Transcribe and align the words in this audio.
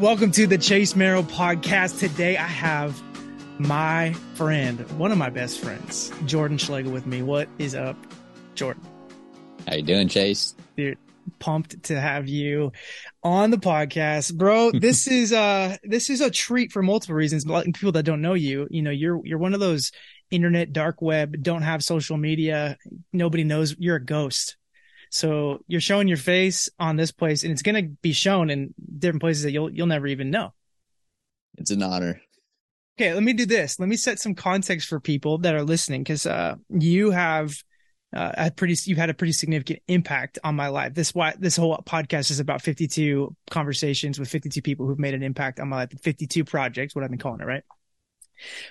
Welcome 0.00 0.30
to 0.30 0.46
the 0.46 0.56
Chase 0.56 0.94
Merrell 0.94 1.24
podcast. 1.24 1.98
Today 1.98 2.38
I 2.38 2.46
have 2.46 2.98
my 3.58 4.14
friend, 4.34 4.80
one 4.98 5.12
of 5.12 5.18
my 5.18 5.28
best 5.28 5.60
friends, 5.60 6.10
Jordan 6.24 6.56
Schlegel 6.56 6.90
with 6.90 7.06
me. 7.06 7.20
What 7.20 7.50
is 7.58 7.74
up, 7.74 7.98
Jordan? 8.54 8.82
How 9.68 9.74
you 9.74 9.82
doing, 9.82 10.08
Chase? 10.08 10.54
Dude, 10.74 10.96
pumped 11.38 11.82
to 11.82 12.00
have 12.00 12.28
you 12.28 12.72
on 13.22 13.50
the 13.50 13.58
podcast. 13.58 14.34
Bro, 14.34 14.70
this 14.80 15.06
is 15.06 15.34
uh 15.34 15.76
this 15.84 16.08
is 16.08 16.22
a 16.22 16.30
treat 16.30 16.72
for 16.72 16.82
multiple 16.82 17.14
reasons. 17.14 17.44
But 17.44 17.66
like 17.66 17.74
people 17.74 17.92
that 17.92 18.04
don't 18.04 18.22
know 18.22 18.32
you, 18.32 18.68
you 18.70 18.80
know, 18.80 18.90
you're 18.90 19.20
you're 19.26 19.36
one 19.36 19.52
of 19.52 19.60
those 19.60 19.92
internet 20.30 20.72
dark 20.72 21.02
web, 21.02 21.42
don't 21.42 21.60
have 21.60 21.84
social 21.84 22.16
media, 22.16 22.78
nobody 23.12 23.44
knows 23.44 23.76
you're 23.78 23.96
a 23.96 24.02
ghost. 24.02 24.56
So 25.10 25.62
you're 25.66 25.80
showing 25.80 26.08
your 26.08 26.16
face 26.16 26.68
on 26.78 26.96
this 26.96 27.10
place 27.10 27.42
and 27.42 27.52
it's 27.52 27.62
going 27.62 27.84
to 27.84 27.90
be 28.00 28.12
shown 28.12 28.48
in 28.48 28.74
different 28.98 29.20
places 29.20 29.42
that 29.42 29.50
you'll 29.50 29.70
you'll 29.70 29.86
never 29.86 30.06
even 30.06 30.30
know. 30.30 30.52
It's 31.58 31.70
an 31.70 31.82
honor. 31.82 32.20
Okay, 32.98 33.12
let 33.12 33.22
me 33.22 33.32
do 33.32 33.44
this. 33.44 33.80
Let 33.80 33.88
me 33.88 33.96
set 33.96 34.20
some 34.20 34.34
context 34.34 34.88
for 34.88 35.00
people 35.00 35.38
that 35.38 35.54
are 35.54 35.64
listening 35.64 36.04
cuz 36.04 36.26
uh 36.26 36.54
you 36.68 37.10
have 37.10 37.54
uh, 38.12 38.32
a 38.36 38.50
pretty 38.50 38.76
you've 38.84 38.98
had 38.98 39.10
a 39.10 39.14
pretty 39.14 39.32
significant 39.32 39.80
impact 39.88 40.38
on 40.44 40.54
my 40.54 40.68
life. 40.68 40.94
This 40.94 41.14
why 41.14 41.34
this 41.38 41.56
whole 41.56 41.76
podcast 41.86 42.30
is 42.30 42.40
about 42.40 42.62
52 42.62 43.34
conversations 43.50 44.18
with 44.18 44.28
52 44.28 44.62
people 44.62 44.86
who've 44.86 44.98
made 44.98 45.14
an 45.14 45.22
impact 45.22 45.60
on 45.60 45.68
my 45.68 45.76
life. 45.76 45.90
52 46.02 46.44
projects, 46.44 46.94
what 46.94 47.04
I've 47.04 47.10
been 47.10 47.18
calling 47.18 47.40
it, 47.40 47.46
right? 47.46 47.62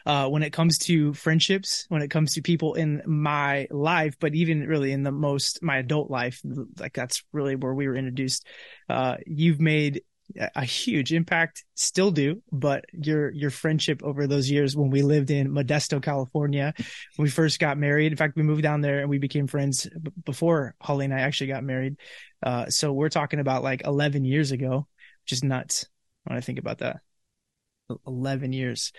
Uh, 0.05 0.27
when 0.27 0.43
it 0.43 0.53
comes 0.53 0.77
to 0.77 1.13
friendships, 1.13 1.85
when 1.89 2.01
it 2.01 2.09
comes 2.09 2.33
to 2.33 2.41
people 2.41 2.73
in 2.75 3.01
my 3.05 3.67
life, 3.71 4.15
but 4.19 4.35
even 4.35 4.67
really 4.67 4.91
in 4.91 5.03
the 5.03 5.11
most 5.11 5.61
my 5.61 5.77
adult 5.77 6.09
life, 6.09 6.41
like 6.79 6.93
that's 6.93 7.23
really 7.31 7.55
where 7.55 7.73
we 7.73 7.87
were 7.87 7.95
introduced. 7.95 8.45
Uh, 8.87 9.17
you've 9.25 9.59
made 9.59 10.01
a 10.55 10.63
huge 10.63 11.11
impact, 11.11 11.65
still 11.75 12.11
do, 12.11 12.41
but 12.51 12.85
your 12.93 13.31
your 13.31 13.49
friendship 13.49 14.01
over 14.03 14.27
those 14.27 14.49
years 14.49 14.75
when 14.75 14.89
we 14.89 15.01
lived 15.01 15.31
in 15.31 15.49
Modesto, 15.49 16.01
California, 16.01 16.73
we 17.17 17.29
first 17.29 17.59
got 17.59 17.77
married. 17.77 18.11
In 18.11 18.17
fact, 18.17 18.35
we 18.35 18.43
moved 18.43 18.63
down 18.63 18.81
there 18.81 18.99
and 18.99 19.09
we 19.09 19.17
became 19.17 19.47
friends 19.47 19.87
b- 20.01 20.11
before 20.25 20.75
Holly 20.81 21.05
and 21.05 21.13
I 21.13 21.21
actually 21.21 21.47
got 21.47 21.63
married. 21.63 21.97
Uh, 22.43 22.67
so 22.67 22.93
we're 22.93 23.09
talking 23.09 23.39
about 23.39 23.63
like 23.63 23.81
11 23.85 24.23
years 24.25 24.51
ago, 24.51 24.87
which 25.23 25.33
is 25.33 25.43
nuts 25.43 25.87
when 26.25 26.37
I 26.37 26.41
think 26.41 26.59
about 26.59 26.79
that. 26.79 26.97
11 28.05 28.53
years. 28.53 28.91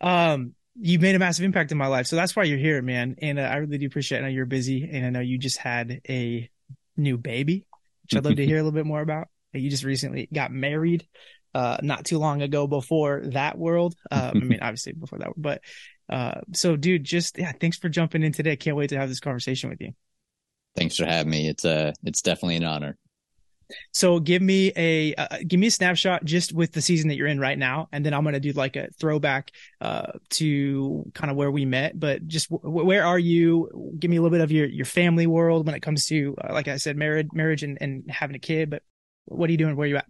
Um, 0.00 0.54
you've 0.78 1.02
made 1.02 1.14
a 1.14 1.18
massive 1.18 1.44
impact 1.44 1.72
in 1.72 1.78
my 1.78 1.86
life. 1.86 2.06
So 2.06 2.16
that's 2.16 2.36
why 2.36 2.44
you're 2.44 2.58
here, 2.58 2.82
man. 2.82 3.16
And 3.20 3.38
uh, 3.38 3.42
I 3.42 3.56
really 3.56 3.78
do 3.78 3.86
appreciate 3.86 4.18
it. 4.18 4.20
I 4.22 4.24
know 4.24 4.32
you're 4.32 4.46
busy 4.46 4.88
and 4.90 5.06
I 5.06 5.10
know 5.10 5.20
you 5.20 5.38
just 5.38 5.58
had 5.58 6.00
a 6.08 6.50
new 6.96 7.16
baby, 7.16 7.66
which 8.02 8.16
I'd 8.16 8.24
love 8.24 8.36
to 8.36 8.46
hear 8.46 8.56
a 8.56 8.58
little 8.62 8.72
bit 8.72 8.86
more 8.86 9.00
about. 9.00 9.28
You 9.52 9.70
just 9.70 9.84
recently 9.84 10.28
got 10.32 10.52
married, 10.52 11.06
uh, 11.54 11.78
not 11.82 12.04
too 12.04 12.18
long 12.18 12.42
ago 12.42 12.66
before 12.66 13.22
that 13.32 13.56
world. 13.56 13.94
Uh, 14.10 14.32
I 14.34 14.38
mean, 14.38 14.58
obviously 14.62 14.92
before 14.92 15.20
that, 15.20 15.30
but, 15.36 15.62
uh, 16.08 16.40
so 16.52 16.76
dude, 16.76 17.04
just, 17.04 17.38
yeah, 17.38 17.52
thanks 17.58 17.78
for 17.78 17.88
jumping 17.88 18.22
in 18.22 18.32
today. 18.32 18.56
Can't 18.56 18.76
wait 18.76 18.90
to 18.90 18.98
have 18.98 19.08
this 19.08 19.18
conversation 19.18 19.70
with 19.70 19.80
you. 19.80 19.92
Thanks 20.76 20.96
for 20.96 21.06
having 21.06 21.30
me. 21.30 21.48
It's 21.48 21.64
uh 21.64 21.92
it's 22.04 22.20
definitely 22.20 22.56
an 22.56 22.64
honor. 22.64 22.98
So 23.92 24.20
give 24.20 24.42
me 24.42 24.72
a 24.76 25.14
uh, 25.14 25.38
give 25.46 25.58
me 25.58 25.66
a 25.68 25.70
snapshot 25.70 26.24
just 26.24 26.52
with 26.52 26.72
the 26.72 26.82
season 26.82 27.08
that 27.08 27.16
you're 27.16 27.26
in 27.26 27.40
right 27.40 27.58
now, 27.58 27.88
and 27.92 28.04
then 28.04 28.14
I'm 28.14 28.24
gonna 28.24 28.40
do 28.40 28.52
like 28.52 28.76
a 28.76 28.88
throwback 28.98 29.50
uh, 29.80 30.12
to 30.30 31.10
kind 31.14 31.30
of 31.30 31.36
where 31.36 31.50
we 31.50 31.64
met. 31.64 31.98
But 31.98 32.26
just 32.26 32.50
w- 32.50 32.84
where 32.84 33.04
are 33.04 33.18
you? 33.18 33.94
Give 33.98 34.10
me 34.10 34.16
a 34.16 34.22
little 34.22 34.36
bit 34.36 34.42
of 34.42 34.52
your 34.52 34.66
your 34.66 34.86
family 34.86 35.26
world 35.26 35.66
when 35.66 35.74
it 35.74 35.80
comes 35.80 36.06
to 36.06 36.36
uh, 36.42 36.52
like 36.52 36.68
I 36.68 36.76
said, 36.76 36.96
marriage, 36.96 37.28
marriage, 37.32 37.62
and, 37.62 37.78
and 37.80 38.10
having 38.10 38.36
a 38.36 38.40
kid. 38.40 38.70
But 38.70 38.82
what 39.24 39.48
are 39.48 39.52
you 39.52 39.58
doing? 39.58 39.76
Where 39.76 39.86
are 39.86 39.88
you 39.88 39.96
at? 39.96 40.06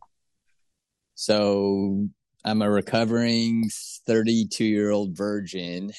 So 1.14 2.08
I'm 2.44 2.62
a 2.62 2.70
recovering 2.70 3.70
32 4.06 4.64
year 4.64 4.90
old 4.90 5.16
virgin. 5.16 5.92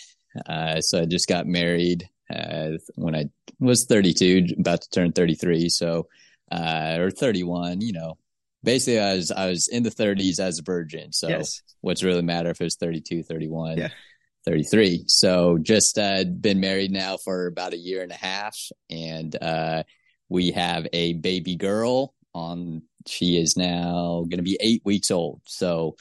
Uh, 0.45 0.79
so 0.81 1.01
I 1.01 1.05
just 1.05 1.27
got 1.27 1.47
married 1.47 2.07
uh, 2.33 2.71
when 2.95 3.15
I 3.15 3.25
was 3.59 3.85
32, 3.85 4.55
about 4.59 4.81
to 4.81 4.89
turn 4.89 5.11
33. 5.11 5.69
So 5.69 6.07
uh, 6.51 6.97
or 6.99 7.11
31, 7.11 7.81
you 7.81 7.93
know, 7.93 8.17
basically 8.63 8.99
I 8.99 9.13
was, 9.15 9.31
I 9.31 9.47
was 9.49 9.67
in 9.67 9.83
the 9.83 9.89
30s 9.91 10.39
as 10.39 10.59
a 10.59 10.63
virgin. 10.63 11.11
So 11.11 11.27
Yes. 11.29 11.61
what's 11.81 12.03
really 12.03 12.21
matter 12.21 12.49
if 12.49 12.61
it 12.61 12.63
was 12.65 12.75
32, 12.75 13.23
31, 13.23 13.77
Yeah. 13.77 13.89
33. 14.45 15.03
So 15.07 15.57
just 15.57 15.97
uh, 15.97 16.23
been 16.23 16.59
married 16.59 16.91
now 16.91 17.17
for 17.17 17.47
about 17.47 17.73
a 17.73 17.77
year 17.77 18.01
and 18.01 18.11
a 18.11 18.15
half. 18.15 18.57
And 18.89 19.35
uh, 19.41 19.83
we 20.29 20.51
have 20.51 20.87
a 20.93 21.13
baby 21.13 21.55
girl 21.57 22.13
on, 22.33 22.81
she 23.05 23.37
is 23.37 23.57
now 23.57 24.23
going 24.29 24.37
to 24.37 24.41
be 24.43 24.57
eight 24.61 24.81
weeks 24.85 25.11
old. 25.11 25.41
So 25.45 25.95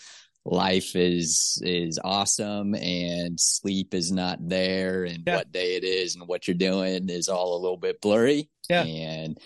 life 0.44 0.94
is 0.94 1.60
is 1.64 1.98
awesome 2.04 2.72
and 2.76 3.38
sleep 3.40 3.92
is 3.94 4.12
not 4.12 4.38
there 4.48 5.02
and 5.04 5.24
Yeah. 5.26 5.36
what 5.38 5.50
day 5.50 5.74
it 5.74 5.82
is 5.82 6.14
and 6.14 6.28
what 6.28 6.46
you're 6.46 6.56
doing 6.56 7.08
is 7.08 7.28
all 7.28 7.56
a 7.56 7.60
little 7.60 7.76
bit 7.76 8.00
blurry 8.00 8.48
Yeah. 8.70 8.84
and 8.84 9.36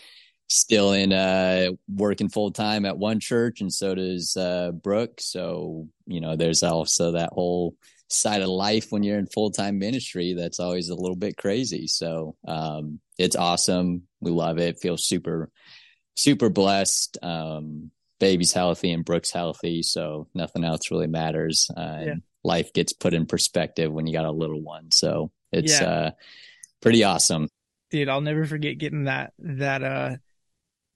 still 0.53 0.93
in 0.93 1.13
uh 1.13 1.71
working 1.89 2.29
full 2.29 2.51
time 2.51 2.85
at 2.85 2.99
one 2.99 3.21
church 3.21 3.61
and 3.61 3.73
so 3.73 3.95
does 3.95 4.37
uh 4.37 4.73
brooke. 4.73 5.21
So 5.21 5.87
you 6.07 6.21
know 6.21 6.35
there's 6.35 6.65
also 6.65 7.13
that 7.13 7.31
whole 7.33 7.77
side 8.09 8.43
of 8.43 8.49
life 8.49 8.91
when 8.91 9.05
you're 9.05 9.21
in 9.21 9.27
full-time 9.29 9.79
ministry 9.79 10.35
that's 10.35 10.59
always 10.59 10.89
a 10.89 10.95
little 10.97 11.15
bit 11.15 11.37
crazy. 11.37 11.87
So 11.87 12.35
um 12.49 12.99
it's 13.17 13.37
awesome. 13.37 14.03
We 14.21 14.33
love 14.33 14.59
it. 14.59 14.81
Feel 14.81 14.97
super 14.97 15.51
super 16.17 16.49
blessed. 16.51 17.19
Um 17.23 17.93
baby's 18.19 18.53
healthy 18.53 18.91
and 18.91 19.05
brooke's 19.05 19.31
healthy 19.31 19.83
so 19.85 20.27
nothing 20.35 20.65
else 20.65 20.91
really 20.91 21.07
matters. 21.07 21.71
Uh, 21.77 21.81
Yeah. 21.81 22.11
and 22.11 22.23
life 22.43 22.73
gets 22.73 22.93
put 22.93 23.15
in 23.15 23.25
perspective 23.25 23.93
when 23.93 24.09
you 24.09 24.13
got 24.13 24.27
a 24.27 24.33
little 24.33 24.61
one. 24.61 24.91
So 24.91 25.31
it's 25.53 25.81
Yeah. 25.81 25.89
uh 25.89 26.11
pretty 26.83 27.05
awesome. 27.05 27.49
Dude 27.93 28.09
i'll 28.09 28.21
never 28.21 28.45
forget 28.47 28.79
getting 28.79 29.05
that 29.05 29.33
that 29.39 29.85
uh 29.85 30.17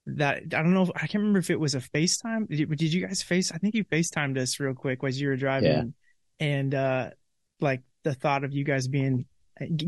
that 0.07 0.37
i 0.53 0.61
don't 0.61 0.73
know 0.73 0.83
if, 0.83 0.89
i 0.95 0.99
can't 1.01 1.15
remember 1.15 1.39
if 1.39 1.49
it 1.49 1.59
was 1.59 1.73
a 1.75 1.79
facetime 1.79 2.47
did 2.47 2.59
you, 2.59 2.65
did 2.67 2.93
you 2.93 3.05
guys 3.05 3.21
face 3.23 3.51
i 3.51 3.57
think 3.57 3.73
you 3.75 3.83
facetimed 3.85 4.37
us 4.37 4.59
real 4.59 4.73
quick 4.73 4.99
as 5.03 5.19
you 5.19 5.27
were 5.29 5.35
driving 5.35 5.93
Yeah. 6.39 6.45
and 6.47 6.75
uh 6.75 7.09
like 7.59 7.81
the 8.03 8.13
thought 8.13 8.43
of 8.43 8.53
you 8.53 8.63
guys 8.63 8.87
being 8.87 9.25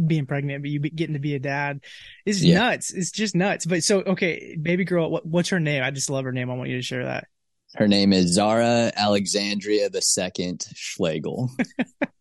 being 0.08 0.26
pregnant 0.26 0.64
but 0.64 0.72
you 0.72 0.80
be, 0.80 0.90
getting 0.90 1.14
to 1.14 1.20
be 1.20 1.36
a 1.36 1.40
dad 1.40 1.82
is 2.26 2.44
Yeah. 2.44 2.60
nuts 2.60 2.92
it's 2.94 3.12
just 3.12 3.36
nuts 3.36 3.66
but 3.66 3.84
so 3.84 4.00
okay 4.00 4.56
baby 4.60 4.86
girl 4.86 5.12
what, 5.12 5.26
what's 5.26 5.50
her 5.50 5.60
name 5.60 5.84
i 5.84 5.92
just 5.92 6.10
love 6.10 6.24
her 6.26 6.32
name 6.32 6.50
i 6.50 6.56
want 6.56 6.70
you 6.70 6.78
to 6.78 6.82
share 6.82 7.04
that 7.04 7.28
Her 7.76 7.88
name 7.88 8.14
is 8.14 8.34
Zara 8.34 8.92
Alexandria 8.96 9.90
the 9.90 10.02
Second 10.02 10.66
Schlegel. 10.74 11.52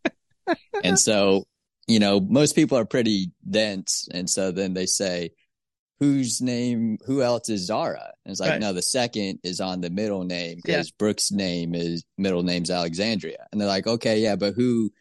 and 0.85 0.99
so, 0.99 1.45
you 1.87 1.99
know, 2.01 2.21
most 2.21 2.55
people 2.57 2.77
are 2.79 2.85
pretty 2.85 3.31
dense. 3.49 4.09
And 4.13 4.29
so 4.29 4.51
then 4.51 4.75
they 4.75 4.87
say, 4.87 5.31
whose 5.99 6.41
name, 6.43 6.99
who 7.07 7.23
else 7.23 7.49
is 7.49 7.67
Zara? 7.67 8.13
And 8.25 8.31
it's 8.33 8.41
like, 8.41 8.51
Right. 8.51 8.61
no, 8.61 8.73
the 8.73 8.83
second 8.83 9.39
is 9.43 9.61
on 9.61 9.81
the 9.81 9.91
middle 9.91 10.25
name 10.25 10.59
Yeah. 10.59 10.77
because 10.79 10.91
Brooke's 10.91 11.33
name 11.33 11.75
is 11.75 12.05
middle 12.19 12.43
name's 12.43 12.71
Alexandria. 12.71 13.47
And 13.51 13.61
they're 13.61 13.69
like, 13.69 13.87
okay, 13.87 14.21
yeah, 14.21 14.37
but 14.37 14.55
who, 14.55 14.93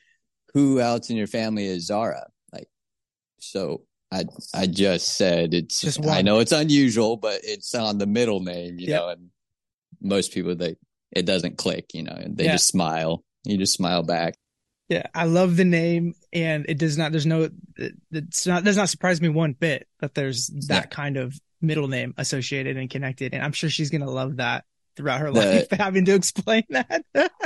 who 0.54 0.80
else 0.80 1.10
in 1.10 1.18
your 1.18 1.28
family 1.28 1.66
is 1.66 1.88
Zara? 1.88 2.28
Like, 2.54 2.70
so 3.40 3.84
I, 4.12 4.24
I 4.54 4.68
just 4.68 5.18
said 5.18 5.54
it's 5.54 5.82
Just 5.82 6.06
I 6.08 6.22
know 6.22 6.40
it's 6.40 6.54
unusual, 6.54 7.18
but 7.18 7.42
it's 7.44 7.76
on 7.76 7.98
the 7.98 8.06
middle 8.06 8.40
name, 8.40 8.80
you 8.80 8.88
know, 8.88 9.10
and 9.10 9.30
most 10.02 10.32
people 10.34 10.56
they 10.56 10.76
it 11.12 11.26
doesn't 11.26 11.58
click, 11.58 11.94
you 11.94 12.04
know, 12.04 12.14
and 12.16 12.38
they 12.38 12.46
Yeah. 12.46 12.54
just 12.54 12.68
smile. 12.68 13.24
You 13.46 13.58
just 13.58 13.74
smile 13.74 14.04
back. 14.04 14.36
Yeah 14.90 15.04
i 15.14 15.24
love 15.26 15.56
the 15.58 15.66
name 15.66 16.14
and 16.34 16.66
it 16.70 16.78
does 16.78 16.98
not 16.98 17.12
there's 17.12 17.26
no 17.26 17.50
it's 18.12 18.46
not 18.48 18.64
does 18.64 18.78
not 18.78 18.90
surprise 18.90 19.22
me 19.22 19.30
one 19.30 19.54
bit 19.54 19.88
that 20.00 20.14
there's 20.14 20.48
that 20.68 20.84
Yeah. 20.84 20.86
kind 20.88 21.18
of 21.18 21.34
middle 21.62 21.88
name 21.88 22.14
associated 22.18 22.78
and 22.78 22.90
connected 22.90 23.34
and 23.34 23.44
i'm 23.44 23.52
sure 23.54 23.70
she's 23.70 23.90
gonna 23.90 24.10
love 24.10 24.38
that 24.38 24.66
throughout 24.96 25.20
her 25.22 25.32
The- 25.32 25.40
life 25.40 25.68
having 25.72 26.06
to 26.06 26.14
explain 26.14 26.64
that 26.70 27.04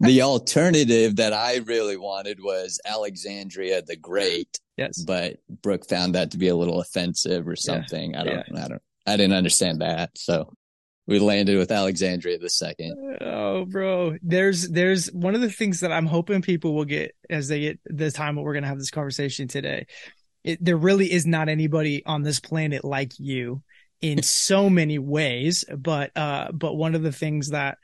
the 0.00 0.22
alternative 0.22 1.16
that 1.16 1.32
I 1.32 1.58
really 1.58 1.96
wanted 1.96 2.42
was 2.42 2.80
Alexandria 2.84 3.82
the 3.82 3.94
Great, 3.96 4.58
yes 4.76 5.00
but 5.02 5.36
Brooke 5.62 5.88
found 5.88 6.14
that 6.16 6.32
to 6.32 6.38
be 6.38 6.48
a 6.48 6.56
little 6.56 6.80
offensive 6.80 7.46
or 7.46 7.54
something. 7.54 8.16
I 8.16 8.24
don't 8.24 8.58
I 8.58 8.68
don't 8.68 8.82
I 9.06 9.16
didn't 9.16 9.34
understand 9.34 9.80
that. 9.80 10.10
So 10.16 10.52
we 11.06 11.18
landed 11.18 11.58
with 11.58 11.72
Alexandria 11.72 12.38
the 12.38 12.48
second. 12.48 12.96
Oh, 13.20 13.64
bro. 13.64 14.16
There's 14.22 14.68
there's 14.68 15.06
one 15.12 15.34
of 15.34 15.40
the 15.40 15.50
things 15.50 15.80
that 15.80 15.92
I'm 15.92 16.06
hoping 16.06 16.42
people 16.42 16.74
will 16.74 16.84
get 16.84 17.14
as 17.28 17.48
they 17.48 17.60
get 17.60 17.80
the 17.86 18.10
time 18.10 18.36
that 18.36 18.42
we're 18.42 18.54
gonna 18.54 18.68
have 18.68 18.78
this 18.78 18.90
conversation 18.90 19.48
today. 19.48 19.86
It, 20.44 20.64
there 20.64 20.76
really 20.76 21.10
is 21.12 21.26
not 21.26 21.48
anybody 21.48 22.04
on 22.06 22.22
this 22.22 22.40
planet 22.40 22.84
like 22.84 23.18
you 23.18 23.62
in 24.00 24.22
so 24.22 24.70
many 24.70 24.98
ways, 24.98 25.64
but 25.76 26.16
uh, 26.16 26.52
but 26.52 26.74
one 26.74 26.94
of 26.94 27.02
the 27.02 27.12
things 27.12 27.50
that 27.50 27.78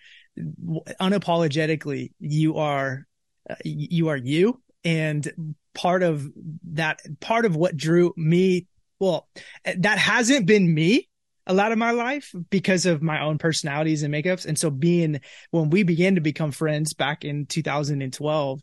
unapologetically 1.01 2.13
you 2.21 2.59
are 2.59 3.07
uh, 3.51 3.57
you 3.65 4.09
are 4.09 4.17
you, 4.17 4.61
and 4.85 5.57
part 5.75 6.05
of 6.05 6.29
that 6.73 7.01
part 7.21 7.45
of 7.45 7.57
what 7.57 7.77
drew 7.77 8.13
me 8.17 8.67
well 8.99 9.29
that 9.77 9.99
hasn't 9.99 10.45
been 10.45 10.73
me 10.73 11.08
a 11.49 11.55
lot 11.55 11.73
of 11.73 11.79
my 11.79 11.93
life 11.93 12.33
because 12.51 12.85
of 12.85 13.03
my 13.03 13.23
own 13.23 13.39
personalities 13.39 14.03
and 14.03 14.13
makeups. 14.13 14.45
And 14.45 14.59
so 14.59 14.71
being 14.71 15.21
when 15.51 15.71
we 15.71 15.83
began 15.83 16.15
to 16.17 16.21
become 16.21 16.53
friends 16.53 16.93
back 16.93 17.25
in 17.25 17.47
2012, 17.47 18.61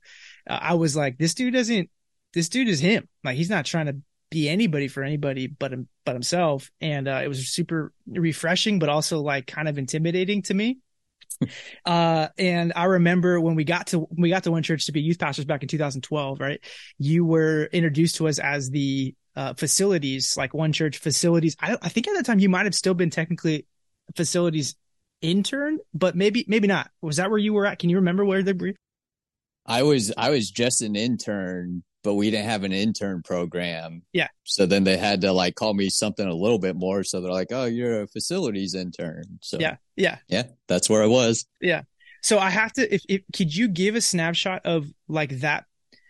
uh, 0.48 0.54
I 0.62 0.76
was 0.76 0.96
like, 0.96 1.18
this 1.18 1.34
dude 1.34 1.54
doesn't, 1.54 1.90
this 2.34 2.48
dude 2.48 2.68
is 2.68 2.80
him. 2.80 3.10
Like 3.24 3.38
he's 3.38 3.50
not 3.50 3.66
trying 3.66 3.88
to 3.88 3.98
be 4.30 4.48
anybody 4.48 4.88
for 4.88 5.02
anybody 5.02 5.48
but 5.48 5.74
him, 5.74 5.88
but 6.06 6.14
himself. 6.14 6.72
And 6.80 7.08
uh, 7.08 7.22
it 7.24 7.28
was 7.28 7.48
super 7.48 7.92
refreshing, 8.08 8.78
but 8.78 8.90
also 8.90 9.20
like 9.20 9.48
kind 9.48 9.68
of 9.68 9.80
intimidating 9.80 10.44
to 10.44 10.54
me. 10.54 10.78
uh, 11.86 12.28
and 12.38 12.72
I 12.76 12.86
remember 12.86 13.42
when 13.42 13.56
we 13.56 13.64
got 13.64 13.88
to 13.88 14.08
we 14.12 14.30
got 14.30 14.44
to 14.44 14.52
one 14.52 14.64
church 14.64 14.86
to 14.86 14.92
be 14.92 15.02
youth 15.02 15.20
pastors 15.20 15.46
back 15.46 15.64
in 15.64 15.68
2012, 15.68 16.40
right? 16.40 16.64
You 17.00 17.26
were 17.26 17.66
introduced 17.66 18.18
to 18.18 18.28
us 18.28 18.38
as 18.38 18.70
the 18.70 19.16
uh, 19.36 19.54
facilities, 19.54 20.38
like 20.38 20.54
one 20.54 20.74
church 20.74 20.98
facilities. 20.98 21.56
I, 21.60 21.78
I 21.82 21.90
think 21.90 22.08
at 22.08 22.16
that 22.16 22.26
time 22.26 22.40
you 22.40 22.50
might 22.50 22.66
have 22.66 22.76
still 22.76 22.94
been 22.94 23.10
technically 23.10 23.68
facilities 24.16 24.76
intern, 25.22 25.80
but 25.94 26.16
maybe 26.16 26.46
maybe 26.48 26.68
not. 26.68 26.90
Was 27.02 27.18
that 27.18 27.30
where 27.30 27.40
you 27.40 27.54
were 27.54 27.66
at? 27.66 27.80
Can 27.80 27.90
you 27.90 27.98
remember 27.98 28.24
where 28.26 28.44
they 28.44 28.54
were? 28.54 28.74
I 29.66 29.84
was 29.84 30.14
I 30.18 30.30
was 30.30 30.50
just 30.50 30.82
an 30.82 30.96
intern, 30.96 31.84
but 32.04 32.14
we 32.14 32.30
didn't 32.32 32.50
have 32.50 32.64
an 32.64 32.72
intern 32.72 33.24
program. 33.24 34.04
Yeah. 34.14 34.28
So 34.44 34.66
then 34.66 34.84
they 34.84 34.98
had 34.98 35.22
to 35.22 35.32
like 35.32 35.56
call 35.56 35.74
me 35.74 35.90
something 35.90 36.28
a 36.28 36.34
little 36.34 36.60
bit 36.60 36.76
more. 36.76 37.04
So 37.04 37.20
they're 37.20 37.32
like, 37.32 37.52
"Oh, 37.52 37.66
you're 37.66 38.04
a 38.04 38.08
facilities 38.08 38.76
intern." 38.76 39.40
So 39.42 39.60
yeah, 39.60 39.78
yeah, 39.96 40.20
yeah, 40.28 40.44
that's 40.68 40.90
where 40.90 41.04
I 41.04 41.08
was. 41.08 41.46
Yeah. 41.60 41.84
So 42.22 42.40
I 42.40 42.50
have 42.50 42.74
to. 42.74 42.94
If, 42.94 43.02
if 43.10 43.22
could 43.34 43.56
you 43.56 43.68
give 43.68 43.96
a 43.96 44.02
snapshot 44.02 44.66
of 44.66 44.88
like 45.08 45.40
that 45.40 45.66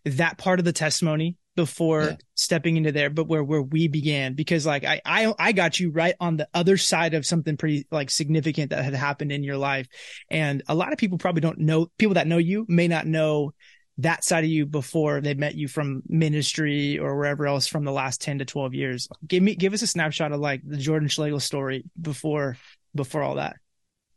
that 0.06 0.38
part 0.38 0.60
of 0.60 0.66
the 0.66 0.74
testimony 0.74 1.38
before 1.55 2.03
yeah. 2.03 2.15
stepping 2.35 2.77
into 2.77 2.91
there, 2.91 3.09
but 3.09 3.27
where 3.27 3.43
where 3.43 3.61
we 3.61 3.87
began 3.87 4.33
because 4.33 4.65
like 4.65 4.83
I 4.83 5.01
I 5.05 5.33
I 5.39 5.51
got 5.51 5.79
you 5.79 5.91
right 5.91 6.15
on 6.19 6.37
the 6.37 6.47
other 6.53 6.77
side 6.77 7.13
of 7.13 7.25
something 7.25 7.57
pretty 7.57 7.87
like 7.91 8.09
significant 8.09 8.71
that 8.71 8.83
had 8.83 8.93
happened 8.93 9.31
in 9.31 9.43
your 9.43 9.57
life, 9.57 9.87
and 10.29 10.63
a 10.67 10.75
lot 10.75 10.91
of 10.93 10.99
people 10.99 11.17
probably 11.17 11.41
don't 11.41 11.59
know 11.59 11.87
people 11.97 12.15
that 12.15 12.27
know 12.27 12.37
you 12.37 12.65
may 12.67 12.87
not 12.87 13.07
know 13.07 13.53
that 13.99 14.23
side 14.23 14.43
of 14.43 14.49
you 14.49 14.65
before 14.65 15.21
they 15.21 15.33
met 15.33 15.55
you 15.55 15.67
from 15.67 16.03
ministry 16.07 16.99
or 16.99 17.15
wherever 17.15 17.47
else 17.47 17.65
from 17.65 17.85
the 17.85 17.91
last 17.91 18.21
10 18.21 18.39
to 18.39 18.45
12 18.45 18.73
years. 18.73 19.07
Give 19.25 19.41
me 19.41 19.55
give 19.55 19.73
us 19.73 19.81
a 19.81 19.87
snapshot 19.87 20.33
of 20.33 20.41
like 20.41 20.61
the 20.65 20.75
jordan 20.77 21.07
schlegel 21.07 21.39
story 21.39 21.85
before 21.99 22.57
before 22.93 23.23
all 23.23 23.35
that. 23.35 23.55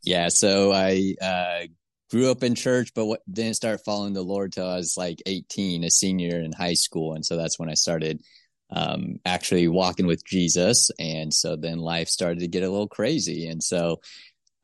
Yeah 0.03 0.27
so 0.29 0.73
i 0.73 1.15
uh 1.21 1.67
grew 2.09 2.31
up 2.31 2.43
in 2.43 2.55
church, 2.55 2.91
but 2.93 3.05
what, 3.05 3.21
didn't 3.31 3.55
start 3.55 3.81
following 3.85 4.13
the 4.13 4.21
Lord 4.21 4.51
till 4.51 4.67
I 4.67 4.77
was 4.77 4.95
like 4.97 5.21
18, 5.25 5.83
a 5.83 5.89
senior 5.89 6.39
in 6.39 6.51
high 6.51 6.73
school. 6.73 7.13
And 7.13 7.25
so 7.25 7.37
that's 7.37 7.59
when 7.59 7.69
I 7.69 7.75
started 7.75 8.21
um, 8.71 9.19
actually 9.25 9.67
walking 9.67 10.07
with 10.07 10.25
Jesus. 10.25 10.91
And 10.99 11.33
so 11.33 11.55
then 11.55 11.79
life 11.79 12.07
started 12.07 12.39
to 12.39 12.47
get 12.47 12.63
a 12.63 12.69
little 12.69 12.87
crazy. 12.87 13.47
And 13.47 13.63
so 13.63 14.01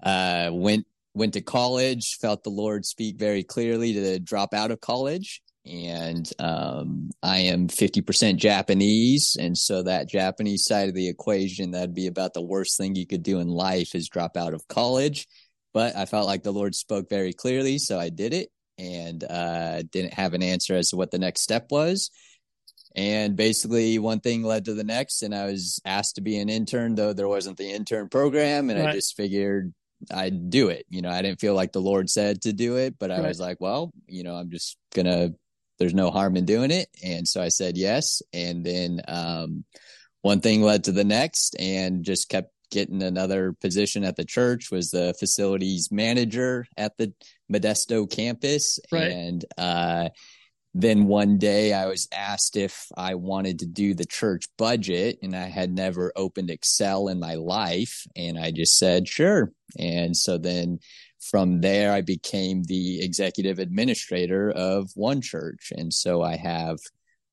uh, 0.03 0.49
went 0.51 0.85
went 1.13 1.33
to 1.33 1.41
college, 1.41 2.17
felt 2.19 2.43
the 2.43 2.49
Lord 2.49 2.85
speak 2.85 3.17
very 3.17 3.41
clearly 3.41 3.93
to 3.93 4.19
drop 4.19 4.53
out 4.53 4.69
of 4.69 4.81
college. 4.81 5.41
And 5.65 6.29
um, 6.39 7.09
I 7.23 7.37
am 7.37 7.69
50% 7.69 8.35
Japanese. 8.35 9.37
And 9.39 9.57
so 9.57 9.81
that 9.83 10.09
Japanese 10.09 10.65
side 10.65 10.89
of 10.89 10.93
the 10.93 11.07
equation, 11.07 11.71
that'd 11.71 11.95
be 11.95 12.07
about 12.07 12.33
the 12.33 12.41
worst 12.41 12.77
thing 12.77 12.95
you 12.95 13.07
could 13.07 13.23
do 13.23 13.39
in 13.39 13.47
life 13.47 13.95
is 13.95 14.09
drop 14.09 14.35
out 14.35 14.53
of 14.53 14.67
college 14.67 15.25
but 15.75 15.93
I 15.97 16.05
felt 16.05 16.25
like 16.25 16.41
the 16.41 16.53
Lord 16.53 16.73
spoke 16.73 17.09
very 17.09 17.33
clearly, 17.33 17.79
so 17.79 17.99
I 17.99 18.07
did 18.07 18.33
it 18.33 18.47
and 18.77 19.21
uh, 19.25 19.83
didn't 19.91 20.13
have 20.13 20.33
an 20.33 20.41
answer 20.41 20.73
as 20.73 20.89
to 20.89 20.95
what 20.95 21.11
the 21.11 21.19
next 21.19 21.41
step 21.41 21.67
was. 21.69 22.11
And 22.95 23.35
basically, 23.35 23.99
one 23.99 24.21
thing 24.21 24.41
led 24.41 24.65
to 24.65 24.73
the 24.73 24.85
next, 24.85 25.21
and 25.21 25.35
I 25.35 25.47
was 25.47 25.81
asked 25.83 26.15
to 26.15 26.21
be 26.21 26.37
an 26.37 26.47
intern, 26.47 26.95
though 26.95 27.11
there 27.11 27.27
wasn't 27.27 27.57
the 27.57 27.69
intern 27.69 28.07
program, 28.07 28.69
and 28.69 28.79
right. 28.79 28.91
I 28.91 28.93
just 28.93 29.17
figured 29.17 29.73
I'd 30.09 30.49
do 30.49 30.69
it. 30.69 30.85
You 30.89 31.01
know, 31.01 31.09
I 31.09 31.21
didn't 31.21 31.41
feel 31.41 31.55
like 31.55 31.73
the 31.73 31.81
Lord 31.81 32.09
said 32.09 32.43
to 32.43 32.53
do 32.53 32.77
it, 32.77 32.95
but 32.97 33.11
I 33.11 33.19
right. 33.19 33.27
was 33.27 33.41
like, 33.41 33.57
well, 33.59 33.91
you 34.07 34.23
know, 34.23 34.35
I'm 34.35 34.49
just 34.49 34.77
gonna. 34.95 35.31
There's 35.77 35.93
no 35.93 36.09
harm 36.09 36.37
in 36.37 36.45
doing 36.45 36.71
it, 36.71 36.87
and 37.03 37.27
so 37.27 37.41
I 37.41 37.49
said 37.49 37.75
yes. 37.75 38.21
And 38.31 38.65
then 38.65 39.01
um, 39.09 39.65
one 40.21 40.39
thing 40.39 40.61
led 40.61 40.85
to 40.85 40.93
the 40.93 41.03
next, 41.03 41.57
and 41.59 42.05
just 42.05 42.29
kept 42.29 42.54
getting 42.71 43.03
another 43.03 43.53
position 43.53 44.03
at 44.03 44.15
the 44.15 44.25
church 44.25 44.71
was 44.71 44.91
the 44.91 45.13
facilities 45.19 45.89
manager 45.91 46.65
at 46.77 46.97
the 46.97 47.13
modesto 47.51 48.09
campus. 48.09 48.79
Right. 48.91 49.11
and 49.11 49.45
uh, 49.57 50.09
then 50.77 51.05
one 51.05 51.37
day 51.37 51.71
i 51.71 51.85
was 51.85 52.07
asked 52.11 52.57
if 52.57 52.87
i 52.97 53.15
wanted 53.15 53.59
to 53.59 53.65
do 53.65 53.93
the 53.93 54.05
church 54.05 54.45
budget 54.57 55.17
and 55.23 55.33
i 55.33 55.45
had 55.45 55.71
never 55.71 56.11
opened 56.17 56.49
excel 56.51 57.07
in 57.07 57.17
my 57.17 57.35
life 57.35 58.05
and 58.15 58.37
i 58.37 58.51
just 58.51 58.77
said 58.77 59.07
sure. 59.07 59.51
And 59.79 60.15
so 60.15 60.37
then 60.37 60.79
from 61.21 61.61
there 61.61 61.93
i 61.93 62.01
became 62.01 62.63
the 62.63 63.01
executive 63.01 63.57
administrator 63.57 64.51
of 64.51 64.91
one 64.95 65.21
church. 65.21 65.71
And 65.75 65.93
so 65.93 66.21
i 66.21 66.35
have 66.35 66.77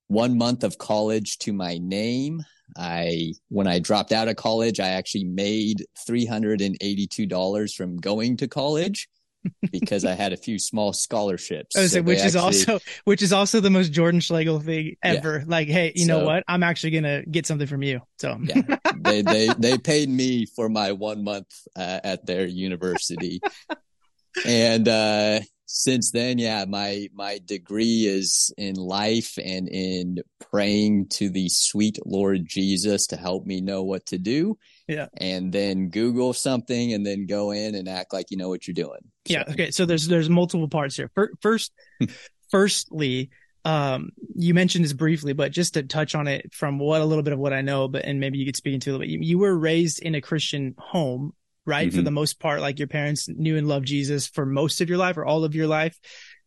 one 0.07 0.39
month 0.39 0.63
of 0.63 0.79
college 0.79 1.39
to 1.39 1.53
my 1.53 1.79
name 1.79 2.43
I 2.77 3.35
when 3.49 3.67
I 3.67 3.79
dropped 3.79 4.13
out 4.13 4.29
of 4.29 4.37
college, 4.37 4.81
I 4.81 4.89
actually 4.89 5.25
made 5.25 5.85
three 6.07 6.27
hundred 6.27 6.61
and 6.61 6.77
eighty-two 6.81 7.27
dollars 7.27 7.75
from 7.75 7.97
going 7.97 8.37
to 8.39 8.49
college 8.49 9.09
because 9.73 10.05
I 10.05 10.15
had 10.15 10.33
a 10.33 10.37
few 10.37 10.59
small 10.59 10.93
scholarships. 10.93 11.75
So 11.91 12.03
which 12.03 12.19
is 12.19 12.37
actually, 12.37 12.41
also 12.45 12.79
which 13.05 13.23
is 13.23 13.33
also 13.33 13.61
the 13.61 13.71
most 13.71 13.93
Jordan 13.93 14.21
Schlegel 14.21 14.61
thing 14.61 14.97
ever. 15.03 15.39
Yeah. 15.39 15.45
Like, 15.47 15.69
hey, 15.69 15.93
you 15.95 16.07
so, 16.07 16.19
know 16.19 16.27
what? 16.27 16.45
I'm 16.49 16.63
actually 16.63 16.91
gonna 16.91 17.25
get 17.25 17.47
something 17.47 17.67
from 17.67 17.83
you. 17.83 18.01
So 18.19 18.39
yeah, 18.43 18.63
they 18.97 19.23
they 19.23 19.49
they 19.59 19.79
paid 19.79 20.09
me 20.09 20.47
for 20.47 20.69
my 20.69 20.93
one 20.93 21.25
month 21.25 21.53
uh, 21.77 22.01
at 22.05 22.27
their 22.27 22.47
university, 22.47 23.41
and 24.47 24.89
uh, 24.89 25.41
since 25.67 26.11
then, 26.11 26.39
yeah, 26.39 26.65
my 26.69 27.09
my 27.15 27.41
degree 27.45 28.07
is 28.07 28.53
in 28.59 28.75
life 28.75 29.39
and 29.43 29.69
in 29.69 30.19
praying 30.51 31.09
to 31.09 31.31
the 31.31 31.49
sweet 31.49 31.99
Lord 32.05 32.47
Jesus 32.47 33.07
to 33.09 33.17
help 33.17 33.47
me 33.47 33.61
know 33.61 33.83
what 33.83 34.07
to 34.07 34.19
do. 34.19 34.59
Yeah. 34.87 35.07
And 35.17 35.53
then 35.53 35.89
Google 35.89 36.33
something 36.33 36.93
and 36.93 37.07
then 37.07 37.27
go 37.27 37.53
in 37.53 37.75
and 37.75 37.89
act 37.89 38.13
like 38.13 38.31
you 38.31 38.37
know 38.37 38.49
what 38.49 38.67
you're 38.67 38.75
doing. 38.75 39.01
Yeah. 39.27 39.45
Okay. 39.49 39.71
So 39.71 39.87
there's 39.87 40.09
there's 40.09 40.29
multiple 40.29 40.69
parts 40.69 40.97
here. 40.97 41.11
First, 41.41 41.73
firstly, 42.51 43.31
um, 43.65 44.11
you 44.35 44.55
mentioned 44.55 44.85
this 44.85 44.93
briefly, 44.93 45.33
but 45.33 45.53
just 45.53 45.75
to 45.75 45.83
touch 45.83 46.15
on 46.15 46.27
it 46.27 46.53
from 46.53 46.79
what 46.79 47.01
a 47.01 47.05
little 47.05 47.23
bit 47.23 47.33
of 47.33 47.39
what 47.39 47.53
I 47.53 47.63
know, 47.63 47.89
but 47.89 48.05
and 48.05 48.21
maybe 48.21 48.39
you 48.39 48.45
could 48.45 48.57
speak 48.57 48.75
into 48.75 48.91
a 48.91 48.93
little 48.93 49.07
bit. 49.07 49.11
You, 49.11 49.21
you 49.21 49.39
were 49.39 49.57
raised 49.57 50.01
in 50.01 50.15
a 50.15 50.21
Christian 50.21 50.75
home 50.79 51.33
right? 51.67 51.89
Mm-hmm. 51.89 51.97
For 51.97 52.03
the 52.03 52.11
most 52.11 52.41
part, 52.41 52.61
like 52.61 52.79
your 52.79 52.89
parents 52.89 53.29
knew 53.29 53.57
and 53.57 53.69
loved 53.69 53.87
Jesus 53.87 54.27
for 54.27 54.45
most 54.45 54.81
of 54.81 54.89
your 54.89 54.99
life 54.99 55.17
or 55.17 55.25
all 55.25 55.45
of 55.45 55.55
your 55.55 55.67
life. 55.67 55.99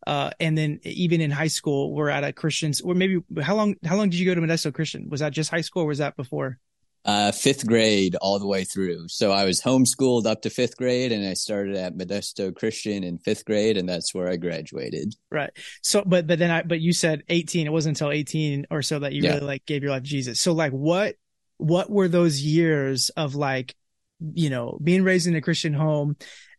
Uh, 0.06 0.30
and 0.38 0.56
then 0.56 0.78
even 0.84 1.20
in 1.20 1.30
high 1.30 1.48
school, 1.48 1.94
we're 1.94 2.08
at 2.08 2.22
a 2.22 2.32
Christian's 2.32 2.80
or 2.80 2.94
maybe 2.94 3.20
how 3.42 3.56
long, 3.56 3.74
how 3.84 3.96
long 3.96 4.10
did 4.10 4.20
you 4.20 4.26
go 4.26 4.34
to 4.34 4.40
Modesto 4.40 4.72
Christian? 4.72 5.08
Was 5.08 5.20
that 5.20 5.32
just 5.32 5.50
high 5.50 5.62
school 5.62 5.82
or 5.82 5.86
was 5.86 5.98
that 5.98 6.16
before? 6.16 6.58
Uh, 7.04 7.30
fifth 7.30 7.64
grade 7.66 8.16
all 8.16 8.38
the 8.38 8.46
way 8.46 8.64
through. 8.64 9.06
So 9.08 9.30
I 9.30 9.44
was 9.44 9.60
homeschooled 9.60 10.26
up 10.26 10.42
to 10.42 10.50
fifth 10.50 10.76
grade 10.76 11.12
and 11.12 11.26
I 11.26 11.34
started 11.34 11.76
at 11.76 11.96
Modesto 11.96 12.54
Christian 12.54 13.04
in 13.04 13.18
fifth 13.18 13.44
grade 13.44 13.76
and 13.76 13.88
that's 13.88 14.12
where 14.12 14.28
I 14.28 14.36
graduated. 14.36 15.14
Right. 15.30 15.50
So, 15.82 16.02
but, 16.04 16.26
but 16.26 16.40
then 16.40 16.50
I, 16.50 16.62
but 16.62 16.80
you 16.80 16.92
said 16.92 17.22
18, 17.28 17.66
it 17.66 17.70
wasn't 17.70 17.96
until 17.96 18.12
18 18.12 18.66
or 18.72 18.82
so 18.82 18.98
that 18.98 19.12
you 19.12 19.22
yeah. 19.22 19.34
really 19.34 19.46
like 19.46 19.66
gave 19.66 19.82
your 19.82 19.92
life 19.92 20.02
to 20.02 20.08
Jesus. 20.08 20.40
So 20.40 20.52
like 20.52 20.72
what, 20.72 21.14
what 21.58 21.90
were 21.90 22.08
those 22.08 22.40
years 22.40 23.10
of 23.10 23.36
like 23.36 23.74
you 24.20 24.50
know, 24.50 24.78
being 24.82 25.02
raised 25.02 25.26
in 25.26 25.34
a 25.34 25.40
Christian 25.40 25.74
home, 25.74 26.16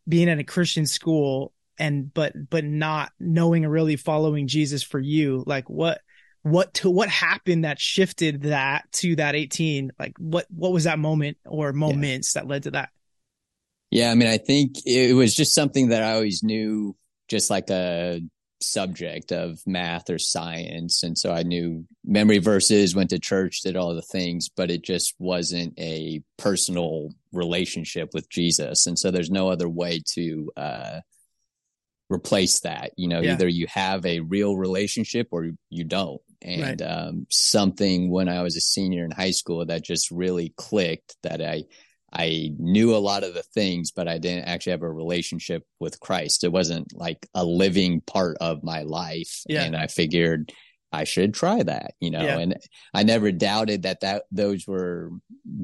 being 0.08 0.30
at 0.30 0.40
a 0.40 0.44
Christian 0.44 0.86
school 0.86 1.54
and 1.80 2.14
but 2.14 2.34
but 2.50 2.64
not 2.64 3.12
knowing 3.20 3.66
or 3.66 3.70
really 3.70 3.96
following 3.96 4.48
Jesus 4.48 4.84
for 4.84 5.00
you, 5.00 5.44
like 5.46 5.70
what 5.70 6.02
what 6.44 6.74
to 6.76 6.90
what 6.90 7.10
happened 7.10 7.66
that 7.66 7.80
shifted 7.80 8.44
that 8.44 8.92
to 8.94 9.16
that 9.18 9.36
18? 9.36 9.92
Like 10.00 10.14
what 10.18 10.46
what 10.50 10.72
was 10.72 10.86
that 10.86 11.00
moment 11.00 11.38
or 11.46 11.74
moments 11.74 12.34
yeah. 12.36 12.42
that 12.42 12.48
led 12.48 12.64
to 12.64 12.72
that? 12.72 12.90
Yeah, 13.92 14.12
I 14.12 14.16
mean, 14.16 14.28
I 14.28 14.38
think 14.38 14.86
it 14.86 15.14
was 15.14 15.34
just 15.34 15.54
something 15.56 15.90
that 15.90 16.04
I 16.04 16.14
always 16.14 16.44
knew 16.44 16.96
just 17.30 17.50
like 17.50 17.70
a 17.70 18.22
subject 18.62 19.32
of 19.32 19.60
math 19.66 20.10
or 20.10 20.18
science. 20.18 21.04
And 21.04 21.18
so 21.18 21.32
I 21.32 21.44
knew 21.44 21.86
memory 22.04 22.40
verses, 22.40 22.96
went 22.96 23.12
to 23.12 23.20
church, 23.20 23.62
did 23.62 23.76
all 23.76 23.94
the 23.94 24.02
things, 24.02 24.50
but 24.50 24.72
it 24.72 24.84
just 24.84 25.14
wasn't 25.20 25.78
a 25.80 26.22
personal 26.38 27.12
relationship 27.38 28.10
with 28.14 28.30
Jesus. 28.30 28.88
And 28.88 28.98
so 28.98 29.12
there's 29.12 29.32
no 29.32 29.50
other 29.50 29.70
way 29.70 30.02
to 30.14 30.52
uh, 30.58 31.00
replace 32.10 32.62
that. 32.62 32.92
You 32.98 33.08
know, 33.08 33.22
yeah. 33.22 33.34
either 33.34 33.48
you 33.48 33.68
have 33.70 34.06
a 34.06 34.20
real 34.20 34.58
relationship 34.58 35.28
or 35.32 35.50
you 35.70 35.84
don't. 35.84 36.22
And 36.42 36.82
right. 36.82 36.82
um, 36.82 37.26
something 37.30 38.12
when 38.12 38.30
I 38.30 38.44
was 38.44 38.56
a 38.56 38.62
senior 38.62 39.06
in 39.06 39.12
high 39.12 39.32
school 39.32 39.66
that 39.66 39.84
just 39.84 40.12
really 40.12 40.54
clicked 40.58 41.16
that 41.24 41.42
I 41.42 41.64
I 42.12 42.54
knew 42.58 42.96
a 42.96 42.98
lot 42.98 43.24
of 43.24 43.34
the 43.34 43.44
things, 43.44 43.92
but 43.92 44.08
I 44.08 44.18
didn't 44.18 44.46
actually 44.46 44.72
have 44.72 44.82
a 44.82 44.90
relationship 44.90 45.64
with 45.80 46.00
Christ. 46.00 46.44
It 46.44 46.52
wasn't 46.52 46.94
like 46.94 47.28
a 47.34 47.44
living 47.44 48.02
part 48.02 48.38
of 48.40 48.64
my 48.64 48.84
life. 48.84 49.42
Yeah. 49.48 49.64
And 49.64 49.76
I 49.76 49.88
figured 49.88 50.54
I 50.92 51.04
should 51.04 51.34
try 51.34 51.62
that, 51.64 51.94
you 52.00 52.10
know, 52.12 52.24
Yeah. 52.24 52.40
and 52.40 52.58
I 52.94 53.04
never 53.04 53.32
doubted 53.32 53.84
that 53.84 54.00
that 54.02 54.24
those 54.32 54.66
were 54.68 55.12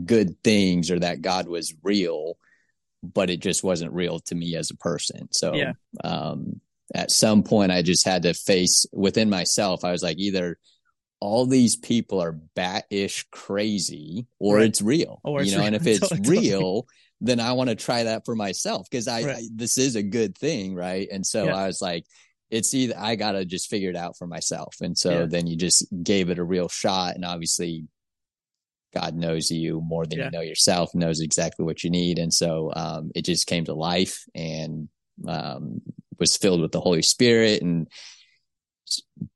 good 0.05 0.41
things 0.43 0.91
or 0.91 0.99
that 0.99 1.21
God 1.21 1.47
was 1.47 1.73
real, 1.83 2.37
but 3.01 3.29
it 3.29 3.39
just 3.39 3.63
wasn't 3.63 3.93
real 3.93 4.19
to 4.21 4.35
me 4.35 4.55
as 4.55 4.69
a 4.71 4.75
person. 4.77 5.29
So, 5.31 5.55
Yeah. 5.55 5.73
um, 6.03 6.59
at 6.93 7.09
some 7.11 7.43
point 7.43 7.71
I 7.71 7.81
just 7.81 8.05
had 8.05 8.23
to 8.23 8.33
face 8.33 8.85
within 8.91 9.29
myself. 9.29 9.83
I 9.85 9.91
was 9.91 10.03
like, 10.03 10.19
either 10.19 10.57
all 11.21 11.45
these 11.45 11.77
people 11.77 12.21
are 12.21 12.33
bat-ish 12.33 13.25
crazy 13.31 14.27
or 14.39 14.57
Right. 14.57 14.65
it's 14.67 14.81
real, 14.81 15.21
Or 15.23 15.41
it's 15.41 15.51
you 15.51 15.55
know, 15.57 15.63
real. 15.63 15.67
and 15.67 15.75
if 15.77 15.87
it's 15.87 16.09
Totally. 16.09 16.29
real, 16.49 16.85
then 17.21 17.39
I 17.39 17.53
want 17.53 17.69
to 17.69 17.75
try 17.77 18.03
that 18.03 18.25
for 18.25 18.35
myself 18.35 18.89
because 18.89 19.07
I, 19.07 19.23
Right. 19.23 19.37
I 19.37 19.43
this 19.55 19.77
is 19.77 19.95
a 19.95 20.03
good 20.03 20.37
thing, 20.37 20.75
right? 20.75 21.07
And 21.09 21.25
so 21.25 21.45
Yeah. 21.45 21.55
I 21.55 21.67
was 21.67 21.81
like, 21.81 22.05
it's 22.53 22.73
either 22.73 22.93
I 22.97 23.15
gotta 23.15 23.45
just 23.45 23.69
figure 23.69 23.89
it 23.89 23.95
out 23.95 24.17
for 24.17 24.27
myself. 24.27 24.75
And 24.81 24.95
so 24.97 25.11
Yeah. 25.11 25.25
then 25.25 25.47
you 25.47 25.57
just 25.57 25.87
gave 26.03 26.29
it 26.29 26.37
a 26.39 26.43
real 26.43 26.69
shot, 26.69 27.15
and 27.15 27.25
obviously, 27.25 27.87
God 28.93 29.15
knows 29.15 29.49
you 29.49 29.81
more 29.81 30.05
than 30.05 30.19
Yeah. 30.19 30.25
you 30.25 30.31
know 30.31 30.41
yourself, 30.41 30.93
knows 30.93 31.19
exactly 31.19 31.65
what 31.65 31.83
you 31.83 31.89
need, 31.89 32.19
and 32.19 32.33
so 32.33 32.71
um, 32.75 33.11
it 33.15 33.25
just 33.25 33.47
came 33.47 33.65
to 33.65 33.73
life 33.73 34.23
and 34.35 34.87
um, 35.27 35.81
was 36.19 36.37
filled 36.37 36.61
with 36.61 36.71
the 36.71 36.81
Holy 36.81 37.01
Spirit 37.01 37.61
and 37.63 37.87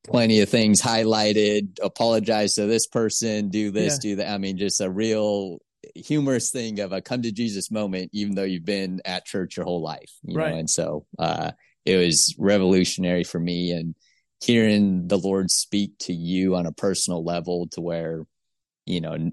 plenty 0.04 0.40
of 0.40 0.48
things 0.48 0.80
highlighted. 0.80 1.78
Apologize 1.82 2.54
to 2.54 2.66
this 2.66 2.86
person, 2.86 3.48
do 3.48 3.70
this, 3.70 3.94
Yeah. 3.94 4.10
do 4.10 4.16
that. 4.16 4.30
I 4.30 4.38
mean, 4.38 4.58
just 4.58 4.80
a 4.80 4.90
real 4.90 5.58
humorous 5.94 6.50
thing 6.50 6.80
of 6.80 6.92
a 6.92 7.00
come 7.00 7.22
to 7.22 7.32
Jesus 7.32 7.70
moment, 7.70 8.10
even 8.12 8.34
though 8.34 8.44
you've 8.44 8.64
been 8.64 9.00
at 9.04 9.24
church 9.24 9.56
your 9.56 9.64
whole 9.64 9.82
life, 9.82 10.12
you 10.22 10.36
Right. 10.36 10.52
know. 10.52 10.58
And 10.58 10.70
so 10.70 11.06
uh, 11.18 11.52
it 11.88 11.96
was 11.96 12.34
revolutionary 12.38 13.24
for 13.24 13.40
me, 13.40 13.72
and 13.72 13.94
hearing 14.40 15.08
the 15.08 15.18
Lord 15.18 15.50
speak 15.50 15.98
to 16.00 16.12
you 16.12 16.54
on 16.56 16.66
a 16.66 16.72
personal 16.72 17.24
level, 17.24 17.68
to 17.72 17.80
where 17.80 18.24
you 18.86 19.00
know 19.00 19.30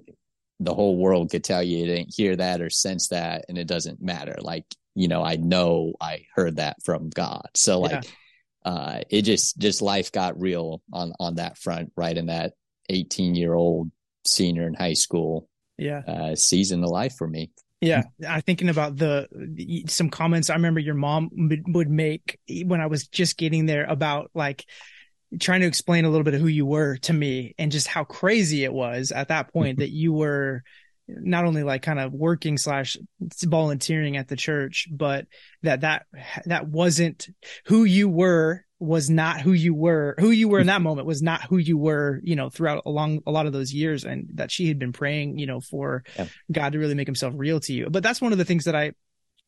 the 0.59 0.73
whole 0.73 0.97
world 0.97 1.31
could 1.31 1.43
tell 1.43 1.61
you 1.61 1.79
you 1.79 1.85
didn't 1.85 2.13
hear 2.15 2.35
that 2.35 2.61
or 2.61 2.69
sense 2.69 3.09
that, 3.09 3.45
and 3.49 3.57
it 3.57 3.67
doesn't 3.67 4.01
matter. 4.01 4.35
Like 4.39 4.65
you 4.95 5.07
know, 5.07 5.23
I 5.23 5.35
know 5.35 5.93
I 5.99 6.25
heard 6.35 6.55
that 6.57 6.77
from 6.83 7.09
God. 7.09 7.47
So 7.55 7.79
like. 7.81 7.91
Yeah. 7.91 8.01
Uh, 8.65 9.01
it 9.11 9.21
just 9.21 9.59
just 9.59 9.83
life 9.83 10.11
got 10.11 10.41
real 10.41 10.81
on 10.91 11.13
on 11.19 11.35
that 11.35 11.55
front 11.55 11.91
right 11.95 12.17
in 12.17 12.25
that 12.25 12.53
18 12.89 13.35
year 13.35 13.53
old 13.53 13.91
senior 14.25 14.65
in 14.67 14.73
high 14.73 14.93
school 14.95 15.47
Yeah. 15.77 16.01
uh 16.07 16.35
season 16.35 16.83
of 16.83 16.89
life 16.89 17.13
for 17.15 17.27
me 17.27 17.51
Yeah, 17.81 18.03
mm-hmm. 18.03 18.25
I'm 18.27 18.41
thinking 18.41 18.69
about 18.69 18.95
the, 18.97 19.83
some 19.87 20.09
comments 20.09 20.49
I 20.49 20.55
remember 20.55 20.79
your 20.79 20.95
mom 20.95 21.29
would, 21.33 21.63
would 21.67 21.89
make 21.89 22.39
when 22.65 22.81
I 22.81 22.87
was 22.87 23.07
just 23.07 23.37
getting 23.37 23.65
there 23.65 23.85
about 23.85 24.31
like 24.33 24.65
trying 25.39 25.61
to 25.61 25.67
explain 25.67 26.05
a 26.05 26.09
little 26.09 26.23
bit 26.23 26.33
of 26.33 26.41
who 26.41 26.47
you 26.47 26.65
were 26.65 26.97
to 26.97 27.13
me 27.13 27.53
and 27.57 27.71
just 27.71 27.87
how 27.87 28.03
crazy 28.03 28.63
it 28.63 28.73
was 28.73 29.11
at 29.11 29.27
that 29.27 29.51
point 29.51 29.77
mm-hmm. 29.77 29.81
that 29.81 29.91
you 29.91 30.13
were 30.13 30.63
not 31.07 31.45
only 31.45 31.63
like 31.63 31.81
kind 31.81 31.99
of 31.99 32.13
working 32.13 32.57
slash 32.57 32.97
volunteering 33.43 34.17
at 34.17 34.27
the 34.27 34.35
church, 34.35 34.87
but 34.91 35.27
that 35.61 35.81
that 35.81 36.05
that 36.45 36.67
wasn't 36.67 37.27
who 37.65 37.83
you 37.83 38.09
were 38.09 38.64
was 38.79 39.09
not 39.09 39.39
who 39.39 39.53
you 39.53 39.73
were 39.73 40.15
who 40.19 40.31
you 40.31 40.49
were 40.49 40.59
in 40.59 40.67
that 40.67 40.81
moment 40.81 41.07
was 41.07 41.21
not 41.21 41.41
who 41.43 41.57
you 41.57 41.77
were 41.77 42.19
you 42.23 42.35
know 42.35 42.49
throughout 42.49 42.81
along 42.85 43.21
a 43.25 43.31
lot 43.31 43.45
of 43.45 43.53
those 43.53 43.73
years 43.73 44.03
and 44.03 44.27
that 44.33 44.51
she 44.51 44.67
had 44.67 44.77
been 44.77 44.91
praying 44.91 45.37
you 45.39 45.45
know 45.45 45.61
for 45.61 46.03
Yeah. 46.17 46.27
god 46.51 46.73
to 46.73 46.79
really 46.79 46.93
make 46.93 47.07
himself 47.07 47.33
real 47.37 47.61
to 47.61 47.73
you 47.73 47.89
but 47.89 48.03
that's 48.03 48.19
one 48.21 48.33
of 48.33 48.37
the 48.37 48.43
things 48.43 48.65
that 48.65 48.75
i 48.75 48.91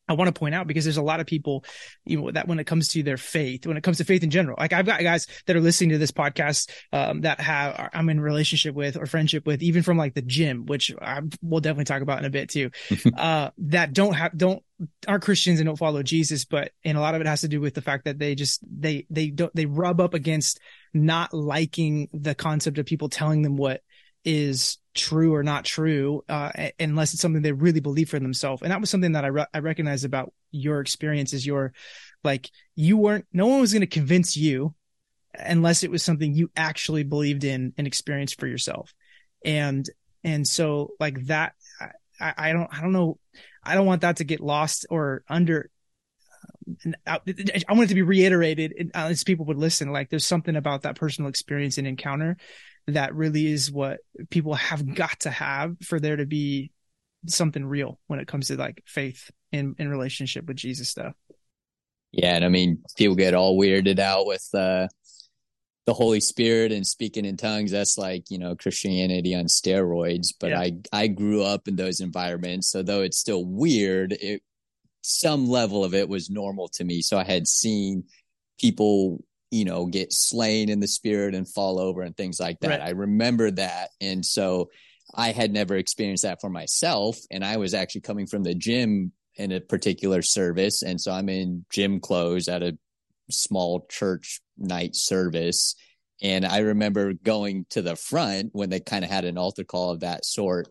I 0.08 0.14
want 0.14 0.34
to 0.34 0.38
point 0.38 0.56
out 0.56 0.68
because 0.68 0.86
there's 0.86 0.98
a 0.98 1.02
lot 1.02 1.20
of 1.20 1.28
people, 1.28 1.66
you 2.06 2.22
know, 2.22 2.32
that 2.32 2.48
when 2.48 2.60
it 2.60 2.66
comes 2.66 2.90
to 2.90 3.04
their 3.04 3.18
faith, 3.18 3.66
when 3.66 3.78
it 3.78 3.84
comes 3.84 3.98
to 3.98 4.06
faith 4.06 4.24
in 4.24 4.30
general, 4.30 4.56
like 4.60 4.74
I've 4.74 4.86
got 4.86 5.02
guys 5.02 5.28
that 5.46 5.56
are 5.56 5.62
listening 5.62 5.92
to 5.92 5.98
this 5.98 6.12
podcast, 6.12 6.70
um, 6.94 7.22
that 7.22 7.40
have, 7.42 7.90
I'm 7.94 8.10
in 8.10 8.20
relationship 8.20 8.74
with 8.74 8.98
or 8.98 9.06
friendship 9.06 9.46
with, 9.46 9.62
even 9.62 9.84
from 9.84 9.98
like 9.98 10.14
the 10.14 10.22
gym, 10.22 10.66
which 10.66 10.92
I 11.02 11.22
will 11.42 11.60
definitely 11.60 11.86
talk 11.86 12.02
about 12.02 12.20
in 12.20 12.26
a 12.26 12.30
bit 12.30 12.50
too, 12.50 12.72
uh, 13.18 13.52
that 13.58 13.94
don't 13.94 14.14
have, 14.14 14.38
don't, 14.38 14.64
aren't 15.08 15.24
Christians 15.24 15.60
and 15.60 15.68
don't 15.68 15.76
follow 15.76 16.04
Jesus, 16.04 16.46
but, 16.46 16.72
and 16.86 16.98
a 16.98 17.02
lot 17.02 17.16
of 17.16 17.22
it 17.22 17.28
has 17.28 17.42
to 17.42 17.48
do 17.48 17.60
with 17.60 17.74
the 17.74 17.82
fact 17.82 18.06
that 18.06 18.20
they 18.20 18.36
just, 18.36 18.64
they, 18.70 19.06
they 19.10 19.30
don't, 19.30 19.54
they 19.56 19.66
rub 19.66 20.00
up 20.00 20.14
against 20.14 20.60
not 20.94 21.34
liking 21.34 22.08
the 22.14 22.36
concept 22.36 22.78
of 22.78 22.86
people 22.86 23.10
telling 23.10 23.42
them 23.42 23.58
what 23.58 23.82
is 24.30 24.78
true 24.94 25.34
or 25.34 25.42
not 25.42 25.64
true, 25.64 26.22
uh, 26.28 26.52
unless 26.82 27.14
it's 27.14 27.22
something 27.22 27.42
they 27.42 27.54
really 27.54 27.80
believe 27.80 28.10
for 28.10 28.20
themselves. 28.20 28.62
And 28.62 28.72
that 28.72 28.82
was 28.82 28.90
something 28.90 29.14
that 29.14 29.24
I, 29.24 29.30
re- 29.30 29.46
I 29.54 29.60
recognize 29.60 30.04
about 30.04 30.34
your 30.52 30.82
experience 30.82 31.32
is 31.32 31.46
your, 31.46 31.72
like, 32.26 32.52
you 32.76 32.98
weren't, 32.98 33.26
no 33.32 33.48
one 33.48 33.62
was 33.62 33.72
going 33.72 33.82
to 33.82 33.88
convince 33.88 34.36
you 34.36 34.76
unless 35.34 35.84
it 35.84 35.92
was 35.92 36.04
something 36.04 36.34
you 36.34 36.52
actually 36.58 37.04
believed 37.04 37.46
in 37.46 37.74
and 37.78 37.88
experienced 37.88 38.38
for 38.38 38.48
yourself. 38.48 38.94
And, 39.46 39.90
and 40.26 40.46
so 40.46 40.90
like 41.00 41.26
that, 41.28 41.54
I, 42.20 42.34
I 42.38 42.52
don't, 42.52 42.70
I 42.72 42.82
don't 42.82 42.92
know. 42.92 43.20
I 43.64 43.76
don't 43.76 43.86
want 43.86 44.02
that 44.02 44.18
to 44.18 44.26
get 44.26 44.42
lost 44.42 44.88
or 44.90 45.24
under, 45.30 45.70
I 47.06 47.20
want 47.70 47.84
it 47.84 47.90
to 47.90 47.96
be 47.96 48.02
reiterated 48.02 48.92
uh, 48.94 49.08
as 49.08 49.24
people 49.24 49.46
would 49.46 49.58
listen. 49.58 49.94
Like 49.94 50.10
there's 50.10 50.26
something 50.26 50.58
about 50.58 50.82
that 50.82 50.98
personal 50.98 51.30
experience 51.30 51.78
and 51.78 51.88
encounter 51.88 52.36
that 52.88 53.14
really 53.16 53.46
is 53.52 53.72
what 53.72 54.00
people 54.30 54.54
have 54.56 54.96
got 54.96 55.20
to 55.22 55.30
have 55.32 55.76
for 55.84 56.00
there 56.00 56.16
to 56.16 56.26
be 56.26 56.72
something 57.28 57.66
real 57.66 58.00
when 58.08 58.20
it 58.20 58.28
comes 58.28 58.48
to 58.48 58.56
like 58.56 58.82
faith 58.86 59.30
in 59.52 59.76
in 59.78 59.90
relationship 59.90 60.46
with 60.46 60.58
Jesus 60.58 60.90
stuff. 60.90 61.14
yeah 62.12 62.36
and 62.36 62.46
i 62.46 62.48
mean 62.50 62.82
people 62.98 63.16
get 63.16 63.34
all 63.34 63.58
weirded 63.60 64.00
out 64.00 64.26
with 64.26 64.48
uh 64.54 64.88
the 65.86 65.94
holy 65.94 66.20
spirit 66.20 66.72
and 66.72 66.86
speaking 66.86 67.26
in 67.26 67.36
tongues 67.38 67.72
that's 67.72 67.98
like 67.98 68.24
you 68.30 68.38
know 68.38 68.56
christianity 68.56 69.34
on 69.36 69.46
steroids 69.46 70.34
but 70.40 70.50
Yeah. 70.52 70.60
i 70.60 70.72
i 70.94 71.08
grew 71.08 71.44
up 71.44 71.68
in 71.68 71.76
those 71.76 72.00
environments 72.02 72.68
so 72.70 72.84
though 72.84 73.02
it's 73.02 73.18
still 73.18 73.44
weird 73.46 74.14
it 74.14 74.42
some 75.02 75.48
level 75.48 75.84
of 75.86 75.94
it 75.94 76.08
was 76.10 76.30
normal 76.30 76.68
to 76.70 76.84
me 76.84 77.02
so 77.02 77.18
i 77.18 77.24
had 77.24 77.48
seen 77.48 78.04
people 78.60 79.24
you 79.52 79.66
know 79.66 79.86
get 79.86 80.12
slain 80.12 80.70
in 80.70 80.80
the 80.80 80.88
spirit 80.88 81.36
and 81.36 81.48
fall 81.48 81.80
over 81.80 82.02
and 82.02 82.16
things 82.16 82.40
like 82.40 82.60
that. 82.62 82.70
Right. 82.70 82.82
i 82.82 82.90
remember 82.90 83.52
that. 83.52 83.90
And 84.02 84.26
so 84.26 84.70
i 85.16 85.32
had 85.32 85.52
never 85.52 85.76
experienced 85.76 86.24
that 86.24 86.42
for 86.42 86.50
myself. 86.50 87.18
And 87.32 87.44
i 87.44 87.58
was 87.58 87.74
actually 87.74 88.02
coming 88.02 88.28
from 88.28 88.44
the 88.44 88.56
gym 88.56 89.12
in 89.36 89.52
a 89.52 89.62
particular 89.62 90.22
service. 90.22 90.82
And 90.82 91.00
so 91.00 91.12
i'm 91.12 91.30
in 91.30 91.66
gym 91.72 92.00
clothes 92.00 92.48
at 92.48 92.64
a 92.64 92.78
small 93.30 93.86
church 93.90 94.42
night 94.58 94.96
service. 94.96 95.76
And 96.22 96.46
i 96.46 96.60
remember 96.60 97.14
going 97.14 97.66
to 97.72 97.82
the 97.82 97.96
front 97.96 98.50
when 98.54 98.70
they 98.70 98.80
kind 98.80 99.06
of 99.06 99.12
had 99.12 99.26
an 99.26 99.38
altar 99.38 99.64
call 99.64 99.92
of 99.92 100.02
that 100.02 100.26
sort 100.26 100.68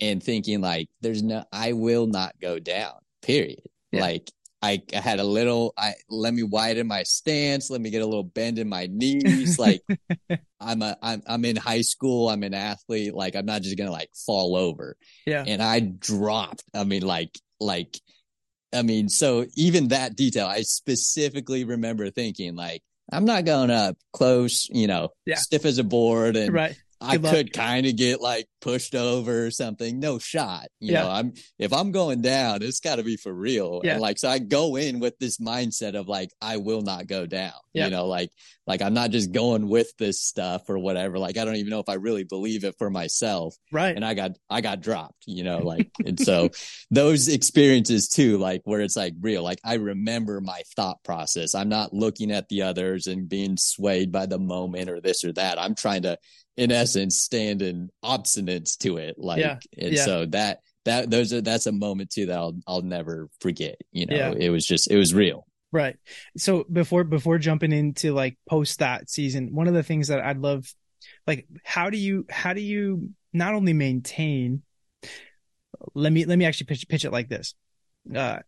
and 0.00 0.22
thinking 0.22 0.60
like 0.60 0.88
there's 1.00 1.22
no 1.22 1.44
i 1.52 1.72
will 1.72 2.06
not 2.06 2.34
go 2.40 2.58
down 2.58 2.94
period. 3.22 3.62
Yeah. 3.90 4.00
like 4.00 4.30
I, 4.62 4.80
I 4.94 5.00
had 5.00 5.18
a 5.18 5.24
little 5.24 5.74
i 5.76 5.92
let 6.08 6.32
me 6.32 6.44
widen 6.44 6.86
my 6.86 7.02
stance 7.02 7.68
let 7.70 7.80
me 7.80 7.90
get 7.90 8.02
a 8.02 8.06
little 8.06 8.22
bend 8.24 8.58
in 8.58 8.68
my 8.68 8.88
knees 8.90 9.58
like 9.58 9.82
i'm 10.60 10.82
a 10.82 10.96
I'm, 11.02 11.22
I'm 11.26 11.44
in 11.44 11.56
high 11.56 11.80
school 11.80 12.28
i'm 12.28 12.42
an 12.44 12.54
athlete 12.54 13.14
like 13.14 13.34
i'm 13.34 13.46
not 13.46 13.62
just 13.62 13.76
gonna 13.76 13.90
like 13.90 14.10
fall 14.26 14.56
over 14.56 14.96
Yeah. 15.26 15.44
and 15.46 15.60
i 15.62 15.80
dropped 15.80 16.62
i 16.74 16.84
mean 16.84 17.02
like 17.02 17.36
like 17.60 17.98
i 18.72 18.82
mean 18.82 19.08
so 19.08 19.46
even 19.56 19.88
that 19.88 20.16
detail 20.16 20.46
i 20.46 20.62
specifically 20.62 21.64
remember 21.64 22.10
thinking 22.10 22.54
like 22.54 22.82
i'm 23.12 23.24
not 23.24 23.44
going 23.44 23.70
up 23.70 23.96
close 24.12 24.68
you 24.70 24.86
know 24.86 25.08
Yeah. 25.26 25.36
stiff 25.36 25.64
as 25.64 25.78
a 25.78 25.84
board 25.84 26.36
and 26.36 26.52
Right. 26.52 26.76
I 27.02 27.16
Good 27.16 27.30
could 27.30 27.52
kind 27.52 27.86
of 27.86 27.96
get 27.96 28.20
like 28.20 28.46
pushed 28.60 28.94
over 28.94 29.46
or 29.46 29.50
something. 29.50 29.98
No 29.98 30.18
shot. 30.18 30.68
You 30.80 30.92
Yeah. 30.92 31.02
know, 31.02 31.10
I'm 31.10 31.32
if 31.58 31.72
I'm 31.72 31.92
going 31.92 32.22
down, 32.22 32.62
it's 32.62 32.80
got 32.80 32.96
to 32.96 33.02
be 33.02 33.16
for 33.16 33.32
real. 33.32 33.80
Yeah. 33.82 33.92
And 33.94 34.00
like 34.00 34.18
so 34.18 34.28
I 34.28 34.38
go 34.38 34.76
in 34.76 35.00
with 35.00 35.18
this 35.18 35.38
mindset 35.38 35.94
of 35.94 36.08
like 36.08 36.30
I 36.40 36.58
will 36.58 36.82
not 36.82 37.06
go 37.06 37.26
down. 37.26 37.52
Yeah. 37.74 37.86
You 37.86 37.90
know, 37.90 38.06
like 38.06 38.30
like 38.66 38.80
I'm 38.80 38.94
not 38.94 39.10
just 39.10 39.32
going 39.32 39.68
with 39.68 39.92
this 39.98 40.22
stuff 40.22 40.68
or 40.68 40.78
whatever. 40.78 41.18
Like 41.18 41.36
I 41.36 41.44
don't 41.44 41.56
even 41.56 41.70
know 41.70 41.80
if 41.80 41.88
I 41.88 41.94
really 41.94 42.22
believe 42.24 42.62
it 42.64 42.76
for 42.78 42.90
myself. 42.90 43.56
Right. 43.72 43.94
And 43.96 44.04
I 44.04 44.14
got 44.14 44.32
I 44.48 44.60
got 44.60 44.80
dropped, 44.80 45.24
you 45.26 45.42
know, 45.42 45.58
like 45.58 45.90
and 46.06 46.18
so 46.20 46.50
those 46.90 47.28
experiences 47.28 48.08
too, 48.08 48.38
like 48.38 48.60
where 48.64 48.80
it's 48.80 48.96
like 48.96 49.14
real. 49.20 49.42
Like 49.42 49.58
I 49.64 49.74
remember 49.74 50.40
my 50.40 50.62
thought 50.76 51.02
process. 51.02 51.54
I'm 51.54 51.68
not 51.68 51.92
looking 51.92 52.30
at 52.30 52.48
the 52.48 52.62
others 52.62 53.06
and 53.08 53.28
being 53.28 53.56
swayed 53.56 54.12
by 54.12 54.26
the 54.26 54.38
moment 54.38 54.88
or 54.88 55.00
this 55.00 55.24
or 55.24 55.32
that. 55.32 55.58
I'm 55.58 55.74
trying 55.74 56.02
to 56.02 56.16
in 56.56 56.70
essence 56.70 56.91
stand 57.10 57.62
in 57.62 57.90
obstinance 58.04 58.76
to 58.78 58.96
it 58.98 59.16
like 59.18 59.40
Yeah, 59.40 59.58
and 59.78 59.92
yeah. 59.94 60.04
so 60.04 60.26
that 60.26 60.60
that 60.84 61.10
those 61.10 61.32
are 61.32 61.40
that's 61.40 61.66
a 61.66 61.72
moment 61.72 62.10
too 62.10 62.26
that 62.26 62.36
I'll 62.36 62.56
I'll 62.66 62.82
never 62.82 63.28
forget 63.40 63.76
you 63.92 64.06
know 64.06 64.16
Yeah. 64.16 64.32
it 64.36 64.50
was 64.50 64.66
just 64.66 64.90
it 64.90 64.96
was 64.96 65.14
real 65.14 65.46
Right. 65.74 65.96
So 66.36 66.64
before 66.70 67.02
before 67.04 67.38
jumping 67.38 67.72
into 67.72 68.12
like 68.12 68.36
post 68.46 68.80
that 68.80 69.08
season, 69.08 69.54
one 69.54 69.68
of 69.68 69.72
the 69.74 69.82
things 69.82 70.08
that 70.08 70.20
I'd 70.20 70.36
love 70.36 70.66
like 71.26 71.46
how 71.64 71.88
do 71.88 71.96
you 71.96 72.26
how 72.28 72.52
do 72.52 72.60
you 72.60 73.10
not 73.32 73.54
only 73.54 73.72
maintain 73.72 74.62
let 75.94 76.12
me 76.12 76.24
let 76.26 76.38
me 76.38 76.44
actually 76.44 76.66
pitch 76.66 76.86
pitch 76.88 77.04
it 77.04 77.10
like 77.12 77.28
this. 77.30 77.54
Uh 78.14 78.40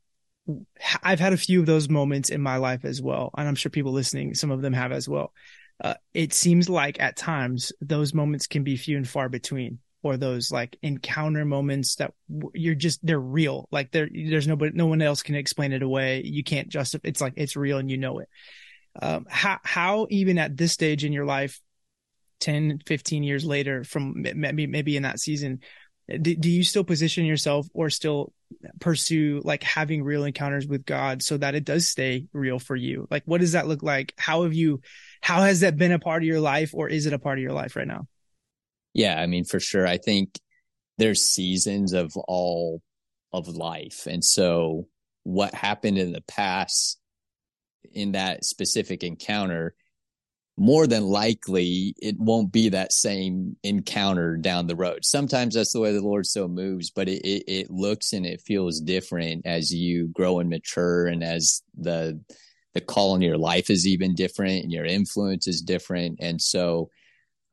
I've 1.03 1.21
had 1.21 1.33
a 1.33 1.39
few 1.39 1.61
of 1.61 1.67
those 1.67 1.89
moments 1.89 2.29
in 2.29 2.43
my 2.43 2.59
life 2.59 2.85
as 2.85 3.01
well, 3.01 3.31
and 3.39 3.49
I'm 3.49 3.55
sure 3.55 3.71
people 3.71 3.93
listening, 3.93 4.35
some 4.35 4.51
of 4.51 4.61
them 4.61 4.75
have 4.75 4.93
as 4.93 5.09
well. 5.09 5.33
Uh, 5.83 5.95
it 6.13 6.33
seems 6.33 6.69
like 6.69 7.01
at 7.01 7.17
times 7.17 7.73
those 7.81 8.15
moments 8.15 8.47
can 8.47 8.63
be 8.63 8.77
few 8.77 8.97
and 8.97 9.09
far 9.09 9.29
between 9.29 9.79
or 10.03 10.17
those 10.17 10.53
like 10.53 10.77
encounter 10.83 11.45
moments 11.45 11.97
that 11.97 12.13
you're 12.53 12.75
just 12.75 13.05
they're 13.05 13.19
real. 13.19 13.69
Like 13.73 13.91
there 13.91 14.09
there's 14.13 14.47
nobody 14.47 14.73
no 14.75 14.87
one 14.87 15.03
else 15.03 15.23
can 15.23 15.35
explain 15.35 15.73
it 15.73 15.83
away. 15.83 16.23
You 16.25 16.45
can't 16.45 16.69
justify 16.69 17.09
it's 17.09 17.21
like 17.21 17.35
it's 17.37 17.57
real 17.57 17.79
and 17.79 17.91
you 17.91 17.97
know 17.97 18.19
it. 18.19 18.29
Um 19.01 19.27
how 19.29 19.59
how 19.65 20.07
even 20.11 20.39
at 20.39 20.57
this 20.57 20.73
stage 20.73 21.05
in 21.05 21.13
your 21.13 21.25
life 21.25 21.61
10 22.41 22.81
15 22.87 23.23
years 23.23 23.45
later 23.45 23.85
from 23.85 24.15
maybe 24.35 24.67
maybe 24.67 24.97
in 24.97 25.05
that 25.05 25.21
season 25.21 25.61
do, 26.21 26.35
do 26.35 26.51
you 26.51 26.63
still 26.63 26.85
position 26.85 27.25
yourself 27.25 27.67
or 27.73 27.89
still 27.89 28.33
pursue 28.81 29.41
like 29.45 29.63
having 29.63 30.03
real 30.03 30.25
encounters 30.25 30.67
with 30.67 30.85
god 30.85 31.23
so 31.23 31.39
that 31.39 31.55
it 31.55 31.65
does 31.65 31.87
stay 31.87 32.27
real 32.33 32.59
for 32.59 32.77
you? 32.77 33.09
Like 33.11 33.23
what 33.25 33.41
does 33.41 33.53
that 33.53 33.67
look 33.67 33.83
like? 33.83 34.13
How 34.19 34.43
have 34.43 34.53
you 34.53 34.81
how 35.25 35.43
has 35.43 35.61
that 35.61 35.77
been 35.77 35.93
a 35.93 35.99
part 35.99 36.23
of 36.23 36.27
your 36.27 36.41
life 36.41 36.73
or 36.75 36.89
is 36.89 37.07
it 37.07 37.13
a 37.13 37.19
part 37.19 37.39
of 37.39 37.43
your 37.43 37.53
life 37.53 37.77
right 37.77 37.89
now 37.89 38.07
yeah, 38.95 39.21
I 39.21 39.27
mean, 39.27 39.45
for 39.45 39.61
sure. 39.61 39.87
I 39.87 39.99
think 39.99 40.39
there's 40.99 41.21
seasons 41.21 41.93
of 41.93 42.17
all 42.17 42.81
of 43.33 43.49
life. 43.49 44.07
And 44.07 44.25
so 44.25 44.87
what 45.25 45.53
happened 45.53 45.99
in 45.99 46.13
the 46.13 46.23
past 46.23 46.99
in 47.93 48.13
that 48.13 48.45
specific 48.45 49.03
encounter, 49.03 49.75
more 50.57 50.87
than 50.87 51.03
likely 51.03 51.95
it 51.99 52.15
won't 52.19 52.53
be 52.53 52.69
that 52.69 52.93
same 52.93 53.57
encounter 53.65 54.37
down 54.37 54.69
the 54.69 54.77
road. 54.77 55.05
Sometimes 55.05 55.57
that's 55.57 55.73
the 55.73 55.81
way 55.81 55.93
the 55.93 56.01
Lord 56.01 56.27
so 56.27 56.47
moves, 56.47 56.91
but 56.91 57.09
it, 57.09 57.23
it, 57.27 57.45
it 57.49 57.71
looks 57.71 58.13
and 58.13 58.25
it 58.25 58.41
feels 58.41 58.81
different 58.81 59.45
as 59.45 59.75
you 59.75 60.07
grow 60.09 60.39
and 60.39 60.49
mature 60.49 61.07
and 61.07 61.25
as 61.25 61.63
the 61.77 62.21
the 62.75 62.81
call 62.81 63.15
in 63.15 63.23
your 63.23 63.39
life 63.39 63.71
is 63.71 63.87
even 63.87 64.15
different 64.15 64.65
and 64.65 64.73
your 64.73 64.85
influence 64.85 65.47
is 65.47 65.63
different. 65.63 66.19
And 66.21 66.41
so 66.41 66.91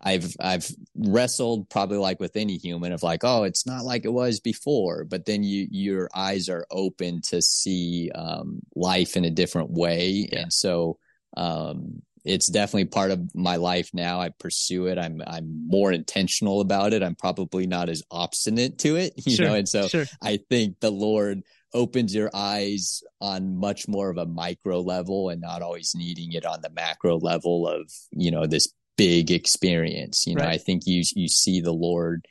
I've 0.04 0.36
I've 0.40 0.68
wrestled 0.96 1.70
probably 1.70 1.98
like 1.98 2.20
with 2.20 2.36
any 2.36 2.58
human 2.58 2.92
of 2.92 3.04
like, 3.04 3.24
oh, 3.24 3.44
it's 3.44 3.68
not 3.68 3.86
like 3.86 4.04
it 4.04 4.14
was 4.14 4.40
before, 4.40 5.06
but 5.06 5.26
then 5.26 5.44
you 5.44 5.68
your 5.70 6.10
eyes 6.16 6.50
are 6.50 6.66
open 6.72 7.22
to 7.30 7.42
see 7.42 8.10
um, 8.16 8.62
life 8.76 9.16
in 9.16 9.26
a 9.26 9.30
different 9.30 9.70
way, 9.70 10.28
yeah. 10.32 10.40
and 10.40 10.54
so 10.54 10.98
um, 11.38 12.02
it's 12.26 12.48
definitely 12.48 12.86
part 12.86 13.12
of 13.12 13.34
my 13.36 13.58
life 13.58 13.92
now. 13.94 14.20
I 14.20 14.30
pursue 14.30 14.88
it. 14.88 14.98
I'm 14.98 15.22
I'm 15.26 15.68
more 15.68 15.92
intentional 15.92 16.62
about 16.62 16.94
it. 16.94 17.04
I'm 17.04 17.16
probably 17.16 17.68
not 17.68 17.90
as 17.90 18.02
obstinate 18.10 18.80
to 18.80 18.96
it, 18.96 19.14
you 19.26 19.36
sure, 19.36 19.48
know. 19.48 19.54
And 19.54 19.70
so 19.70 19.88
sure. 19.88 20.06
I 20.22 20.40
think 20.50 20.80
the 20.80 20.92
Lord 20.92 21.44
opens 21.74 22.14
your 22.14 22.30
eyes 22.34 23.04
on 23.20 23.58
much 23.58 23.88
more 23.88 24.10
of 24.10 24.18
a 24.18 24.26
micro 24.26 24.80
level 24.80 25.30
and 25.30 25.42
not 25.42 25.62
always 25.62 25.94
needing 25.96 26.34
it 26.34 26.46
on 26.46 26.62
the 26.62 26.70
macro 26.70 27.18
level 27.18 27.68
of 27.68 27.92
you 28.12 28.32
know 28.32 28.46
this 28.46 28.74
big 28.98 29.32
experience. 29.32 30.28
You 30.28 30.36
know, 30.36 30.44
right. 30.44 30.54
I 30.54 30.58
think 30.58 30.84
you 30.86 31.04
you 31.16 31.28
see 31.28 31.62
the 31.62 31.74
Lord 31.74 32.28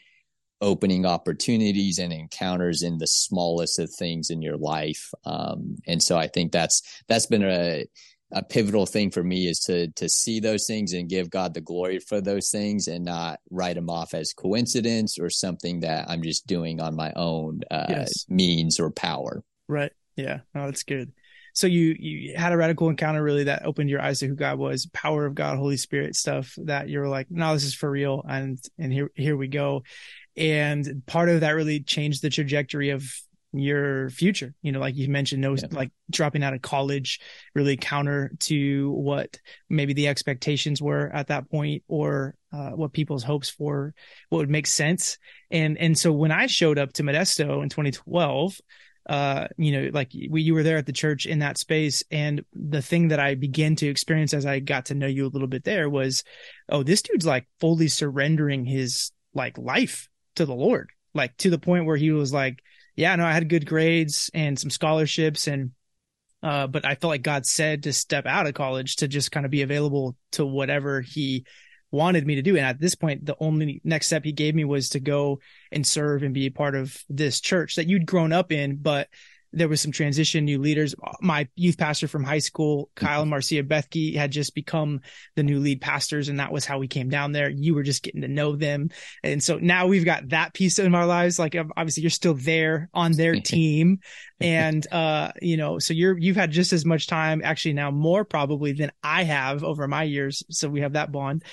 opening 0.60 1.06
opportunities 1.06 1.98
and 1.98 2.12
encounters 2.12 2.82
in 2.82 2.98
the 2.98 3.06
smallest 3.06 3.78
of 3.78 3.90
things 3.90 4.28
in 4.30 4.42
your 4.42 4.58
life. 4.58 5.12
Um, 5.24 5.76
and 5.86 6.02
so 6.02 6.18
I 6.18 6.28
think 6.28 6.52
that's 6.52 6.82
that's 7.08 7.26
been 7.26 7.44
a 7.44 7.86
a 8.32 8.42
pivotal 8.42 8.86
thing 8.86 9.10
for 9.10 9.22
me 9.22 9.48
is 9.48 9.60
to 9.60 9.88
to 9.92 10.08
see 10.08 10.40
those 10.40 10.66
things 10.66 10.92
and 10.92 11.08
give 11.08 11.30
God 11.30 11.54
the 11.54 11.60
glory 11.60 11.98
for 11.98 12.20
those 12.20 12.50
things 12.50 12.88
and 12.88 13.04
not 13.04 13.40
write 13.50 13.74
them 13.74 13.90
off 13.90 14.14
as 14.14 14.32
coincidence 14.32 15.18
or 15.18 15.30
something 15.30 15.80
that 15.80 16.08
I'm 16.08 16.22
just 16.22 16.46
doing 16.46 16.80
on 16.80 16.94
my 16.94 17.12
own 17.16 17.60
uh, 17.70 17.86
yes. 17.88 18.26
means 18.28 18.78
or 18.78 18.90
power. 18.90 19.42
Right. 19.68 19.92
Yeah. 20.16 20.40
Oh, 20.54 20.66
that's 20.66 20.82
good 20.82 21.12
so 21.52 21.66
you 21.66 21.96
you 21.98 22.36
had 22.36 22.52
a 22.52 22.56
radical 22.56 22.88
encounter 22.88 23.22
really 23.22 23.44
that 23.44 23.66
opened 23.66 23.90
your 23.90 24.00
eyes 24.00 24.20
to 24.20 24.26
who 24.26 24.34
God 24.34 24.58
was, 24.58 24.86
power 24.86 25.26
of 25.26 25.34
God, 25.34 25.58
Holy 25.58 25.76
Spirit 25.76 26.16
stuff 26.16 26.54
that 26.64 26.88
you're 26.88 27.08
like, 27.08 27.26
no, 27.30 27.54
this 27.54 27.64
is 27.64 27.74
for 27.74 27.90
real, 27.90 28.24
and 28.28 28.58
and 28.78 28.92
here 28.92 29.10
here 29.14 29.36
we 29.36 29.48
go, 29.48 29.82
and 30.36 31.02
part 31.06 31.28
of 31.28 31.40
that 31.40 31.50
really 31.50 31.80
changed 31.80 32.22
the 32.22 32.30
trajectory 32.30 32.90
of 32.90 33.12
your 33.52 34.10
future 34.10 34.54
you 34.62 34.70
know 34.70 34.78
like 34.78 34.96
you 34.96 35.08
mentioned 35.08 35.42
no 35.42 35.54
yeah. 35.54 35.66
like 35.72 35.90
dropping 36.10 36.42
out 36.42 36.54
of 36.54 36.62
college 36.62 37.20
really 37.54 37.76
counter 37.76 38.30
to 38.38 38.90
what 38.92 39.38
maybe 39.68 39.92
the 39.92 40.06
expectations 40.06 40.80
were 40.80 41.10
at 41.12 41.28
that 41.28 41.50
point 41.50 41.82
or 41.88 42.34
uh, 42.52 42.70
what 42.70 42.92
people's 42.92 43.24
hopes 43.24 43.48
for 43.48 43.92
what 44.28 44.38
would 44.38 44.50
make 44.50 44.66
sense 44.66 45.18
and 45.50 45.78
and 45.78 45.98
so 45.98 46.12
when 46.12 46.30
i 46.30 46.46
showed 46.46 46.78
up 46.78 46.92
to 46.92 47.02
modesto 47.02 47.62
in 47.62 47.68
2012 47.68 48.60
uh, 49.08 49.48
you 49.56 49.72
know, 49.72 49.90
like 49.92 50.12
we, 50.28 50.42
you 50.42 50.54
were 50.54 50.62
there 50.62 50.76
at 50.76 50.86
the 50.86 50.92
church 50.92 51.26
in 51.26 51.40
that 51.40 51.58
space. 51.58 52.04
And 52.10 52.44
the 52.52 52.82
thing 52.82 53.08
that 53.08 53.18
I 53.18 53.34
began 53.34 53.74
to 53.76 53.88
experience 53.88 54.34
as 54.34 54.46
I 54.46 54.60
got 54.60 54.86
to 54.86 54.94
know 54.94 55.08
you 55.08 55.26
a 55.26 55.28
little 55.28 55.48
bit 55.48 55.64
there 55.64 55.88
was, 55.88 56.22
oh, 56.68 56.82
this 56.84 57.02
dude's 57.02 57.26
like 57.26 57.48
fully 57.58 57.88
surrendering 57.88 58.64
his 58.64 59.10
like 59.34 59.58
life 59.58 60.08
to 60.36 60.46
the 60.46 60.54
Lord, 60.54 60.90
like 61.12 61.36
to 61.38 61.50
the 61.50 61.58
point 61.58 61.86
where 61.86 61.96
he 61.96 62.12
was 62.12 62.32
like, 62.32 62.60
yeah, 63.00 63.16
no, 63.16 63.24
I 63.24 63.32
had 63.32 63.48
good 63.48 63.64
grades 63.64 64.30
and 64.34 64.58
some 64.58 64.68
scholarships 64.68 65.46
and, 65.46 65.70
uh, 66.42 66.66
but 66.66 66.84
I 66.84 66.96
felt 66.96 67.10
like 67.10 67.22
God 67.22 67.46
said 67.46 67.84
to 67.84 67.94
step 67.94 68.26
out 68.26 68.46
of 68.46 68.52
college 68.52 68.96
to 68.96 69.08
just 69.08 69.32
kind 69.32 69.46
of 69.46 69.50
be 69.50 69.62
available 69.62 70.16
to 70.32 70.44
whatever 70.44 71.00
he 71.00 71.46
wanted 71.90 72.26
me 72.26 72.34
to 72.34 72.42
do. 72.42 72.56
And 72.56 72.66
at 72.66 72.78
this 72.78 72.94
point, 72.94 73.24
the 73.24 73.36
only 73.40 73.80
next 73.84 74.08
step 74.08 74.24
he 74.24 74.32
gave 74.32 74.54
me 74.54 74.64
was 74.64 74.90
to 74.90 75.00
go 75.00 75.40
and 75.72 75.86
serve 75.86 76.22
and 76.22 76.34
be 76.34 76.44
a 76.44 76.50
part 76.50 76.74
of 76.74 77.02
this 77.08 77.40
church 77.40 77.76
that 77.76 77.88
you'd 77.88 78.04
grown 78.04 78.32
up 78.32 78.52
in, 78.52 78.76
but 78.76 79.08
there 79.52 79.68
was 79.68 79.80
some 79.80 79.92
transition, 79.92 80.44
new 80.44 80.60
leaders. 80.60 80.94
My 81.20 81.48
youth 81.56 81.76
pastor 81.76 82.06
from 82.06 82.22
high 82.24 82.38
school, 82.38 82.90
Kyle 82.94 83.22
and 83.22 83.30
Marcia 83.30 83.62
Bethke, 83.62 84.14
had 84.14 84.30
just 84.30 84.54
become 84.54 85.00
the 85.36 85.42
new 85.42 85.58
lead 85.58 85.80
pastors, 85.80 86.28
and 86.28 86.38
that 86.38 86.52
was 86.52 86.64
how 86.64 86.78
we 86.78 86.88
came 86.88 87.08
down 87.08 87.32
there. 87.32 87.50
You 87.50 87.74
were 87.74 87.82
just 87.82 88.02
getting 88.02 88.22
to 88.22 88.28
know 88.28 88.54
them, 88.56 88.90
and 89.24 89.42
so 89.42 89.58
now 89.58 89.86
we've 89.86 90.04
got 90.04 90.28
that 90.28 90.54
piece 90.54 90.78
in 90.78 90.94
our 90.94 91.06
lives. 91.06 91.38
Like 91.38 91.56
obviously, 91.76 92.02
you're 92.02 92.10
still 92.10 92.34
there 92.34 92.88
on 92.94 93.12
their 93.12 93.34
team, 93.34 93.98
and 94.40 94.86
uh, 94.92 95.32
you 95.42 95.56
know, 95.56 95.78
so 95.78 95.94
you're 95.94 96.16
you've 96.16 96.36
had 96.36 96.50
just 96.50 96.72
as 96.72 96.84
much 96.84 97.06
time, 97.06 97.42
actually 97.44 97.74
now 97.74 97.90
more 97.90 98.24
probably 98.24 98.72
than 98.72 98.92
I 99.02 99.24
have 99.24 99.64
over 99.64 99.88
my 99.88 100.04
years. 100.04 100.44
So 100.50 100.68
we 100.68 100.82
have 100.82 100.92
that 100.92 101.10
bond. 101.10 101.44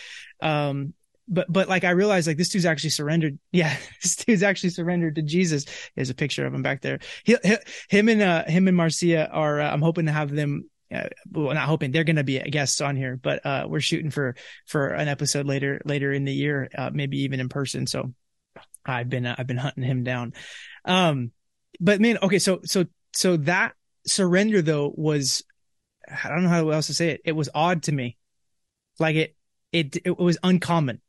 Um, 0.41 0.93
but 1.27 1.51
but 1.51 1.67
like 1.67 1.83
I 1.83 1.91
realized 1.91 2.27
like 2.27 2.37
this 2.37 2.49
dude's 2.49 2.65
actually 2.65 2.91
surrendered. 2.91 3.39
Yeah, 3.51 3.75
this 4.01 4.15
dude's 4.17 4.43
actually 4.43 4.69
surrendered 4.69 5.15
to 5.15 5.21
Jesus. 5.21 5.65
There's 5.95 6.09
a 6.09 6.15
picture 6.15 6.45
of 6.45 6.53
him 6.53 6.61
back 6.61 6.81
there. 6.81 6.99
He, 7.23 7.35
he, 7.43 7.55
him 7.89 8.09
and 8.09 8.21
uh 8.21 8.45
him 8.45 8.67
and 8.67 8.77
Marcia 8.77 9.29
are. 9.29 9.59
Uh, 9.59 9.71
I'm 9.71 9.81
hoping 9.81 10.05
to 10.05 10.11
have 10.11 10.31
them. 10.31 10.69
Uh, 10.93 11.09
well, 11.29 11.53
not 11.53 11.67
hoping 11.67 11.91
they're 11.91 12.05
going 12.05 12.15
to 12.15 12.23
be 12.23 12.39
guests 12.39 12.79
on 12.79 12.95
here, 12.95 13.19
but 13.21 13.45
uh, 13.45 13.65
we're 13.67 13.81
shooting 13.81 14.09
for 14.09 14.35
for 14.65 14.87
an 14.87 15.09
episode 15.09 15.45
later 15.45 15.81
later 15.83 16.13
in 16.13 16.23
the 16.23 16.33
year, 16.33 16.69
uh, 16.77 16.89
maybe 16.93 17.23
even 17.23 17.39
in 17.39 17.49
person. 17.49 17.87
So 17.87 18.13
I've 18.85 19.09
been 19.09 19.25
uh, 19.25 19.35
I've 19.37 19.47
been 19.47 19.57
hunting 19.57 19.83
him 19.83 20.03
down. 20.03 20.33
Um, 20.85 21.31
but 21.79 21.99
man, 21.99 22.19
okay, 22.23 22.39
so 22.39 22.61
so 22.63 22.85
so 23.13 23.37
that 23.37 23.73
surrender 24.05 24.61
though 24.61 24.93
was 24.95 25.43
I 26.07 26.29
don't 26.29 26.43
know 26.43 26.49
how 26.49 26.69
else 26.69 26.87
to 26.87 26.93
say 26.93 27.09
it. 27.09 27.21
It 27.25 27.33
was 27.33 27.49
odd 27.53 27.83
to 27.83 27.91
me, 27.91 28.17
like 28.97 29.15
it 29.17 29.35
it 29.73 29.97
it 30.05 30.17
was 30.17 30.37
uncommon 30.41 31.01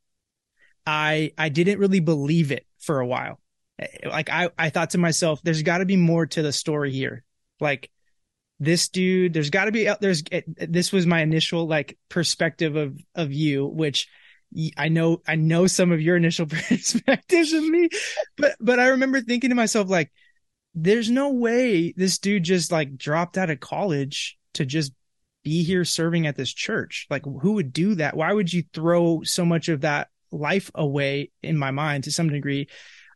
I 0.89 1.31
I 1.37 1.49
didn't 1.49 1.77
really 1.77 1.99
believe 1.99 2.51
it 2.51 2.65
for 2.79 2.99
a 2.99 3.05
while. 3.05 3.39
Eh, 3.77 4.09
like 4.09 4.29
I 4.29 4.49
I 4.57 4.71
thought 4.71 4.91
to 4.91 4.97
myself, 4.97 5.39
there's 5.43 5.61
got 5.61 5.77
to 5.77 5.85
be 5.85 5.97
more 5.97 6.25
to 6.25 6.41
the 6.41 6.51
story 6.51 6.91
here. 6.91 7.23
Like 7.59 7.91
this 8.59 8.89
dude, 8.89 9.33
there's 9.33 9.51
got 9.51 9.65
to 9.65 9.71
be 9.71 9.87
uh, 9.87 9.97
there's 10.01 10.23
eh, 10.31 10.41
eh, 10.57 10.65
this 10.67 10.91
was 10.91 11.05
my 11.05 11.21
initial 11.21 11.67
like 11.67 11.97
perspective 12.09 12.75
of 12.75 12.97
of 13.13 13.31
you, 13.31 13.67
which 13.67 14.07
I 14.77 14.89
know 14.89 15.21
I 15.27 15.35
know 15.35 15.67
some 15.67 15.91
of 15.91 16.01
your 16.01 16.17
initial 16.17 16.45
perspectives 16.47 17.53
of 17.53 17.63
me, 17.63 17.89
but 18.35 18.55
but 18.59 18.79
I 18.79 18.87
remember 18.87 19.21
thinking 19.21 19.51
to 19.51 19.55
myself 19.55 19.89
like, 19.89 20.11
there's 20.73 21.11
no 21.11 21.33
way 21.33 21.93
this 21.95 22.17
dude 22.17 22.43
just 22.45 22.71
like 22.71 22.97
dropped 22.97 23.37
out 23.37 23.51
of 23.51 23.59
college 23.59 24.39
to 24.55 24.65
just 24.65 24.91
be 25.43 25.63
here 25.63 25.85
serving 25.85 26.25
at 26.25 26.35
this 26.35 26.51
church. 26.51 27.05
Like, 27.11 27.25
who 27.25 27.53
would 27.53 27.73
do 27.73 27.95
that? 27.95 28.17
Why 28.17 28.33
would 28.33 28.51
you 28.51 28.63
throw 28.73 29.21
so 29.23 29.45
much 29.45 29.69
of 29.69 29.81
that 29.81 30.09
life 30.31 30.71
away 30.75 31.31
in 31.41 31.57
my 31.57 31.71
mind 31.71 32.05
to 32.05 32.11
some 32.11 32.29
degree 32.29 32.67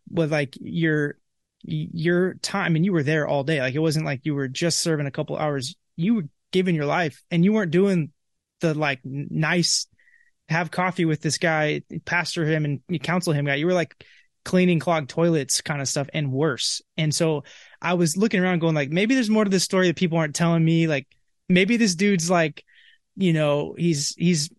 with 0.10 0.32
like 0.32 0.56
your 0.60 1.18
your 1.64 2.36
time. 2.36 2.76
And 2.76 2.84
you 2.84 2.94
were 2.94 3.04
there 3.04 3.28
all 3.28 3.44
day. 3.44 3.60
Like 3.62 3.76
it 3.76 3.80
wasn't 3.80 4.06
like 4.06 4.22
you 4.24 4.36
were 4.36 4.48
just 4.48 4.80
serving 4.80 5.08
a 5.08 5.12
couple 5.12 5.38
hours. 5.38 5.76
You 5.96 6.16
were 6.16 6.28
giving 6.52 6.76
your 6.76 6.86
life 6.86 7.24
and 7.32 7.44
you 7.44 7.54
weren't 7.54 7.72
doing 7.72 8.12
the 8.62 8.74
like 8.74 9.00
nice 9.04 9.88
have 10.50 10.72
coffee 10.72 11.06
with 11.06 11.22
this 11.22 11.38
guy 11.38 11.82
pastor 12.06 12.46
him 12.46 12.66
and 12.66 13.04
counsel 13.04 13.34
him 13.34 13.46
guy. 13.46 13.56
You 13.56 13.66
were 13.66 13.74
like 13.74 14.06
cleaning 14.46 14.80
clogged 14.80 15.10
toilets 15.10 15.62
kind 15.62 15.82
of 15.82 15.88
stuff 15.88 16.10
and 16.14 16.32
worse. 16.32 16.82
And 16.98 17.14
so 17.14 17.44
i 17.82 17.94
was 17.94 18.16
looking 18.18 18.42
around 18.42 18.60
going 18.60 18.76
like 18.76 18.90
maybe 18.90 19.16
there's 19.16 19.30
more 19.30 19.44
to 19.44 19.50
this 19.50 19.64
story 19.64 19.88
that 19.88 19.96
people 19.96 20.18
aren't 20.18 20.36
telling 20.36 20.64
me. 20.64 20.88
Like 20.88 21.08
maybe 21.50 21.78
this 21.78 21.96
dude's 21.96 22.30
like 22.30 22.64
you 23.16 23.34
know 23.34 23.76
he's 23.78 24.16
he's 24.18 24.50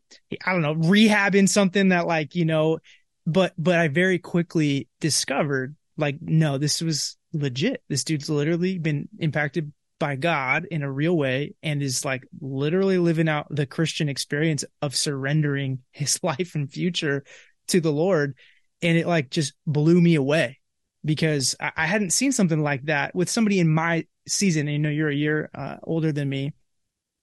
I 0.45 0.53
don't 0.53 0.63
know, 0.63 0.75
rehabbing 0.75 1.49
something 1.49 1.89
that 1.89 2.07
like, 2.07 2.35
you 2.35 2.45
know, 2.45 2.79
but, 3.27 3.55
but 3.57 3.79
I 3.79 3.89
very 3.89 4.19
quickly 4.19 4.89
discovered 5.01 5.77
like, 5.97 6.19
no, 6.21 6.59
this 6.59 6.81
was 6.81 7.17
legit. 7.33 7.83
This 7.89 8.05
dude's 8.05 8.29
literally 8.29 8.79
been 8.79 9.09
impacted 9.19 9.73
by 9.99 10.17
God 10.17 10.67
in 10.71 10.83
a 10.83 10.91
real 10.91 11.17
way 11.17 11.55
and 11.63 11.83
is 11.83 12.05
like 12.05 12.25
literally 12.41 12.99
living 12.99 13.29
out 13.29 13.47
the 13.51 13.67
Christian 13.67 14.09
experience 14.09 14.65
of 14.83 14.97
surrendering 14.97 15.81
his 15.93 16.23
life 16.23 16.55
and 16.55 16.71
future 16.71 17.25
to 17.69 17.81
the 17.81 17.93
Lord. 17.93 18.37
And 18.83 18.99
it 18.99 19.07
like 19.07 19.31
just 19.31 19.55
blew 19.67 20.01
me 20.01 20.15
away 20.17 20.59
because 21.05 21.55
I, 21.61 21.87
hadn't 21.87 22.11
seen 22.11 22.33
something 22.33 22.63
like 22.63 22.85
that 22.85 23.15
with 23.15 23.31
somebody 23.31 23.61
in 23.61 23.69
my 23.69 24.07
season. 24.27 24.69
And, 24.69 24.73
You 24.73 24.79
know, 24.79 24.89
you're 24.89 25.09
a 25.09 25.15
year 25.15 25.51
uh, 25.55 25.77
older 25.83 26.13
than 26.13 26.29
me, 26.29 26.53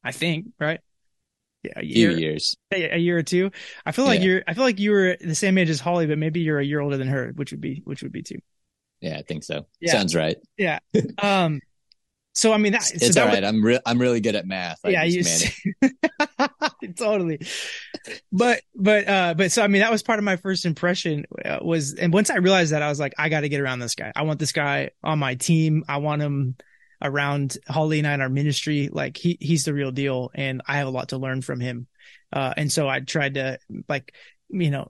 I 0.04 0.12
think, 0.12 0.48
right? 0.60 0.80
Yeah, 1.63 1.74
a 1.76 1.86
year, 1.86 2.12
years, 2.12 2.56
a, 2.74 2.95
a, 2.95 2.97
year 2.97 3.19
or 3.19 3.24
two. 3.24 3.52
I 3.86 3.91
feel 3.91 4.06
like 4.06 4.21
yeah. 4.21 4.26
you're. 4.26 4.43
I 4.47 4.56
feel 4.56 4.63
like 4.63 4.80
you 4.80 4.91
were 4.91 5.15
the 5.21 5.36
same 5.36 5.60
age 5.60 5.69
as 5.69 5.80
Holly, 5.80 6.08
but 6.08 6.17
maybe 6.17 6.39
you're 6.39 6.60
a 6.60 6.65
year 6.65 6.80
older 6.80 6.97
than 6.97 7.08
her, 7.08 7.34
which 7.36 7.52
would 7.52 7.62
be 7.62 7.84
which 7.86 8.02
would 8.02 8.12
be 8.12 8.24
two. 8.24 8.39
Yeah, 9.00 9.17
I 9.17 9.21
think 9.21 9.43
so. 9.43 9.67
Yeah. 9.80 9.91
Sounds 9.91 10.15
right. 10.15 10.38
Yeah. 10.58 10.80
Um. 11.21 11.62
So 12.34 12.54
I 12.54 12.58
mean, 12.58 12.71
that, 12.71 12.89
it's 12.93 13.13
so 13.13 13.21
all 13.21 13.28
right. 13.28 13.43
I'm 13.43 13.63
re- 13.63 13.82
I'm 13.86 14.00
really 14.00 14.21
good 14.21 14.36
at 14.36 14.45
math. 14.47 14.80
I 14.86 14.89
yeah, 14.89 15.04
you 15.04 15.24
totally. 16.97 17.41
But 18.32 18.62
but 18.74 19.08
uh 19.08 19.34
but 19.36 19.52
so 19.52 19.62
I 19.62 19.67
mean 19.67 19.82
that 19.82 19.91
was 19.91 20.02
part 20.02 20.17
of 20.17 20.24
my 20.24 20.38
first 20.38 20.65
impression 20.65 21.26
uh, 21.43 21.60
was 21.62 21.93
and 21.95 22.13
once 22.13 22.30
I 22.30 22.38
realized 22.38 22.71
that 22.71 22.82
I 22.82 22.88
was 22.88 23.02
like 23.02 23.13
I 23.17 23.28
got 23.28 23.41
to 23.41 23.50
get 23.50 23.60
around 23.60 23.80
this 23.80 23.95
guy. 23.95 24.13
I 24.15 24.21
want 24.21 24.39
this 24.39 24.54
guy 24.54 24.91
on 25.04 25.19
my 25.19 25.36
team. 25.36 25.84
I 25.89 25.97
want 25.97 26.21
him 26.21 26.56
around 27.02 27.58
Holly 27.68 28.00
and 28.00 28.08
I 28.08 28.14
in 28.14 28.22
our 28.22 28.30
ministry. 28.30 28.90
Like 28.92 29.18
he 29.18 29.38
he's 29.40 29.66
the 29.66 29.74
real 29.74 29.92
deal, 29.92 30.32
and 30.34 30.62
I 30.68 30.78
have 30.78 30.88
a 30.88 30.92
lot 30.92 31.10
to 31.10 31.18
learn 31.18 31.42
from 31.42 31.60
him. 31.60 31.88
Uh, 32.34 32.54
and 32.56 32.72
so 32.72 32.88
I 32.88 33.00
tried 33.02 33.36
to 33.36 33.60
like 33.90 34.14
you 34.54 34.70
know, 34.70 34.90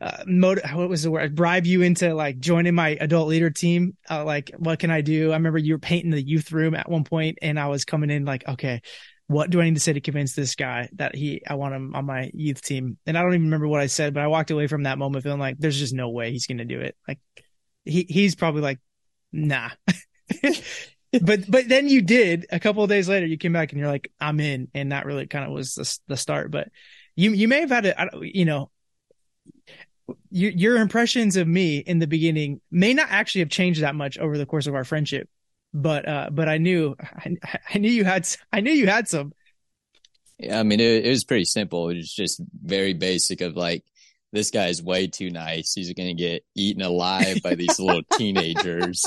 uh, 0.00 0.24
what 0.24 0.88
was 0.88 1.02
the 1.02 1.10
word? 1.10 1.34
Bribe 1.34 1.66
you 1.66 1.82
into 1.82 2.14
like 2.14 2.38
joining 2.38 2.74
my 2.74 2.96
adult 3.00 3.28
leader 3.28 3.50
team. 3.50 3.96
Uh, 4.10 4.24
like, 4.24 4.50
what 4.56 4.78
can 4.78 4.90
I 4.90 5.02
do? 5.02 5.30
I 5.30 5.34
remember 5.34 5.58
you 5.58 5.74
were 5.74 5.78
painting 5.78 6.10
the 6.10 6.22
youth 6.22 6.52
room 6.52 6.74
at 6.74 6.88
one 6.88 7.04
point, 7.04 7.38
and 7.42 7.58
I 7.58 7.68
was 7.68 7.84
coming 7.84 8.10
in 8.10 8.24
like, 8.24 8.46
okay, 8.48 8.80
what 9.26 9.50
do 9.50 9.60
I 9.60 9.64
need 9.64 9.74
to 9.74 9.80
say 9.80 9.92
to 9.92 10.00
convince 10.00 10.34
this 10.34 10.54
guy 10.54 10.88
that 10.94 11.14
he 11.14 11.42
I 11.46 11.54
want 11.54 11.74
him 11.74 11.94
on 11.94 12.06
my 12.06 12.30
youth 12.34 12.62
team? 12.62 12.98
And 13.06 13.16
I 13.16 13.22
don't 13.22 13.34
even 13.34 13.44
remember 13.44 13.68
what 13.68 13.80
I 13.80 13.86
said, 13.86 14.14
but 14.14 14.22
I 14.22 14.26
walked 14.26 14.50
away 14.50 14.66
from 14.66 14.84
that 14.84 14.98
moment 14.98 15.24
feeling 15.24 15.40
like 15.40 15.58
there's 15.58 15.78
just 15.78 15.94
no 15.94 16.10
way 16.10 16.30
he's 16.30 16.46
to 16.46 16.64
do 16.64 16.80
it. 16.80 16.96
Like, 17.06 17.20
he 17.84 18.06
he's 18.08 18.34
probably 18.34 18.62
like, 18.62 18.80
nah. 19.32 19.70
but 21.22 21.50
but 21.50 21.68
then 21.68 21.88
you 21.88 22.02
did 22.02 22.46
a 22.50 22.60
couple 22.60 22.82
of 22.82 22.88
days 22.88 23.08
later. 23.08 23.26
You 23.26 23.38
came 23.38 23.52
back 23.52 23.72
and 23.72 23.78
you're 23.78 23.90
like, 23.90 24.10
I'm 24.20 24.40
in, 24.40 24.68
and 24.74 24.92
that 24.92 25.06
really 25.06 25.26
kind 25.26 25.44
of 25.44 25.52
was 25.52 25.74
the, 25.74 25.98
the 26.08 26.16
start. 26.16 26.50
But 26.50 26.68
you 27.16 27.30
you 27.32 27.48
may 27.48 27.60
have 27.60 27.70
had 27.70 27.86
a 27.86 28.10
you 28.20 28.44
know 28.44 28.70
your, 30.30 30.50
your 30.50 30.76
impressions 30.76 31.36
of 31.36 31.46
me 31.46 31.78
in 31.78 31.98
the 31.98 32.06
beginning 32.06 32.60
may 32.70 32.94
not 32.94 33.08
actually 33.10 33.40
have 33.40 33.48
changed 33.48 33.82
that 33.82 33.94
much 33.94 34.18
over 34.18 34.36
the 34.36 34.46
course 34.46 34.66
of 34.66 34.74
our 34.74 34.84
friendship, 34.84 35.28
but 35.72 36.08
uh, 36.08 36.30
but 36.32 36.48
I 36.48 36.58
knew 36.58 36.96
I, 37.00 37.36
I 37.74 37.78
knew 37.78 37.90
you 37.90 38.04
had 38.04 38.28
I 38.52 38.60
knew 38.60 38.72
you 38.72 38.86
had 38.86 39.08
some. 39.08 39.32
Yeah, 40.38 40.58
I 40.58 40.62
mean 40.64 40.80
it, 40.80 41.06
it 41.06 41.10
was 41.10 41.24
pretty 41.24 41.44
simple. 41.44 41.90
It 41.90 41.96
was 41.96 42.12
just 42.12 42.40
very 42.62 42.92
basic 42.92 43.40
of 43.40 43.56
like 43.56 43.84
this 44.32 44.50
guy's 44.50 44.82
way 44.82 45.06
too 45.06 45.30
nice. 45.30 45.74
He's 45.74 45.92
going 45.92 46.08
to 46.08 46.20
get 46.20 46.44
eaten 46.56 46.82
alive 46.82 47.40
by 47.40 47.54
these 47.54 47.78
little 47.78 48.02
teenagers. 48.14 49.06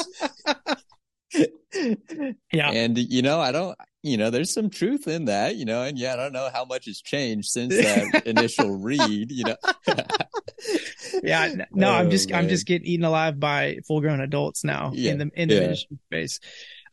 yeah. 2.51 2.71
And 2.71 2.97
you 2.97 3.21
know, 3.21 3.39
I 3.39 3.51
don't 3.51 3.77
you 4.03 4.17
know, 4.17 4.29
there's 4.29 4.53
some 4.53 4.69
truth 4.69 5.07
in 5.07 5.25
that, 5.25 5.55
you 5.55 5.65
know, 5.65 5.83
and 5.83 5.97
yeah, 5.97 6.13
I 6.13 6.15
don't 6.15 6.33
know 6.33 6.49
how 6.53 6.65
much 6.65 6.85
has 6.85 7.01
changed 7.01 7.49
since 7.49 7.75
that 7.75 8.23
initial 8.25 8.77
read, 8.77 9.31
you 9.31 9.43
know. 9.43 9.55
yeah, 11.23 11.53
no, 11.71 11.89
oh, 11.89 11.93
I'm 11.93 12.09
just 12.09 12.29
man. 12.29 12.39
I'm 12.39 12.49
just 12.49 12.65
getting 12.65 12.87
eaten 12.87 13.05
alive 13.05 13.39
by 13.39 13.79
full 13.85 14.01
grown 14.01 14.21
adults 14.21 14.63
now 14.63 14.91
yeah. 14.93 15.11
in 15.11 15.17
the 15.17 15.29
in 15.35 15.49
the 15.49 15.55
yeah. 15.55 15.61
ministry 15.61 15.97
space. 16.07 16.39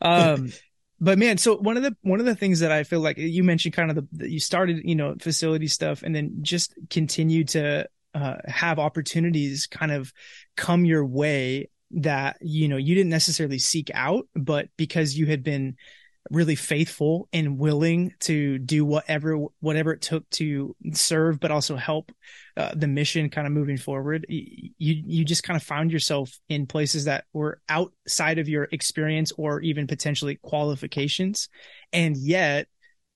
Um 0.01 0.51
but 0.99 1.17
man, 1.17 1.37
so 1.37 1.57
one 1.57 1.77
of 1.77 1.83
the 1.83 1.95
one 2.01 2.19
of 2.19 2.25
the 2.25 2.35
things 2.35 2.59
that 2.61 2.71
I 2.71 2.83
feel 2.83 3.01
like 3.01 3.17
you 3.17 3.43
mentioned 3.43 3.75
kind 3.75 3.91
of 3.91 4.07
the 4.11 4.29
you 4.29 4.39
started, 4.39 4.81
you 4.83 4.95
know, 4.95 5.15
facility 5.19 5.67
stuff 5.67 6.03
and 6.03 6.15
then 6.15 6.39
just 6.41 6.73
continue 6.89 7.43
to 7.45 7.87
uh, 8.13 8.37
have 8.45 8.79
opportunities 8.79 9.67
kind 9.67 9.91
of 9.91 10.13
come 10.55 10.85
your 10.85 11.05
way 11.05 11.69
that 11.95 12.37
you 12.41 12.67
know 12.67 12.77
you 12.77 12.93
didn't 12.95 13.09
necessarily 13.09 13.59
seek 13.59 13.89
out 13.93 14.27
but 14.35 14.67
because 14.77 15.17
you 15.17 15.25
had 15.25 15.43
been 15.43 15.75
really 16.31 16.55
faithful 16.55 17.29
and 17.33 17.59
willing 17.59 18.11
to 18.19 18.57
do 18.59 18.83
whatever 18.83 19.37
whatever 19.59 19.93
it 19.93 20.01
took 20.01 20.27
to 20.31 20.75
serve 20.91 21.39
but 21.39 21.51
also 21.51 21.75
help 21.75 22.11
uh, 22.57 22.73
the 22.75 22.87
mission 22.87 23.29
kind 23.29 23.45
of 23.45 23.53
moving 23.53 23.77
forward 23.77 24.25
you 24.29 24.73
you 24.77 25.25
just 25.25 25.43
kind 25.43 25.57
of 25.57 25.63
found 25.63 25.91
yourself 25.91 26.37
in 26.49 26.65
places 26.65 27.05
that 27.05 27.25
were 27.33 27.59
outside 27.69 28.39
of 28.39 28.49
your 28.49 28.67
experience 28.71 29.31
or 29.37 29.61
even 29.61 29.87
potentially 29.87 30.37
qualifications. 30.41 31.49
And 31.93 32.17
yet 32.17 32.67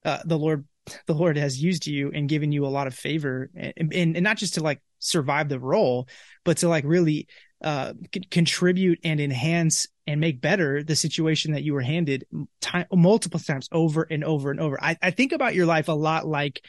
uh, 0.06 0.20
the 0.26 0.38
lord 0.38 0.66
the 1.06 1.14
lord 1.14 1.38
has 1.38 1.62
used 1.62 1.86
you 1.86 2.12
and 2.14 2.30
given 2.30 2.52
you 2.52 2.66
a 2.66 2.68
lot 2.68 2.88
of 2.88 2.96
favor 2.96 3.50
and, 3.56 3.94
and, 3.94 4.16
and 4.16 4.24
not 4.24 4.38
just 4.38 4.56
to 4.56 4.64
like 4.64 4.82
survive 5.00 5.50
the 5.50 5.60
role 5.60 6.08
but 6.44 6.58
to 6.58 6.70
like 6.70 6.84
really 6.86 7.28
uh, 7.64 7.94
c- 8.14 8.22
contribute 8.32 9.00
and 9.04 9.20
enhance 9.20 9.88
and 10.08 10.20
make 10.20 10.42
better 10.42 10.84
the 10.84 10.96
situation 10.96 11.54
that 11.54 11.64
you 11.64 11.74
were 11.74 11.82
handed 11.82 12.26
time, 12.62 12.86
multiple 12.92 13.40
times 13.40 13.68
over 13.72 14.04
and 14.04 14.24
over 14.24 14.50
and 14.50 14.60
over. 14.60 14.82
I, 14.82 14.98
I 15.02 15.12
think 15.12 15.32
about 15.32 15.56
your 15.56 15.66
life 15.66 15.88
a 15.88 15.94
lot 15.94 16.26
like, 16.26 16.64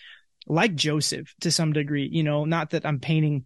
like 0.46 0.74
Joseph 0.74 1.32
to 1.40 1.50
some 1.50 1.72
degree, 1.72 2.08
you 2.10 2.22
know, 2.22 2.44
not 2.44 2.70
that 2.70 2.84
I'm 2.84 2.98
painting 2.98 3.44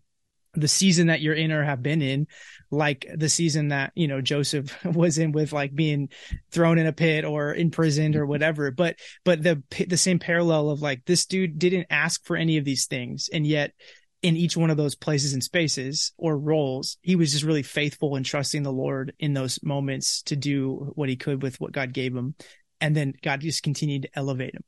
the 0.54 0.68
season 0.68 1.08
that 1.08 1.20
you're 1.20 1.34
in 1.34 1.52
or 1.52 1.64
have 1.64 1.82
been 1.82 2.00
in, 2.00 2.28
like 2.70 3.06
the 3.14 3.28
season 3.28 3.68
that, 3.68 3.92
you 3.94 4.08
know, 4.08 4.20
Joseph 4.20 4.84
was 4.84 5.18
in 5.18 5.32
with 5.32 5.52
like 5.52 5.74
being 5.74 6.08
thrown 6.50 6.78
in 6.78 6.86
a 6.86 6.92
pit 6.92 7.24
or 7.24 7.54
imprisoned 7.54 8.16
or 8.16 8.24
whatever. 8.24 8.70
But, 8.70 8.96
but 9.24 9.42
the, 9.42 9.62
the 9.86 9.96
same 9.96 10.18
parallel 10.18 10.70
of 10.70 10.80
like 10.80 11.04
this 11.04 11.26
dude 11.26 11.58
didn't 11.58 11.88
ask 11.90 12.24
for 12.24 12.36
any 12.36 12.56
of 12.56 12.64
these 12.64 12.86
things. 12.86 13.28
And 13.32 13.46
yet 13.46 13.72
in 14.24 14.38
each 14.38 14.56
one 14.56 14.70
of 14.70 14.78
those 14.78 14.94
places 14.94 15.34
and 15.34 15.44
spaces 15.44 16.12
or 16.16 16.38
roles, 16.38 16.96
he 17.02 17.14
was 17.14 17.30
just 17.30 17.44
really 17.44 17.62
faithful 17.62 18.16
and 18.16 18.24
trusting 18.24 18.62
the 18.62 18.72
Lord 18.72 19.12
in 19.18 19.34
those 19.34 19.62
moments 19.62 20.22
to 20.22 20.34
do 20.34 20.92
what 20.94 21.10
he 21.10 21.16
could 21.16 21.42
with 21.42 21.60
what 21.60 21.72
God 21.72 21.92
gave 21.92 22.16
him. 22.16 22.34
And 22.80 22.96
then 22.96 23.12
God 23.22 23.40
just 23.40 23.62
continued 23.62 24.02
to 24.02 24.18
elevate 24.18 24.54
him. 24.54 24.64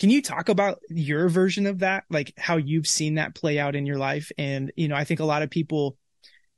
Can 0.00 0.10
you 0.10 0.20
talk 0.20 0.48
about 0.48 0.80
your 0.90 1.28
version 1.28 1.66
of 1.66 1.78
that? 1.78 2.06
Like 2.10 2.32
how 2.36 2.56
you've 2.56 2.88
seen 2.88 3.14
that 3.14 3.36
play 3.36 3.60
out 3.60 3.76
in 3.76 3.86
your 3.86 3.98
life? 3.98 4.32
And, 4.36 4.72
you 4.74 4.88
know, 4.88 4.96
I 4.96 5.04
think 5.04 5.20
a 5.20 5.24
lot 5.24 5.42
of 5.42 5.50
people 5.50 5.96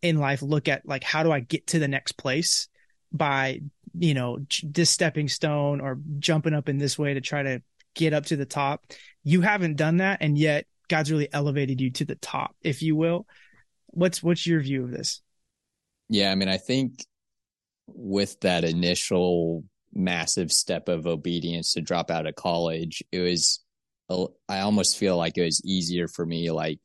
in 0.01 0.17
life 0.17 0.41
look 0.41 0.67
at 0.67 0.89
like, 0.89 1.05
how 1.05 1.23
do 1.23 1.31
I 1.31 1.41
get 1.41 1.67
to 1.69 1.79
the 1.79 1.89
next 1.89 2.13
place 2.13 2.69
by, 3.13 3.61
you 3.93 4.15
know, 4.15 4.39
this 4.63 4.89
stepping 4.89 5.29
stone 5.29 5.83
or 5.83 5.99
jumping 6.19 6.55
up 6.55 6.71
in 6.71 6.79
this 6.79 6.99
way 6.99 7.13
to 7.13 7.21
try 7.21 7.43
to 7.43 7.61
get 7.95 8.15
up 8.15 8.25
to 8.27 8.37
the 8.37 8.47
top. 8.47 8.87
You 9.25 9.43
haven't 9.43 9.77
done 9.77 9.99
that. 9.99 10.23
And 10.23 10.39
yet 10.39 10.65
God's 10.91 11.11
really 11.11 11.33
elevated 11.33 11.81
you 11.81 11.91
to 11.93 12.05
the 12.05 12.17
top, 12.17 12.55
if 12.63 12.83
you 12.83 12.95
will. 12.97 13.27
What's 13.87 14.23
what's 14.23 14.47
your 14.47 14.61
view 14.61 14.85
of 14.85 14.91
this? 14.91 15.23
Yeah, 16.09 16.31
I 16.31 16.35
mean, 16.35 16.49
I 16.49 16.59
think 16.59 17.07
with 17.87 18.39
that 18.41 18.65
initial 18.65 19.65
massive 19.95 20.53
step 20.53 20.89
of 20.89 21.07
obedience 21.07 21.73
to 21.73 21.81
drop 21.81 22.11
out 22.11 22.27
of 22.27 22.35
college, 22.35 23.03
it 23.11 23.21
was 23.21 23.61
I 24.49 24.61
almost 24.61 24.99
feel 24.99 25.17
like 25.17 25.39
it 25.39 25.45
was 25.45 25.65
easier 25.65 26.09
for 26.09 26.27
me 26.27 26.51
like 26.51 26.81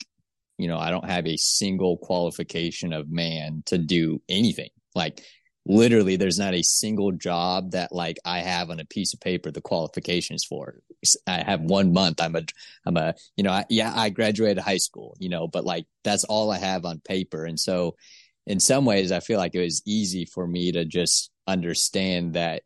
you 0.57 0.69
know, 0.69 0.77
I 0.77 0.89
don't 0.89 1.09
have 1.09 1.27
a 1.27 1.35
single 1.35 1.97
qualification 1.97 2.93
of 2.93 3.11
man 3.11 3.63
to 3.65 3.77
do 3.77 4.21
anything. 4.29 4.69
Like 4.93 5.21
literally 5.65 6.15
there's 6.15 6.37
not 6.37 6.53
a 6.53 6.61
single 6.61 7.11
job 7.11 7.71
that 7.71 7.91
like 7.91 8.17
I 8.23 8.39
have 8.39 8.69
on 8.69 8.79
a 8.79 8.85
piece 8.85 9.13
of 9.13 9.19
paper 9.19 9.51
the 9.51 9.61
qualifications 9.61 10.43
for. 10.43 10.79
I 11.25 11.43
have 11.43 11.61
one 11.61 11.91
month. 11.91 12.21
I'm 12.21 12.35
a, 12.35 12.43
I'm 12.85 12.97
a, 12.97 13.15
you 13.35 13.43
know, 13.43 13.51
I, 13.51 13.65
yeah, 13.69 13.91
I 13.95 14.09
graduated 14.09 14.59
high 14.59 14.77
school, 14.77 15.15
you 15.19 15.29
know, 15.29 15.47
but 15.47 15.65
like 15.65 15.85
that's 16.03 16.23
all 16.23 16.51
I 16.51 16.59
have 16.59 16.85
on 16.85 16.99
paper. 16.99 17.45
And 17.45 17.59
so 17.59 17.95
in 18.45 18.59
some 18.59 18.85
ways, 18.85 19.11
I 19.11 19.19
feel 19.19 19.39
like 19.39 19.55
it 19.55 19.61
was 19.61 19.81
easy 19.85 20.25
for 20.25 20.45
me 20.45 20.71
to 20.73 20.85
just 20.85 21.31
understand 21.47 22.33
that 22.33 22.61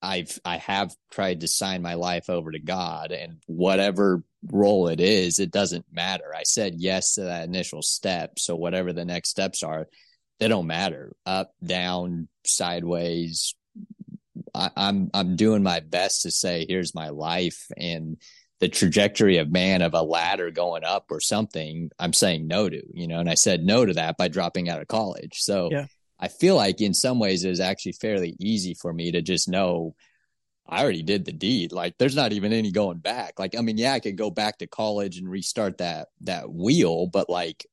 I've, 0.00 0.38
I 0.44 0.58
have 0.58 0.94
tried 1.10 1.40
to 1.40 1.48
sign 1.48 1.82
my 1.82 1.94
life 1.94 2.30
over 2.30 2.52
to 2.52 2.58
God 2.58 3.12
and 3.12 3.38
whatever 3.46 4.22
role 4.50 4.88
it 4.88 5.00
is, 5.00 5.40
it 5.40 5.50
doesn't 5.50 5.84
matter. 5.92 6.32
I 6.34 6.44
said 6.44 6.74
yes 6.76 7.14
to 7.14 7.22
that 7.22 7.48
initial 7.48 7.82
step. 7.82 8.38
So 8.38 8.54
whatever 8.56 8.92
the 8.92 9.04
next 9.04 9.30
steps 9.30 9.62
are, 9.62 9.88
they 10.38 10.48
don't 10.48 10.66
matter 10.66 11.14
up, 11.26 11.52
down, 11.64 12.28
sideways. 12.44 13.54
I, 14.54 14.70
I'm 14.76 15.10
I'm 15.14 15.36
doing 15.36 15.62
my 15.62 15.80
best 15.80 16.22
to 16.22 16.30
say 16.30 16.64
here's 16.68 16.94
my 16.94 17.10
life 17.10 17.66
and 17.76 18.16
the 18.60 18.68
trajectory 18.68 19.38
of 19.38 19.50
man 19.50 19.82
of 19.82 19.94
a 19.94 20.02
ladder 20.02 20.50
going 20.50 20.84
up 20.84 21.06
or 21.10 21.20
something. 21.20 21.90
I'm 21.98 22.12
saying 22.12 22.46
no 22.46 22.68
to 22.68 22.82
you 22.92 23.06
know, 23.06 23.20
and 23.20 23.30
I 23.30 23.34
said 23.34 23.64
no 23.64 23.84
to 23.84 23.94
that 23.94 24.16
by 24.16 24.28
dropping 24.28 24.68
out 24.68 24.80
of 24.80 24.88
college. 24.88 25.40
So 25.40 25.68
yeah. 25.70 25.86
I 26.18 26.28
feel 26.28 26.56
like 26.56 26.80
in 26.80 26.94
some 26.94 27.18
ways 27.18 27.44
it 27.44 27.50
was 27.50 27.60
actually 27.60 27.92
fairly 27.92 28.36
easy 28.40 28.74
for 28.74 28.92
me 28.92 29.12
to 29.12 29.22
just 29.22 29.48
know 29.48 29.94
I 30.68 30.82
already 30.82 31.02
did 31.02 31.24
the 31.24 31.32
deed. 31.32 31.72
Like 31.72 31.96
there's 31.98 32.16
not 32.16 32.32
even 32.32 32.52
any 32.52 32.70
going 32.70 32.98
back. 32.98 33.38
Like 33.38 33.56
I 33.56 33.62
mean, 33.62 33.78
yeah, 33.78 33.92
I 33.92 34.00
could 34.00 34.16
go 34.16 34.30
back 34.30 34.58
to 34.58 34.66
college 34.66 35.18
and 35.18 35.28
restart 35.28 35.78
that 35.78 36.08
that 36.22 36.50
wheel, 36.50 37.06
but 37.06 37.30
like 37.30 37.66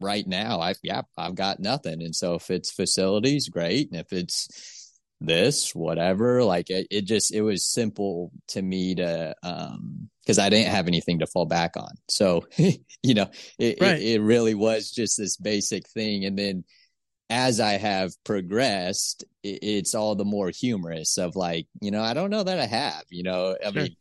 right 0.00 0.26
now, 0.26 0.60
I've 0.60 0.78
yeah, 0.82 1.02
I've 1.16 1.34
got 1.34 1.60
nothing. 1.60 2.02
And 2.02 2.14
so 2.14 2.34
if 2.34 2.50
it's 2.50 2.72
facilities, 2.72 3.48
great. 3.48 3.90
And 3.90 4.00
if 4.00 4.12
it's 4.12 4.86
this, 5.20 5.74
whatever. 5.74 6.44
Like 6.44 6.70
it, 6.70 6.86
it 6.90 7.02
just, 7.02 7.32
it 7.32 7.42
was 7.42 7.64
simple 7.64 8.30
to 8.48 8.62
me 8.62 8.94
to, 8.96 9.34
um, 9.42 10.08
cause 10.26 10.38
I 10.38 10.48
didn't 10.48 10.72
have 10.72 10.88
anything 10.88 11.20
to 11.20 11.26
fall 11.26 11.46
back 11.46 11.76
on. 11.76 11.94
So, 12.08 12.46
you 12.56 13.14
know, 13.14 13.30
it, 13.58 13.78
right. 13.80 14.00
it, 14.00 14.16
it 14.16 14.20
really 14.20 14.54
was 14.54 14.90
just 14.90 15.18
this 15.18 15.36
basic 15.36 15.88
thing. 15.88 16.24
And 16.24 16.38
then 16.38 16.64
as 17.30 17.60
I 17.60 17.72
have 17.72 18.12
progressed, 18.24 19.24
it, 19.42 19.58
it's 19.62 19.94
all 19.94 20.14
the 20.14 20.24
more 20.24 20.50
humorous 20.50 21.18
of 21.18 21.36
like, 21.36 21.66
you 21.80 21.90
know, 21.90 22.02
I 22.02 22.14
don't 22.14 22.30
know 22.30 22.42
that 22.42 22.60
I 22.60 22.66
have, 22.66 23.04
you 23.10 23.22
know, 23.22 23.56
I 23.64 23.72
sure. 23.72 23.82
mean, 23.82 23.96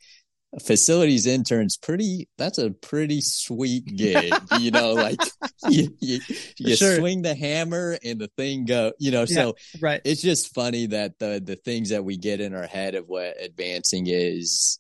facilities 0.64 1.26
interns 1.26 1.76
pretty 1.76 2.30
that's 2.38 2.58
a 2.58 2.70
pretty 2.70 3.20
sweet 3.20 3.86
gig 3.98 4.34
you 4.60 4.72
know 4.72 4.94
like 4.94 5.20
you, 5.70 5.90
you, 6.00 6.20
you 6.58 6.76
sure. 6.76 6.96
swing 6.96 7.22
the 7.22 7.36
hammer 7.36 7.98
and 8.04 8.20
the 8.20 8.30
thing 8.38 8.66
go 8.66 8.94
you 8.98 9.12
know 9.12 9.26
yeah, 9.28 9.36
so 9.36 9.56
right 9.82 10.02
it's 10.06 10.22
just 10.22 10.54
funny 10.54 10.88
that 10.88 11.20
the 11.20 11.42
the 11.44 11.58
things 11.58 11.90
that 11.90 12.06
we 12.06 12.16
get 12.16 12.40
in 12.40 12.56
our 12.56 12.68
head 12.68 12.96
of 12.96 13.08
what 13.08 13.36
advancing 13.42 14.08
is 14.08 14.80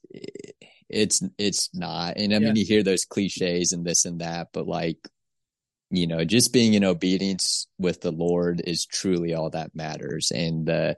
it's 0.89 1.21
it's 1.37 1.69
not 1.73 2.15
and 2.17 2.33
i 2.33 2.39
mean 2.39 2.55
yeah. 2.55 2.61
you 2.61 2.65
hear 2.65 2.83
those 2.83 3.03
cliches 3.03 3.73
and 3.73 3.85
this 3.85 4.05
and 4.05 4.21
that 4.21 4.47
but 4.53 4.67
like 4.67 4.97
you 5.89 6.07
know 6.07 6.23
just 6.23 6.53
being 6.53 6.73
in 6.73 6.85
obedience 6.85 7.67
with 7.77 7.99
the 8.01 8.11
lord 8.11 8.61
is 8.65 8.85
truly 8.85 9.33
all 9.33 9.49
that 9.49 9.75
matters 9.75 10.31
and 10.31 10.69
uh 10.69 10.93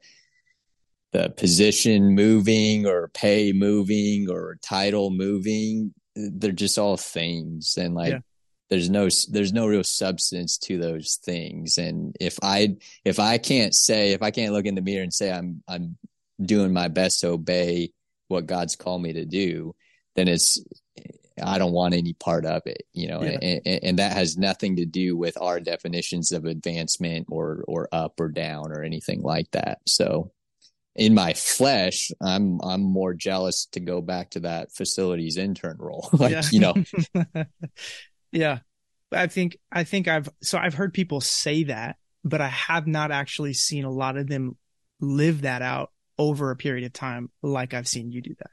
the 1.17 1.29
position 1.31 2.13
moving 2.13 2.85
or 2.85 3.07
pay 3.07 3.51
moving 3.51 4.29
or 4.29 4.59
title 4.61 5.09
moving 5.09 5.91
they're 6.15 6.51
just 6.51 6.77
all 6.77 6.95
things 6.95 7.75
and 7.75 7.95
like 7.95 8.13
yeah. 8.13 8.19
there's 8.69 8.87
no 8.87 9.09
there's 9.31 9.51
no 9.51 9.65
real 9.65 9.83
substance 9.83 10.59
to 10.59 10.77
those 10.77 11.19
things 11.25 11.79
and 11.79 12.15
if 12.19 12.37
i 12.43 12.75
if 13.03 13.19
i 13.19 13.39
can't 13.39 13.73
say 13.73 14.11
if 14.11 14.21
i 14.21 14.29
can't 14.29 14.53
look 14.53 14.65
in 14.65 14.75
the 14.75 14.81
mirror 14.81 15.01
and 15.01 15.13
say 15.13 15.31
i'm 15.31 15.63
i'm 15.67 15.97
doing 16.39 16.71
my 16.71 16.87
best 16.87 17.21
to 17.21 17.29
obey 17.29 17.91
what 18.27 18.45
god's 18.45 18.75
called 18.75 19.01
me 19.01 19.13
to 19.13 19.25
do 19.25 19.73
then 20.15 20.27
it's 20.27 20.59
I 21.39 21.59
don't 21.59 21.71
want 21.71 21.93
any 21.93 22.13
part 22.13 22.47
of 22.47 22.63
it, 22.65 22.81
you 22.93 23.07
know, 23.07 23.21
yeah. 23.21 23.37
and, 23.39 23.61
and, 23.63 23.83
and, 23.83 23.99
that 23.99 24.13
has 24.13 24.37
nothing 24.37 24.77
to 24.77 24.85
do 24.85 25.15
with 25.15 25.39
our 25.39 25.59
definitions 25.59 26.31
of 26.31 26.45
advancement 26.45 27.27
or, 27.29 27.63
or 27.67 27.87
up 27.91 28.19
or 28.19 28.29
down 28.29 28.71
or 28.71 28.81
anything 28.81 29.21
like 29.21 29.51
that. 29.51 29.77
So 29.85 30.31
in 30.97 31.13
my 31.13 31.33
flesh, 31.33 32.11
I'm 32.21 32.59
I'm 32.61 32.81
more 32.81 33.13
jealous 33.13 33.67
to 33.73 33.79
go 33.79 34.01
back 34.01 34.31
to 34.31 34.41
that 34.41 34.73
facilities 34.73 35.37
intern 35.37 35.77
role. 35.79 36.09
like, 36.13 36.31
yeah. 36.31 36.41
you 36.51 36.59
know. 36.59 36.73
yeah. 38.31 38.59
I 39.11 39.27
think 39.27 39.57
I 39.71 39.83
think 39.83 40.07
I've 40.07 40.27
so 40.41 40.57
I've 40.57 40.73
heard 40.73 40.93
people 40.93 41.21
say 41.21 41.63
that, 41.65 41.97
but 42.23 42.41
I 42.41 42.49
have 42.49 42.87
not 42.87 43.11
actually 43.11 43.53
seen 43.53 43.85
a 43.85 43.91
lot 43.91 44.17
of 44.17 44.27
them 44.27 44.57
live 44.99 45.41
that 45.41 45.61
out 45.61 45.91
over 46.17 46.49
a 46.49 46.55
period 46.55 46.83
of 46.83 46.91
time 46.91 47.29
like 47.43 47.75
I've 47.75 47.87
seen 47.87 48.11
you 48.11 48.21
do 48.21 48.35
that. 48.39 48.51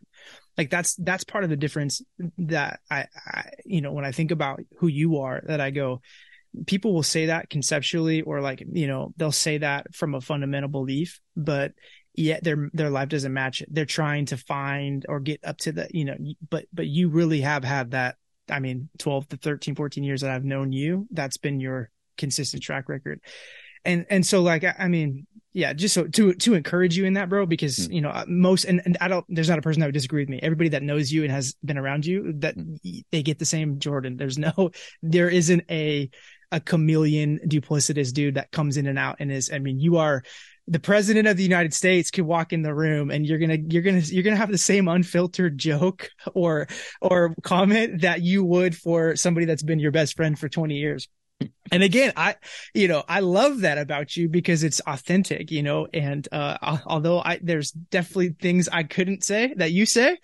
Like 0.57 0.71
that's 0.71 0.95
that's 0.97 1.25
part 1.25 1.45
of 1.45 1.51
the 1.51 1.57
difference 1.57 2.03
that 2.39 2.81
I, 2.91 3.07
I 3.27 3.51
you 3.65 3.81
know 3.81 3.93
when 3.93 4.05
I 4.05 4.13
think 4.13 4.31
about 4.31 4.61
who 4.79 4.87
you 4.87 5.19
are 5.19 5.43
that 5.47 5.61
I 5.61 5.71
go 5.71 6.03
people 6.67 6.95
will 6.95 7.03
say 7.03 7.27
that 7.27 7.51
conceptually 7.51 8.23
or 8.23 8.41
like 8.41 8.63
you 8.71 8.87
know 8.87 9.13
they'll 9.17 9.33
say 9.33 9.59
that 9.59 9.93
from 9.95 10.15
a 10.15 10.21
fundamental 10.21 10.69
belief 10.69 11.21
but 11.35 11.73
yet 12.15 12.45
their 12.45 12.71
their 12.73 12.91
life 12.91 13.09
doesn't 13.09 13.33
match 13.33 13.61
it. 13.61 13.69
They're 13.73 13.85
trying 13.85 14.27
to 14.27 14.37
find 14.37 15.05
or 15.09 15.21
get 15.21 15.41
up 15.45 15.59
to 15.59 15.73
the, 15.73 15.89
you 15.91 16.05
know, 16.05 16.17
but 16.49 16.67
but 16.73 16.87
you 16.87 17.09
really 17.09 17.41
have 17.41 17.65
had 17.65 17.93
that. 17.93 18.17
I 18.51 18.61
mean, 18.61 18.91
12 18.99 19.29
to 19.31 19.37
13, 19.39 19.75
14 19.75 20.05
years 20.05 20.21
that 20.21 20.31
I've 20.31 20.45
known 20.45 20.71
you, 20.71 21.07
that's 21.11 21.39
been 21.39 21.61
your 21.61 21.91
consistent 22.19 22.63
track 22.63 22.89
record. 22.89 23.21
And 23.85 24.07
and 24.11 24.25
so 24.25 24.43
like 24.43 24.65
I, 24.65 24.75
I 24.79 24.89
mean, 24.89 25.27
yeah, 25.53 25.73
just 25.73 25.95
so 25.95 26.07
to 26.07 26.35
to 26.35 26.55
encourage 26.55 26.97
you 26.97 27.05
in 27.05 27.15
that, 27.15 27.29
bro, 27.29 27.47
because 27.47 27.77
mm. 27.77 27.95
you 27.95 28.01
know 28.01 28.11
uh, 28.11 28.25
most 28.27 28.65
and, 28.65 28.83
and 28.85 28.97
I 29.01 29.09
don't. 29.09 29.25
There's 29.29 29.49
not 29.49 29.59
a 29.59 29.63
person 29.63 29.81
that 29.81 29.87
would 29.87 29.95
disagree 29.95 30.23
with 30.23 30.29
me. 30.29 30.41
Everybody 30.43 30.71
that 30.71 30.83
knows 30.83 31.13
you 31.13 31.23
and 31.23 31.31
has 31.31 31.55
been 31.65 31.79
around 31.79 32.07
you, 32.07 32.35
that 32.39 32.57
mm. 32.57 33.05
they 33.13 33.23
get 33.23 33.39
the 33.39 33.45
same 33.45 33.79
Jordan. 33.79 34.17
There's 34.17 34.39
no, 34.39 34.71
there 35.03 35.29
isn't 35.29 35.65
a 35.71 36.11
a 36.51 36.61
chameleon 36.61 37.41
duplicitous 37.47 38.13
dude 38.13 38.35
that 38.35 38.53
comes 38.53 38.77
in 38.77 38.87
and 38.87 38.99
out 38.99 39.17
and 39.21 39.31
is. 39.31 39.51
I 39.53 39.59
mean, 39.59 39.79
you 39.79 39.99
are 39.99 40.23
the 40.67 40.81
president 40.81 41.29
of 41.29 41.37
the 41.37 41.43
United 41.43 41.75
States 41.75 42.11
could 42.11 42.25
walk 42.25 42.53
in 42.53 42.63
the 42.63 42.75
room 42.75 43.11
and 43.11 43.27
you're 43.27 43.39
gonna 43.39 43.59
you're 43.69 43.83
gonna 43.83 44.01
you're 44.01 44.23
gonna 44.23 44.37
have 44.37 44.51
the 44.51 44.59
same 44.59 44.89
unfiltered 44.89 45.59
joke 45.59 46.09
or 46.35 46.67
or 47.01 47.35
comment 47.43 48.01
that 48.01 48.23
you 48.23 48.45
would 48.45 48.77
for 48.77 49.17
somebody 49.17 49.47
that's 49.47 49.63
been 49.63 49.79
your 49.79 49.93
best 49.93 50.17
friend 50.17 50.39
for 50.39 50.49
20 50.49 50.75
years. 50.75 51.09
And 51.73 51.83
again, 51.83 52.13
I, 52.17 52.37
you 52.75 52.89
know, 52.89 53.03
I 53.09 53.21
love 53.21 53.61
that 53.63 53.79
about 53.79 54.17
you 54.17 54.29
because 54.29 54.63
it's 54.63 54.81
authentic, 54.87 55.51
you 55.51 55.63
know, 55.63 55.89
and, 55.93 56.27
uh, 56.31 56.79
although 56.87 57.19
I, 57.19 57.41
there's 57.43 57.71
definitely 57.73 58.37
things 58.41 58.69
I 58.69 58.85
couldn't 58.85 59.25
say 59.25 59.53
that 59.57 59.73
you 59.73 59.85
say, 59.85 60.19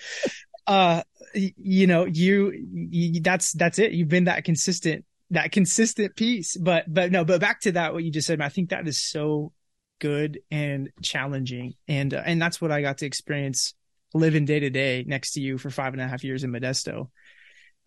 uh, 0.66 1.02
you 1.34 1.86
know, 1.86 2.04
you, 2.04 2.52
you, 2.72 3.20
that's, 3.20 3.52
that's 3.52 3.78
it. 3.78 3.92
You've 3.92 4.08
been 4.08 4.24
that 4.24 4.44
consistent, 4.44 5.04
that 5.30 5.52
consistent 5.52 6.14
piece. 6.14 6.56
But, 6.56 6.84
but 6.92 7.10
no, 7.10 7.24
but 7.24 7.40
back 7.40 7.60
to 7.62 7.72
that, 7.72 7.92
what 7.92 8.04
you 8.04 8.12
just 8.12 8.26
said, 8.26 8.40
I 8.40 8.48
think 8.48 8.70
that 8.70 8.86
is 8.86 9.00
so 9.00 9.52
good 10.00 10.40
and 10.50 10.90
challenging. 11.02 11.74
And, 11.86 12.12
uh, 12.12 12.22
and 12.24 12.42
that's 12.42 12.60
what 12.60 12.72
I 12.72 12.82
got 12.82 12.98
to 12.98 13.06
experience 13.06 13.74
living 14.12 14.44
day 14.44 14.60
to 14.60 14.70
day 14.70 15.04
next 15.06 15.32
to 15.32 15.40
you 15.40 15.56
for 15.56 15.70
five 15.70 15.92
and 15.92 16.02
a 16.02 16.08
half 16.08 16.24
years 16.24 16.42
in 16.42 16.50
Modesto. 16.50 17.10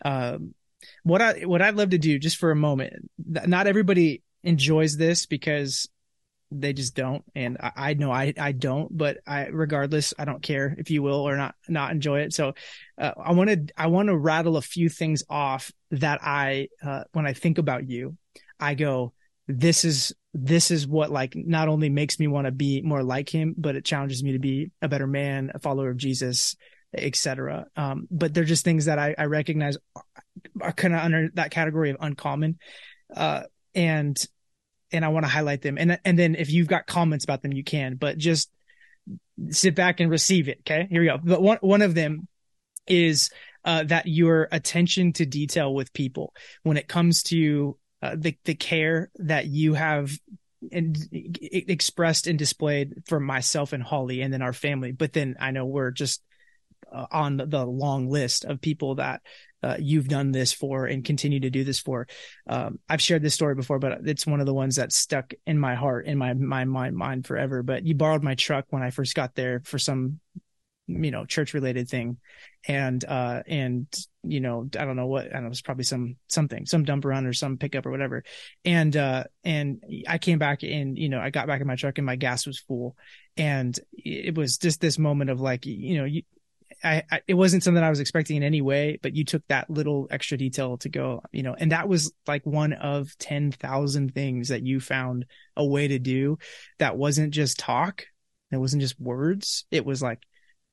Um, 0.06 0.54
what 1.04 1.22
I, 1.22 1.42
what 1.42 1.62
I'd 1.62 1.76
love 1.76 1.90
to 1.90 1.98
do 1.98 2.20
just 2.20 2.38
for 2.38 2.52
a 2.52 2.56
moment, 2.56 2.94
not 3.18 3.68
everybody 3.68 4.22
enjoys 4.44 4.96
this 4.98 5.26
because 5.26 5.90
they 6.52 6.74
just 6.74 6.96
don't. 6.96 7.24
And 7.36 7.58
I, 7.60 7.72
I 7.76 7.94
know 7.96 8.12
I, 8.12 8.34
I 8.38 8.52
don't, 8.52 8.96
but 8.96 9.18
I, 9.26 9.48
regardless, 9.48 10.14
I 10.18 10.26
don't 10.26 10.44
care 10.44 10.76
if 10.78 10.92
you 10.92 11.02
will 11.02 11.28
or 11.28 11.36
not, 11.36 11.56
not 11.68 11.92
enjoy 11.92 12.22
it. 12.22 12.34
So, 12.34 12.54
uh, 12.98 13.12
I 13.18 13.34
want 13.34 13.50
to, 13.50 13.74
I 13.76 13.88
want 13.88 14.08
to 14.08 14.18
rattle 14.18 14.58
a 14.58 14.62
few 14.62 14.90
things 14.90 15.24
off 15.30 15.72
that 15.92 16.20
I, 16.22 16.68
uh, 16.84 17.04
when 17.14 17.26
I 17.26 17.34
think 17.34 17.58
about 17.58 17.90
you, 17.90 18.18
I 18.60 18.76
go, 18.76 19.14
this 19.60 19.86
is 19.86 20.14
this 20.34 20.72
is 20.72 20.88
what 20.88 21.12
like 21.12 21.34
not 21.36 21.68
only 21.68 21.90
makes 21.90 22.20
me 22.20 22.28
want 22.28 22.46
to 22.46 22.52
be 22.52 22.82
more 22.82 23.04
like 23.04 23.30
him, 23.30 23.54
but 23.58 23.76
it 23.76 23.86
challenges 23.86 24.24
me 24.24 24.34
to 24.34 24.40
be 24.40 24.72
a 24.82 24.88
better 24.88 25.08
man, 25.08 25.52
a 25.54 25.60
follower 25.60 25.90
of 25.90 25.98
Jesus, 25.98 26.56
etc. 26.94 27.68
Um, 27.76 28.08
but 28.10 28.34
they're 28.34 28.44
just 28.44 28.64
things 28.64 28.86
that 28.86 28.98
I, 28.98 29.14
I 29.18 29.26
recognize 29.26 29.78
are, 30.62 30.72
kind 30.72 30.94
of 30.94 31.02
under 31.02 31.30
that 31.36 31.52
category 31.52 31.92
of 31.92 31.98
uncommon, 32.00 32.58
uh, 33.16 33.44
and 33.76 34.24
and 34.92 35.06
I 35.06 35.10
want 35.10 35.26
to 35.26 35.30
highlight 35.30 35.62
them. 35.62 35.78
And 35.78 36.00
and 36.04 36.18
then 36.18 36.36
if 36.36 36.52
you've 36.52 36.68
got 36.68 36.88
comments 36.88 37.26
about 37.26 37.44
them, 37.44 37.54
you 37.54 37.64
can. 37.64 37.96
But 37.96 38.18
just 38.18 38.50
sit 39.50 39.76
back 39.76 40.00
and 40.00 40.10
receive 40.10 40.48
it. 40.48 40.60
Okay, 40.62 40.88
here 40.90 41.02
we 41.02 41.08
go. 41.08 41.20
But 41.24 41.42
one 41.42 41.58
one 41.62 41.82
of 41.82 41.94
them 41.94 42.28
is 42.88 43.30
uh, 43.66 43.84
that 43.84 44.08
your 44.08 44.48
attention 44.52 45.14
to 45.14 45.26
detail 45.26 45.74
with 45.74 45.94
people 45.94 46.34
when 46.64 46.78
it 46.78 46.88
comes 46.88 47.24
to 47.24 47.78
uh, 48.04 48.16
the 48.18 48.36
the 48.44 48.54
care 48.54 49.10
that 49.16 49.46
you 49.48 49.76
have 49.76 50.12
and 50.74 50.98
expressed 51.12 52.28
and 52.28 52.38
displayed 52.38 53.04
for 53.08 53.18
myself 53.18 53.72
and 53.72 53.82
Holly 53.82 54.22
and 54.22 54.34
then 54.34 54.42
our 54.42 54.52
family. 54.52 54.92
But 54.92 55.14
then 55.14 55.38
I 55.40 55.52
know 55.52 55.66
we're 55.66 55.92
just 55.92 56.22
uh, 56.92 57.06
on 57.12 57.38
the 57.38 57.66
long 57.66 58.10
list 58.10 58.44
of 58.44 58.60
people 58.60 58.96
that 58.96 59.22
uh, 59.62 59.78
you've 59.80 60.10
done 60.10 60.34
this 60.34 60.52
for 60.52 60.86
and 60.86 61.06
continue 61.06 61.40
to 61.40 61.50
do 61.50 61.64
this 61.64 61.80
for. 61.80 62.06
Um, 62.46 62.80
I've 62.90 63.02
shared 63.02 63.22
this 63.22 63.36
story 63.36 63.56
before, 63.56 63.80
but 63.80 64.00
it's 64.06 64.28
one 64.28 64.42
of 64.42 64.46
the 64.46 64.54
ones 64.54 64.76
that 64.76 64.92
stuck 64.92 65.34
in 65.48 65.58
my 65.58 65.76
heart, 65.76 66.06
in 66.06 66.18
my 66.18 66.34
my 66.34 66.66
mind, 66.66 66.98
mind 66.98 67.26
forever. 67.26 67.64
But 67.64 67.86
you 67.86 67.96
borrowed 67.96 68.22
my 68.24 68.36
truck 68.36 68.66
when 68.70 68.84
I 68.84 68.90
first 68.90 69.16
got 69.16 69.34
there 69.36 69.62
for 69.64 69.80
some 69.80 70.20
you 70.88 71.12
know 71.12 71.26
church 71.26 71.54
related 71.54 71.88
thing 71.88 72.18
and 72.68 73.06
uh 73.06 73.42
and 73.48 73.88
you 74.24 74.42
know 74.42 74.68
i 74.78 74.84
don't 74.84 74.98
know 74.98 75.08
what 75.08 75.28
i 75.28 75.30
don't 75.30 75.44
know 75.44 75.48
it 75.48 75.50
was 75.50 75.62
probably 75.62 75.84
some 75.84 76.18
something 76.28 76.66
some 76.66 76.84
dump 76.84 77.06
run 77.06 77.26
or 77.26 77.34
some 77.34 77.58
pickup 77.58 77.86
or 77.86 77.92
whatever 77.92 78.24
and 78.66 78.98
uh 78.98 79.24
and 79.46 79.82
i 80.08 80.18
came 80.18 80.40
back 80.40 80.64
and 80.64 80.98
you 80.98 81.08
know 81.08 81.20
i 81.20 81.30
got 81.30 81.48
back 81.48 81.62
in 81.62 81.68
my 81.68 81.76
truck 81.76 81.98
and 81.98 82.06
my 82.06 82.18
gas 82.18 82.46
was 82.46 82.60
full 82.60 82.98
and 83.38 83.80
it 83.94 84.36
was 84.36 84.58
just 84.58 84.82
this 84.82 85.00
moment 85.00 85.30
of 85.30 85.40
like 85.40 85.66
you 85.66 85.98
know 85.98 86.06
you 86.06 86.24
I, 86.84 87.04
I, 87.10 87.22
it 87.28 87.36
wasn't 87.36 87.64
something 87.64 87.84
I 87.84 87.90
was 87.90 88.02
expecting 88.02 88.38
in 88.38 88.44
any 88.44 88.62
way, 88.62 89.00
but 89.02 89.16
you 89.16 89.24
took 89.24 89.44
that 89.48 89.70
little 89.70 90.08
extra 90.12 90.38
detail 90.38 90.78
to 90.80 90.90
go, 90.90 91.22
you 91.32 91.42
know, 91.42 91.56
and 91.58 91.72
that 91.72 91.88
was 91.88 92.12
like 92.28 92.46
one 92.46 92.74
of 92.74 93.18
10,000 93.20 94.14
things 94.14 94.50
that 94.50 94.66
you 94.66 94.82
found 94.82 95.26
a 95.56 95.66
way 95.66 95.88
to 95.88 96.00
do 96.00 96.40
that 96.80 96.98
wasn't 96.98 97.34
just 97.34 97.58
talk. 97.58 98.06
It 98.52 98.58
wasn't 98.58 98.82
just 98.82 99.00
words. 99.00 99.66
It 99.72 99.86
was 99.86 100.02
like 100.02 100.20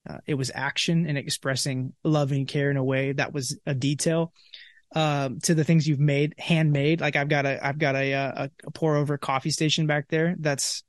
uh, 0.08 0.18
it 0.26 0.34
was 0.34 0.50
action 0.54 1.06
and 1.06 1.18
expressing 1.18 1.92
love 2.04 2.32
and 2.32 2.48
care 2.48 2.70
in 2.70 2.76
a 2.76 2.84
way 2.84 3.12
that 3.12 3.32
was 3.32 3.58
a 3.66 3.74
detail 3.74 4.32
um, 4.94 5.38
to 5.40 5.54
the 5.54 5.64
things 5.64 5.86
you've 5.86 6.00
made 6.00 6.34
handmade. 6.38 7.00
Like 7.00 7.16
I've 7.16 7.28
got 7.28 7.46
a, 7.46 7.64
I've 7.64 7.78
got 7.78 7.94
a, 7.94 8.12
a, 8.12 8.50
a, 8.64 8.70
pour 8.72 8.96
over 8.96 9.18
coffee 9.18 9.50
station 9.50 9.86
back 9.86 10.08
there. 10.08 10.34
That's 10.38 10.82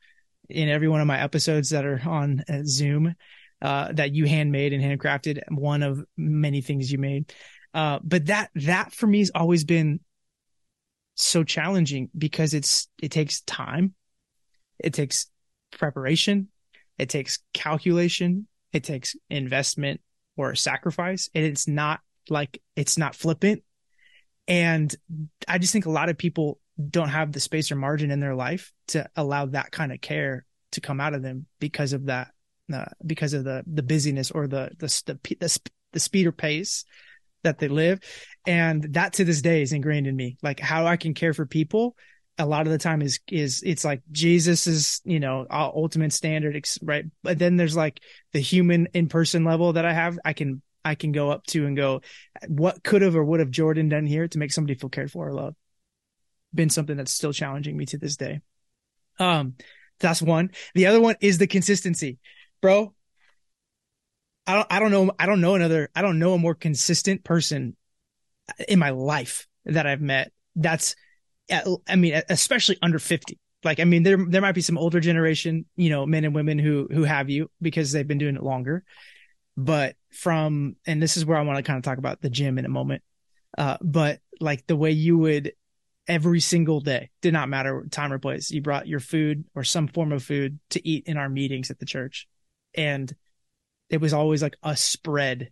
in 0.50 0.70
every 0.70 0.88
one 0.88 1.02
of 1.02 1.08
my 1.08 1.22
episodes 1.22 1.70
that 1.70 1.86
are 1.86 2.02
on 2.06 2.44
uh, 2.50 2.62
Zoom, 2.66 3.16
uh, 3.62 3.92
that 3.94 4.14
you 4.14 4.26
handmade 4.26 4.74
and 4.74 4.84
handcrafted. 4.84 5.42
One 5.50 5.84
of 5.84 6.04
many 6.18 6.62
things 6.62 6.92
you 6.92 6.98
made. 6.98 7.32
Uh, 7.74 8.00
but 8.04 8.26
that, 8.26 8.50
that 8.56 8.94
for 8.94 9.08
me 9.08 9.20
has 9.20 9.32
always 9.36 9.64
been 9.64 10.00
so 11.16 11.44
challenging 11.44 12.10
because 12.18 12.54
it's, 12.54 12.88
it 13.02 13.12
takes 13.12 13.42
time. 13.42 13.94
It 14.80 14.94
takes 14.94 15.28
preparation 15.72 16.50
It 16.98 17.10
takes 17.10 17.40
calculation. 17.54 18.48
It 18.74 18.84
takes 18.84 19.16
investment 19.30 20.02
or 20.38 20.56
sacrifice. 20.56 21.30
And 21.36 21.46
it's 21.46 21.68
not 21.68 22.00
like 22.30 22.62
it's 22.76 22.98
not 22.98 23.16
flippant. 23.16 23.64
And 24.48 24.94
I 25.48 25.58
just 25.58 25.74
think 25.74 25.86
a 25.86 25.92
lot 25.92 26.10
of 26.10 26.18
people 26.18 26.60
don't 26.90 27.10
have 27.10 27.32
the 27.32 27.40
space 27.40 27.72
or 27.72 27.76
margin 27.76 28.12
in 28.12 28.20
their 28.20 28.36
life 28.36 28.72
to 28.88 29.08
allow 29.16 29.46
that 29.48 29.72
kind 29.72 29.92
of 29.92 30.02
care 30.02 30.46
to 30.72 30.82
come 30.82 31.00
out 31.00 31.14
of 31.14 31.22
them 31.22 31.46
because 31.60 31.94
of 31.94 32.06
that, 32.06 32.30
uh, 32.74 32.86
because 33.06 33.34
of 33.34 33.44
the 33.44 33.64
the 33.72 33.84
busyness 33.84 34.32
or 34.32 34.48
the 34.48 34.72
the 34.80 34.88
the, 35.06 35.36
the, 35.40 35.60
the 35.94 36.00
speed 36.00 36.28
or 36.28 36.32
pace 36.32 36.86
that 37.44 37.60
they 37.60 37.68
live. 37.68 38.00
And 38.46 38.94
that 38.94 39.14
to 39.14 39.26
this 39.26 39.42
day 39.42 39.62
is 39.62 39.74
ingrained 39.74 40.08
in 40.08 40.16
me. 40.16 40.38
Like 40.42 40.60
how 40.60 40.86
I 40.86 40.98
can 40.98 41.14
care 41.14 41.34
for 41.34 41.46
people 41.46 41.96
a 42.38 42.46
lot 42.46 42.66
of 42.66 42.72
the 42.72 42.78
time 42.78 43.02
is 43.02 43.20
is 43.28 43.62
it's 43.64 43.84
like 43.84 44.02
Jesus 44.12 44.68
is 44.68 45.02
you 45.04 45.20
know 45.20 45.46
ultimate 45.50 46.14
standard 46.14 46.62
right? 46.82 47.06
But 47.24 47.40
then 47.40 47.58
there's 47.58 47.76
like 47.76 48.00
the 48.34 48.40
human 48.40 48.88
in 48.94 49.08
person 49.08 49.44
level 49.44 49.74
that 49.74 49.86
I 49.86 49.94
have 49.94 50.18
I 50.24 50.34
can 50.34 50.62
I 50.84 50.96
can 50.96 51.12
go 51.12 51.30
up 51.30 51.46
to 51.48 51.66
and 51.66 51.78
go 51.78 52.02
what 52.48 52.84
could 52.84 53.02
have 53.02 53.16
or 53.16 53.24
would 53.24 53.40
have 53.40 53.52
Jordan 53.52 53.90
done 53.90 54.06
here 54.06 54.28
to 54.28 54.40
make 54.40 54.52
somebody 54.52 54.76
feel 54.76 54.90
cared 54.90 55.12
for 55.12 55.28
or 55.28 55.34
loved? 55.34 55.58
Been 56.54 56.70
something 56.70 56.98
that's 56.98 57.14
still 57.14 57.34
challenging 57.34 57.78
me 57.78 57.86
to 57.88 57.98
this 57.98 58.18
day. 58.18 58.42
Um 59.20 59.56
that's 60.00 60.22
one. 60.22 60.50
The 60.74 60.88
other 60.88 61.00
one 61.00 61.16
is 61.22 61.38
the 61.38 61.48
consistency. 61.48 62.18
Bro 62.62 62.94
I 64.48 64.56
don't 64.56 64.68
I 64.72 64.80
don't 64.80 64.92
know 64.92 65.12
I 65.20 65.26
don't 65.26 65.42
know 65.42 65.56
another 65.56 65.90
I 65.96 66.02
don't 66.02 66.20
know 66.20 66.34
a 66.34 66.40
more 66.40 66.56
consistent 66.56 67.24
person 67.24 67.76
in 68.68 68.80
my 68.80 68.90
life 68.90 69.48
that 69.66 69.86
I've 69.86 70.02
met. 70.02 70.32
That's 70.56 70.96
I 71.52 71.96
mean, 71.96 72.22
especially 72.30 72.78
under 72.82 73.00
50. 73.00 73.38
Like, 73.64 73.80
I 73.80 73.84
mean, 73.84 74.04
there, 74.04 74.18
there 74.18 74.42
might 74.42 74.56
be 74.56 74.62
some 74.62 74.78
older 74.78 75.00
generation, 75.00 75.66
you 75.76 75.90
know, 75.90 76.06
men 76.06 76.26
and 76.26 76.34
women 76.34 76.58
who, 76.58 76.88
who 76.92 77.04
have 77.04 77.30
you 77.30 77.52
because 77.62 77.92
they've 77.92 78.08
been 78.08 78.18
doing 78.18 78.36
it 78.36 78.44
longer. 78.44 78.84
But 79.56 79.96
from, 80.12 80.78
and 80.88 81.02
this 81.02 81.18
is 81.18 81.26
where 81.26 81.38
I 81.38 81.44
want 81.44 81.58
to 81.58 81.64
kind 81.64 81.78
of 81.78 81.84
talk 81.84 81.98
about 81.98 82.22
the 82.22 82.30
gym 82.30 82.58
in 82.58 82.66
a 82.66 82.70
moment. 82.70 83.04
Uh, 83.58 83.78
but 83.82 84.20
like 84.40 84.66
the 84.66 84.76
way 84.76 84.92
you 84.92 85.18
would 85.18 85.54
every 86.08 86.40
single 86.40 86.80
day, 86.80 87.10
did 87.22 87.34
not 87.34 87.50
matter 87.50 87.86
time 87.92 88.12
or 88.12 88.20
place, 88.20 88.50
you 88.50 88.62
brought 88.62 88.88
your 88.88 89.00
food 89.00 89.46
or 89.56 89.64
some 89.64 89.88
form 89.88 90.12
of 90.12 90.24
food 90.24 90.60
to 90.72 90.86
eat 90.88 91.06
in 91.06 91.18
our 91.18 91.30
meetings 91.30 91.70
at 91.70 91.80
the 91.80 91.86
church. 91.86 92.28
And 92.74 93.14
it 93.90 94.02
was 94.02 94.14
always 94.14 94.42
like 94.42 94.56
a 94.64 94.76
spread 94.76 95.52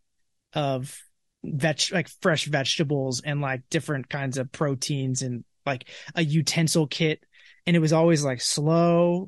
of 0.53 0.97
veg, 1.43 1.81
like 1.91 2.09
fresh 2.21 2.45
vegetables 2.45 3.21
and 3.21 3.41
like 3.41 3.61
different 3.69 4.09
kinds 4.09 4.37
of 4.37 4.51
proteins 4.51 5.21
and 5.21 5.43
like 5.69 5.87
a 6.15 6.23
utensil 6.23 6.87
kit 6.87 7.23
and 7.65 7.75
it 7.75 7.79
was 7.79 7.93
always 7.93 8.23
like 8.23 8.41
slow 8.41 9.27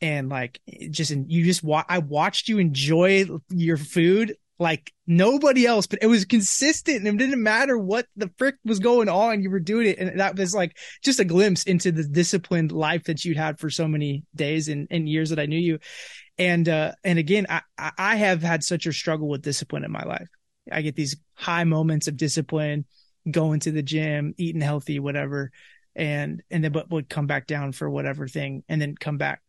and 0.00 0.28
like 0.28 0.60
just 0.90 1.10
you 1.10 1.44
just 1.44 1.62
wa- 1.62 1.84
I 1.88 1.98
watched 1.98 2.48
you 2.48 2.58
enjoy 2.58 3.26
your 3.50 3.76
food 3.76 4.34
like 4.58 4.92
nobody 5.06 5.66
else, 5.66 5.86
but 5.86 5.98
it 6.00 6.06
was 6.06 6.24
consistent 6.24 6.98
and 6.98 7.08
it 7.08 7.16
didn't 7.24 7.42
matter 7.42 7.76
what 7.76 8.06
the 8.16 8.30
frick 8.38 8.54
was 8.64 8.78
going 8.78 9.08
on. 9.08 9.42
You 9.42 9.50
were 9.50 9.60
doing 9.60 9.88
it. 9.88 9.98
And 9.98 10.20
that 10.20 10.36
was 10.36 10.54
like 10.54 10.78
just 11.02 11.20
a 11.20 11.24
glimpse 11.24 11.64
into 11.64 11.92
the 11.92 12.04
disciplined 12.04 12.72
life 12.72 13.04
that 13.04 13.24
you'd 13.24 13.36
had 13.36 13.58
for 13.58 13.68
so 13.68 13.86
many 13.86 14.24
days 14.34 14.68
and, 14.68 14.86
and 14.90 15.08
years 15.08 15.30
that 15.30 15.40
I 15.40 15.46
knew 15.46 15.58
you. 15.58 15.78
And, 16.38 16.68
uh, 16.68 16.92
and 17.04 17.18
again, 17.18 17.46
I, 17.48 17.62
I 17.76 18.16
have 18.16 18.42
had 18.42 18.64
such 18.64 18.86
a 18.86 18.92
struggle 18.92 19.28
with 19.28 19.42
discipline 19.42 19.84
in 19.84 19.92
my 19.92 20.04
life. 20.04 20.28
I 20.70 20.82
get 20.82 20.96
these 20.96 21.16
high 21.34 21.64
moments 21.64 22.06
of 22.08 22.16
discipline, 22.16 22.86
going 23.30 23.60
to 23.60 23.72
the 23.72 23.82
gym, 23.82 24.34
eating 24.38 24.62
healthy, 24.62 24.98
whatever 25.00 25.50
and 25.94 26.42
and 26.50 26.64
then 26.64 26.72
but 26.72 26.90
would 26.90 27.08
come 27.08 27.26
back 27.26 27.46
down 27.46 27.72
for 27.72 27.88
whatever 27.88 28.26
thing 28.26 28.64
and 28.68 28.80
then 28.80 28.94
come 28.96 29.18
back. 29.18 29.42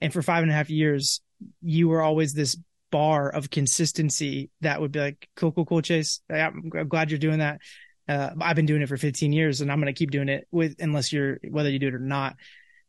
And 0.00 0.12
for 0.12 0.22
five 0.22 0.42
and 0.42 0.50
a 0.50 0.54
half 0.54 0.70
years 0.70 1.20
you 1.62 1.88
were 1.88 2.02
always 2.02 2.34
this 2.34 2.56
bar 2.90 3.28
of 3.28 3.50
consistency 3.50 4.50
that 4.60 4.80
would 4.80 4.92
be 4.92 5.00
like 5.00 5.28
cool 5.36 5.52
cool 5.52 5.66
cool 5.66 5.82
chase. 5.82 6.20
I'm, 6.30 6.70
glad 6.88 7.10
you're 7.10 7.18
doing 7.18 7.40
that. 7.40 7.60
Uh, 8.08 8.30
i've 8.40 8.56
been 8.56 8.64
doing 8.64 8.80
it 8.80 8.88
for 8.88 8.96
15 8.96 9.34
years 9.34 9.60
and 9.60 9.70
i'm 9.70 9.78
going 9.78 9.92
to 9.92 9.98
keep 9.98 10.10
doing 10.10 10.30
it 10.30 10.48
with 10.50 10.76
unless 10.78 11.12
you're 11.12 11.38
whether 11.50 11.68
you 11.68 11.78
do 11.78 11.88
it 11.88 11.94
or 11.94 11.98
not. 11.98 12.36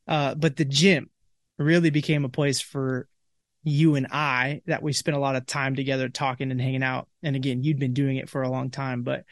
Uh, 0.07 0.33
but 0.35 0.55
the 0.55 0.65
gym 0.65 1.09
really 1.57 1.89
became 1.89 2.25
a 2.25 2.29
place 2.29 2.61
for 2.61 3.07
you 3.63 3.95
and 3.95 4.07
i 4.11 4.61
that 4.65 4.81
we 4.81 4.93
spent 4.93 5.17
a 5.17 5.19
lot 5.19 5.35
of 5.35 5.45
time 5.45 5.75
together 5.75 6.07
talking 6.07 6.51
and 6.51 6.61
hanging 6.61 6.83
out. 6.83 7.07
And 7.23 7.35
again 7.35 7.63
you'd 7.63 7.79
been 7.79 7.93
doing 7.93 8.17
it 8.17 8.29
for 8.29 8.43
a 8.43 8.49
long 8.49 8.69
time 8.69 9.03
but 9.03 9.25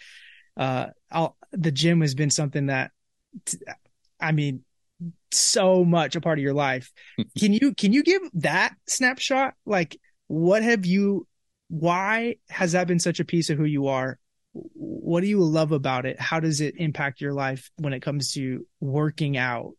uh, 0.58 0.88
I'll, 1.12 1.38
the 1.52 1.72
gym 1.72 2.02
has 2.02 2.16
been 2.16 2.32
something 2.32 2.66
that 2.66 2.92
I 4.20 4.32
mean, 4.32 4.64
so 5.32 5.84
much 5.86 6.16
a 6.16 6.22
part 6.22 6.40
of 6.40 6.44
your 6.44 6.54
life. 6.54 6.92
can 7.38 7.54
you 7.54 7.74
can 7.74 7.94
you 7.94 8.04
give 8.04 8.22
that 8.36 8.76
snapshot? 8.88 9.54
Like, 9.66 9.98
what 10.28 10.64
have 10.64 10.86
you? 10.86 11.28
Why 11.70 12.36
has 12.50 12.72
that 12.72 12.88
been 12.88 13.00
such 13.00 13.20
a 13.20 13.26
piece 13.26 13.50
of 13.50 13.58
who 13.58 13.66
you 13.66 13.88
are? 13.88 14.18
What 14.54 15.22
do 15.22 15.28
you 15.28 15.44
love 15.44 15.72
about 15.72 16.06
it? 16.06 16.20
How 16.20 16.40
does 16.40 16.62
it 16.62 16.76
impact 16.78 17.22
your 17.22 17.34
life 17.34 17.70
when 17.78 17.94
it 17.94 18.02
comes 18.02 18.34
to 18.34 18.66
working 18.80 19.38
out 19.38 19.74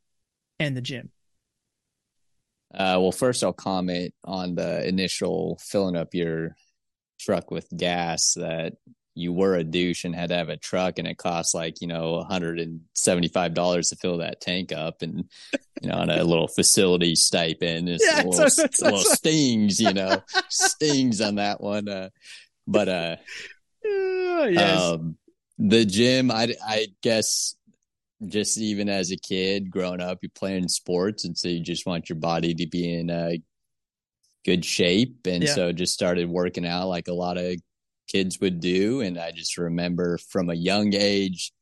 and 0.60 0.76
the 0.76 0.82
gym? 0.82 1.10
Uh, 2.72 3.00
well, 3.00 3.12
first 3.12 3.42
I'll 3.42 3.54
comment 3.54 4.12
on 4.24 4.54
the 4.54 4.86
initial 4.86 5.58
filling 5.62 5.96
up 5.96 6.14
your 6.14 6.54
truck 7.18 7.50
with 7.50 7.66
gas 7.74 8.34
that 8.34 8.74
you 9.18 9.32
were 9.32 9.56
a 9.56 9.64
douche 9.64 10.04
and 10.04 10.14
had 10.14 10.28
to 10.28 10.36
have 10.36 10.48
a 10.48 10.56
truck 10.56 10.98
and 10.98 11.08
it 11.08 11.18
cost 11.18 11.54
like 11.54 11.80
you 11.80 11.88
know 11.88 12.24
$175 12.30 13.88
to 13.88 13.96
fill 13.96 14.18
that 14.18 14.40
tank 14.40 14.72
up 14.72 15.02
and 15.02 15.28
you 15.82 15.88
know 15.88 15.96
on 15.96 16.08
a 16.08 16.22
little 16.22 16.48
facility 16.48 17.14
stipend 17.14 17.88
it's 17.88 18.04
yeah, 18.04 18.22
a 18.22 18.24
little, 18.26 18.48
so, 18.48 18.66
so, 18.72 18.84
little 18.84 19.00
stings 19.00 19.80
you 19.80 19.92
know 19.92 20.22
stings 20.48 21.20
on 21.20 21.34
that 21.34 21.60
one 21.60 21.88
uh, 21.88 22.08
but 22.66 22.88
uh 22.88 23.16
yes. 23.84 24.80
um, 24.80 25.16
the 25.58 25.84
gym 25.84 26.30
i 26.30 26.54
i 26.66 26.86
guess 27.02 27.56
just 28.26 28.58
even 28.58 28.88
as 28.88 29.10
a 29.10 29.16
kid 29.16 29.70
growing 29.70 30.00
up 30.00 30.18
you're 30.22 30.30
playing 30.34 30.68
sports 30.68 31.24
and 31.24 31.36
so 31.36 31.48
you 31.48 31.60
just 31.60 31.86
want 31.86 32.08
your 32.08 32.18
body 32.18 32.54
to 32.54 32.66
be 32.66 32.94
in 32.94 33.10
a 33.10 33.40
good 34.44 34.64
shape 34.64 35.26
and 35.26 35.44
yeah. 35.44 35.54
so 35.54 35.72
just 35.72 35.92
started 35.92 36.28
working 36.28 36.66
out 36.66 36.88
like 36.88 37.08
a 37.08 37.12
lot 37.12 37.36
of 37.36 37.56
kids 38.08 38.40
would 38.40 38.60
do. 38.60 39.00
And 39.00 39.18
I 39.18 39.30
just 39.30 39.58
remember 39.58 40.18
from 40.18 40.50
a 40.50 40.54
young 40.54 40.94
age, 40.94 41.52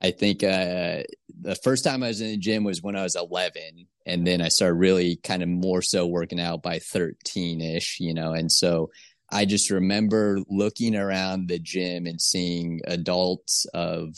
I 0.00 0.12
think 0.12 0.44
uh, 0.44 1.02
the 1.40 1.56
first 1.62 1.84
time 1.84 2.02
I 2.02 2.08
was 2.08 2.20
in 2.20 2.28
the 2.28 2.36
gym 2.36 2.64
was 2.64 2.82
when 2.82 2.96
I 2.96 3.02
was 3.02 3.16
11. 3.16 3.86
And 4.06 4.26
then 4.26 4.40
I 4.40 4.48
started 4.48 4.74
really 4.74 5.16
kind 5.16 5.42
of 5.42 5.48
more 5.48 5.82
so 5.82 6.06
working 6.06 6.40
out 6.40 6.62
by 6.62 6.78
13 6.78 7.60
ish, 7.60 7.98
you 8.00 8.14
know. 8.14 8.32
And 8.32 8.50
so 8.50 8.90
I 9.30 9.44
just 9.44 9.70
remember 9.70 10.38
looking 10.48 10.96
around 10.96 11.48
the 11.48 11.58
gym 11.58 12.06
and 12.06 12.20
seeing 12.20 12.80
adults 12.86 13.66
of 13.74 14.14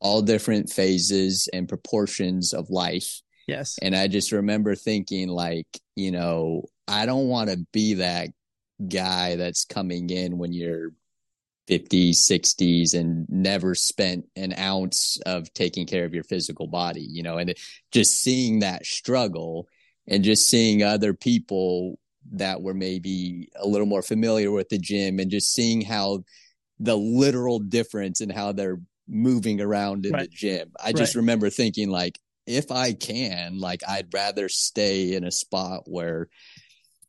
all 0.00 0.22
different 0.22 0.70
phases 0.70 1.48
and 1.52 1.68
proportions 1.68 2.52
of 2.52 2.70
life. 2.70 3.20
Yes. 3.46 3.76
And 3.82 3.94
I 3.94 4.06
just 4.08 4.32
remember 4.32 4.74
thinking, 4.74 5.28
like, 5.28 5.66
you 5.96 6.10
know, 6.10 6.62
I 6.88 7.06
don't 7.06 7.28
want 7.28 7.50
to 7.50 7.66
be 7.72 7.94
that 7.94 8.30
guy 8.88 9.36
that's 9.36 9.64
coming 9.64 10.10
in 10.10 10.38
when 10.38 10.52
you're 10.52 10.90
50s, 11.68 12.16
60s, 12.30 12.94
and 12.94 13.26
never 13.28 13.74
spent 13.74 14.26
an 14.36 14.54
ounce 14.58 15.18
of 15.26 15.52
taking 15.54 15.86
care 15.86 16.04
of 16.04 16.14
your 16.14 16.24
physical 16.24 16.66
body, 16.66 17.06
you 17.08 17.22
know, 17.22 17.38
and 17.38 17.54
just 17.92 18.20
seeing 18.20 18.60
that 18.60 18.84
struggle 18.84 19.68
and 20.06 20.24
just 20.24 20.48
seeing 20.48 20.82
other 20.82 21.14
people 21.14 21.98
that 22.32 22.62
were 22.62 22.74
maybe 22.74 23.48
a 23.56 23.66
little 23.66 23.86
more 23.86 24.02
familiar 24.02 24.50
with 24.50 24.68
the 24.68 24.78
gym 24.78 25.18
and 25.18 25.30
just 25.30 25.52
seeing 25.52 25.80
how 25.80 26.24
the 26.80 26.96
literal 26.96 27.58
difference 27.58 28.20
in 28.20 28.30
how 28.30 28.52
they're 28.52 28.80
moving 29.06 29.60
around 29.60 30.06
in 30.06 30.12
right. 30.12 30.30
the 30.30 30.36
gym. 30.36 30.72
I 30.82 30.92
just 30.92 31.14
right. 31.14 31.20
remember 31.20 31.50
thinking 31.50 31.90
like 31.90 32.18
if 32.46 32.70
I 32.70 32.92
can, 32.92 33.58
like 33.58 33.82
I'd 33.88 34.12
rather 34.12 34.48
stay 34.48 35.14
in 35.14 35.24
a 35.24 35.30
spot 35.30 35.82
where 35.86 36.28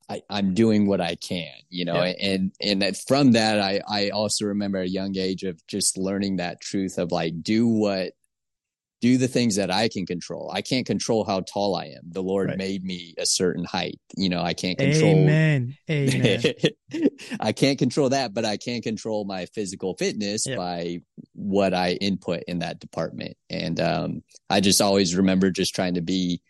I, 0.10 0.22
am 0.30 0.54
doing 0.54 0.88
what 0.88 1.02
I 1.02 1.16
can, 1.16 1.52
you 1.70 1.86
know, 1.86 2.04
yeah. 2.04 2.14
and 2.22 2.52
and 2.62 2.82
that 2.82 2.98
from 2.98 3.32
that 3.34 3.60
I 3.60 3.82
I 3.88 4.10
also 4.10 4.46
remember 4.46 4.80
a 4.80 4.88
young 4.88 5.18
age 5.18 5.44
of 5.44 5.66
just 5.68 5.98
learning 5.98 6.38
that 6.38 6.62
truth 6.62 6.98
of 6.98 7.12
like 7.12 7.42
do 7.42 7.68
what 7.68 8.14
do 9.02 9.18
the 9.18 9.28
things 9.28 9.58
that 9.58 9.70
I 9.70 9.88
can 9.88 10.06
control. 10.06 10.50
I 10.54 10.62
can't 10.62 10.86
control 10.86 11.26
how 11.26 11.42
tall 11.42 11.76
I 11.76 11.86
am. 11.86 12.10
The 12.10 12.24
Lord 12.24 12.50
right. 12.50 12.58
made 12.58 12.84
me 12.84 13.14
a 13.18 13.26
certain 13.26 13.64
height. 13.64 14.00
You 14.16 14.30
know, 14.30 14.42
I 14.42 14.54
can't 14.54 14.78
control 14.78 15.12
Amen. 15.12 15.78
Amen. 15.90 16.42
I 17.40 17.52
can't 17.52 17.78
control 17.78 18.10
that, 18.10 18.34
but 18.34 18.46
I 18.46 18.58
can 18.58 18.82
control 18.82 19.26
my 19.26 19.46
physical 19.48 19.96
fitness 19.96 20.48
yep. 20.48 20.58
by 20.58 21.02
what 21.34 21.74
I 21.74 21.92
input 21.94 22.44
in 22.48 22.60
that 22.60 22.80
department. 22.80 23.38
And 23.50 23.80
um 23.80 24.24
I 24.50 24.62
just 24.62 24.82
always 24.82 25.16
remember 25.16 25.52
just 25.52 25.76
trying 25.76 25.96
to 25.96 26.02
be 26.02 26.42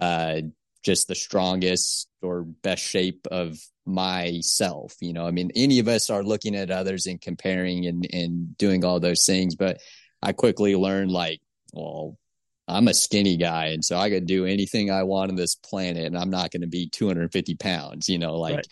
uh 0.00 0.40
just 0.88 1.06
the 1.06 1.14
strongest 1.14 2.08
or 2.22 2.44
best 2.44 2.82
shape 2.82 3.26
of 3.30 3.58
myself. 3.84 4.94
You 5.02 5.12
know, 5.12 5.26
I 5.26 5.32
mean, 5.32 5.50
any 5.54 5.80
of 5.80 5.88
us 5.88 6.08
are 6.08 6.22
looking 6.22 6.56
at 6.56 6.70
others 6.70 7.04
and 7.04 7.20
comparing 7.20 7.84
and, 7.84 8.08
and 8.10 8.56
doing 8.56 8.86
all 8.86 8.98
those 8.98 9.26
things, 9.26 9.54
but 9.54 9.82
I 10.22 10.32
quickly 10.32 10.76
learned 10.76 11.12
like, 11.12 11.42
well, 11.74 12.16
I'm 12.66 12.88
a 12.88 12.94
skinny 12.94 13.36
guy, 13.36 13.66
and 13.66 13.84
so 13.84 13.98
I 13.98 14.08
could 14.08 14.24
do 14.24 14.46
anything 14.46 14.90
I 14.90 15.02
want 15.02 15.30
on 15.30 15.36
this 15.36 15.56
planet, 15.56 16.06
and 16.06 16.16
I'm 16.16 16.30
not 16.30 16.52
going 16.52 16.62
to 16.62 16.68
be 16.68 16.88
250 16.88 17.54
pounds. 17.56 18.08
You 18.08 18.18
know, 18.18 18.38
like 18.38 18.56
right. 18.56 18.66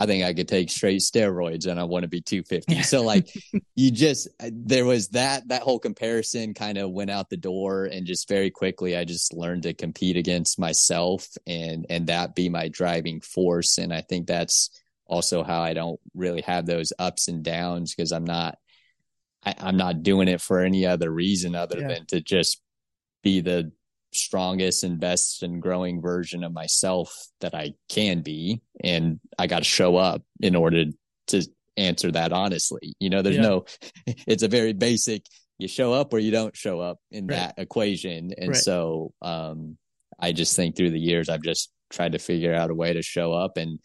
I 0.00 0.06
think 0.06 0.24
I 0.24 0.32
could 0.32 0.48
take 0.48 0.70
straight 0.70 1.00
steroids, 1.00 1.66
and 1.66 1.78
I 1.78 1.84
want 1.84 2.04
to 2.04 2.08
be 2.08 2.22
250. 2.22 2.82
so 2.82 3.02
like, 3.02 3.28
you 3.76 3.90
just 3.90 4.28
uh, 4.42 4.50
there 4.50 4.86
was 4.86 5.08
that 5.08 5.46
that 5.48 5.62
whole 5.62 5.78
comparison 5.78 6.54
kind 6.54 6.78
of 6.78 6.90
went 6.90 7.10
out 7.10 7.28
the 7.28 7.36
door, 7.36 7.84
and 7.84 8.06
just 8.06 8.26
very 8.26 8.50
quickly, 8.50 8.96
I 8.96 9.04
just 9.04 9.34
learned 9.34 9.64
to 9.64 9.74
compete 9.74 10.16
against 10.16 10.58
myself, 10.58 11.28
and 11.46 11.84
and 11.90 12.06
that 12.06 12.34
be 12.34 12.48
my 12.48 12.68
driving 12.68 13.20
force. 13.20 13.76
And 13.76 13.92
I 13.92 14.00
think 14.00 14.26
that's 14.26 14.70
also 15.06 15.42
how 15.42 15.60
I 15.60 15.74
don't 15.74 16.00
really 16.14 16.40
have 16.42 16.64
those 16.64 16.92
ups 16.98 17.28
and 17.28 17.44
downs 17.44 17.94
because 17.94 18.12
I'm 18.12 18.24
not 18.24 18.56
I, 19.44 19.54
am 19.58 19.76
not 19.76 20.02
doing 20.02 20.28
it 20.28 20.40
for 20.40 20.60
any 20.60 20.86
other 20.86 21.10
reason 21.10 21.54
other 21.54 21.80
yeah. 21.80 21.88
than 21.88 22.06
to 22.06 22.20
just 22.20 22.62
be 23.22 23.40
the 23.40 23.72
strongest 24.12 24.84
and 24.84 24.98
best 24.98 25.42
and 25.42 25.62
growing 25.62 26.00
version 26.00 26.44
of 26.44 26.52
myself 26.52 27.14
that 27.40 27.54
I 27.54 27.74
can 27.88 28.22
be. 28.22 28.60
And 28.82 29.20
I 29.38 29.46
got 29.46 29.58
to 29.58 29.64
show 29.64 29.96
up 29.96 30.22
in 30.40 30.56
order 30.56 30.86
to 31.28 31.46
answer 31.76 32.10
that 32.12 32.32
honestly. 32.32 32.94
You 32.98 33.10
know, 33.10 33.22
there's 33.22 33.36
yeah. 33.36 33.42
no, 33.42 33.64
it's 34.06 34.42
a 34.42 34.48
very 34.48 34.72
basic, 34.72 35.24
you 35.58 35.68
show 35.68 35.92
up 35.92 36.12
or 36.12 36.18
you 36.18 36.30
don't 36.30 36.56
show 36.56 36.80
up 36.80 36.98
in 37.10 37.26
right. 37.26 37.36
that 37.36 37.54
equation. 37.58 38.32
And 38.36 38.50
right. 38.50 38.56
so, 38.56 39.12
um, 39.22 39.76
I 40.18 40.32
just 40.32 40.54
think 40.54 40.76
through 40.76 40.90
the 40.90 41.00
years, 41.00 41.28
I've 41.28 41.42
just 41.42 41.70
tried 41.90 42.12
to 42.12 42.18
figure 42.18 42.54
out 42.54 42.70
a 42.70 42.74
way 42.74 42.92
to 42.92 43.02
show 43.02 43.32
up 43.32 43.56
and 43.56 43.78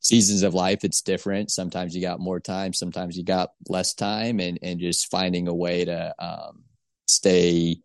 seasons 0.00 0.42
of 0.42 0.52
life 0.52 0.84
it's 0.84 1.00
different 1.00 1.50
sometimes 1.50 1.96
you 1.96 2.02
got 2.02 2.20
more 2.20 2.38
time 2.38 2.74
sometimes 2.74 3.16
you 3.16 3.24
got 3.24 3.50
less 3.70 3.94
time 3.94 4.38
and 4.38 4.58
and 4.60 4.78
just 4.78 5.10
finding 5.10 5.48
a 5.48 5.54
way 5.54 5.82
to 5.86 6.14
um, 6.18 6.62
stay 7.06 7.78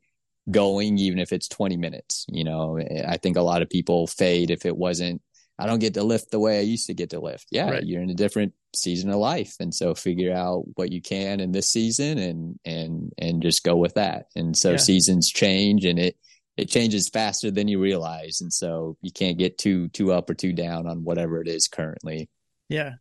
going 0.52 0.98
even 0.98 1.20
if 1.20 1.32
it's 1.32 1.48
20 1.48 1.78
minutes 1.78 2.26
you 2.30 2.44
know? 2.44 2.80
I 3.08 3.18
think 3.18 3.38
a 3.38 3.42
lot 3.42 3.62
of 3.62 3.70
people 3.70 4.08
fade 4.08 4.52
if 4.52 4.66
it 4.66 4.76
wasn't 4.76 5.22
i 5.58 5.66
don't 5.66 5.80
get 5.80 5.94
to 5.94 6.04
lift 6.04 6.32
the 6.32 6.40
way 6.40 6.60
i 6.60 6.62
used 6.62 6.88
to 6.88 6.94
get 6.94 7.10
to 7.12 7.20
lift. 7.20 7.48
Yeah 7.52 7.70
right. 7.70 7.84
you're 7.84 8.02
in 8.02 8.10
a 8.10 8.16
different 8.16 8.54
season 8.76 9.10
of 9.10 9.18
life 9.18 9.56
and 9.60 9.74
so 9.74 9.96
figure 9.96 10.34
out 10.34 10.64
what 10.76 10.92
you 10.92 11.02
can 11.02 11.40
in 11.40 11.52
this 11.52 11.70
season 11.70 12.18
and 12.18 12.60
and 12.66 13.12
and 13.18 13.42
just 13.42 13.64
go 13.64 13.76
with 13.76 13.96
that. 13.96 14.28
And 14.36 14.56
so 14.56 14.72
yeah. 14.72 14.78
seasons 14.78 15.30
change 15.30 15.86
and 15.86 16.00
it 16.00 16.18
it 16.58 16.70
changes 16.70 17.10
faster 17.10 17.52
than 17.52 17.68
you 17.68 17.80
realize 17.80 18.40
and 18.42 18.52
so 18.52 18.98
you 19.02 19.12
can't 19.12 19.38
get 19.38 19.58
too 19.58 19.90
too 19.90 20.12
up 20.12 20.30
or 20.30 20.34
too 20.34 20.54
down 20.54 20.88
on 20.88 21.04
whatever 21.04 21.42
it 21.42 21.48
is 21.48 21.68
currently. 21.68 22.30
Yeah. 22.68 22.94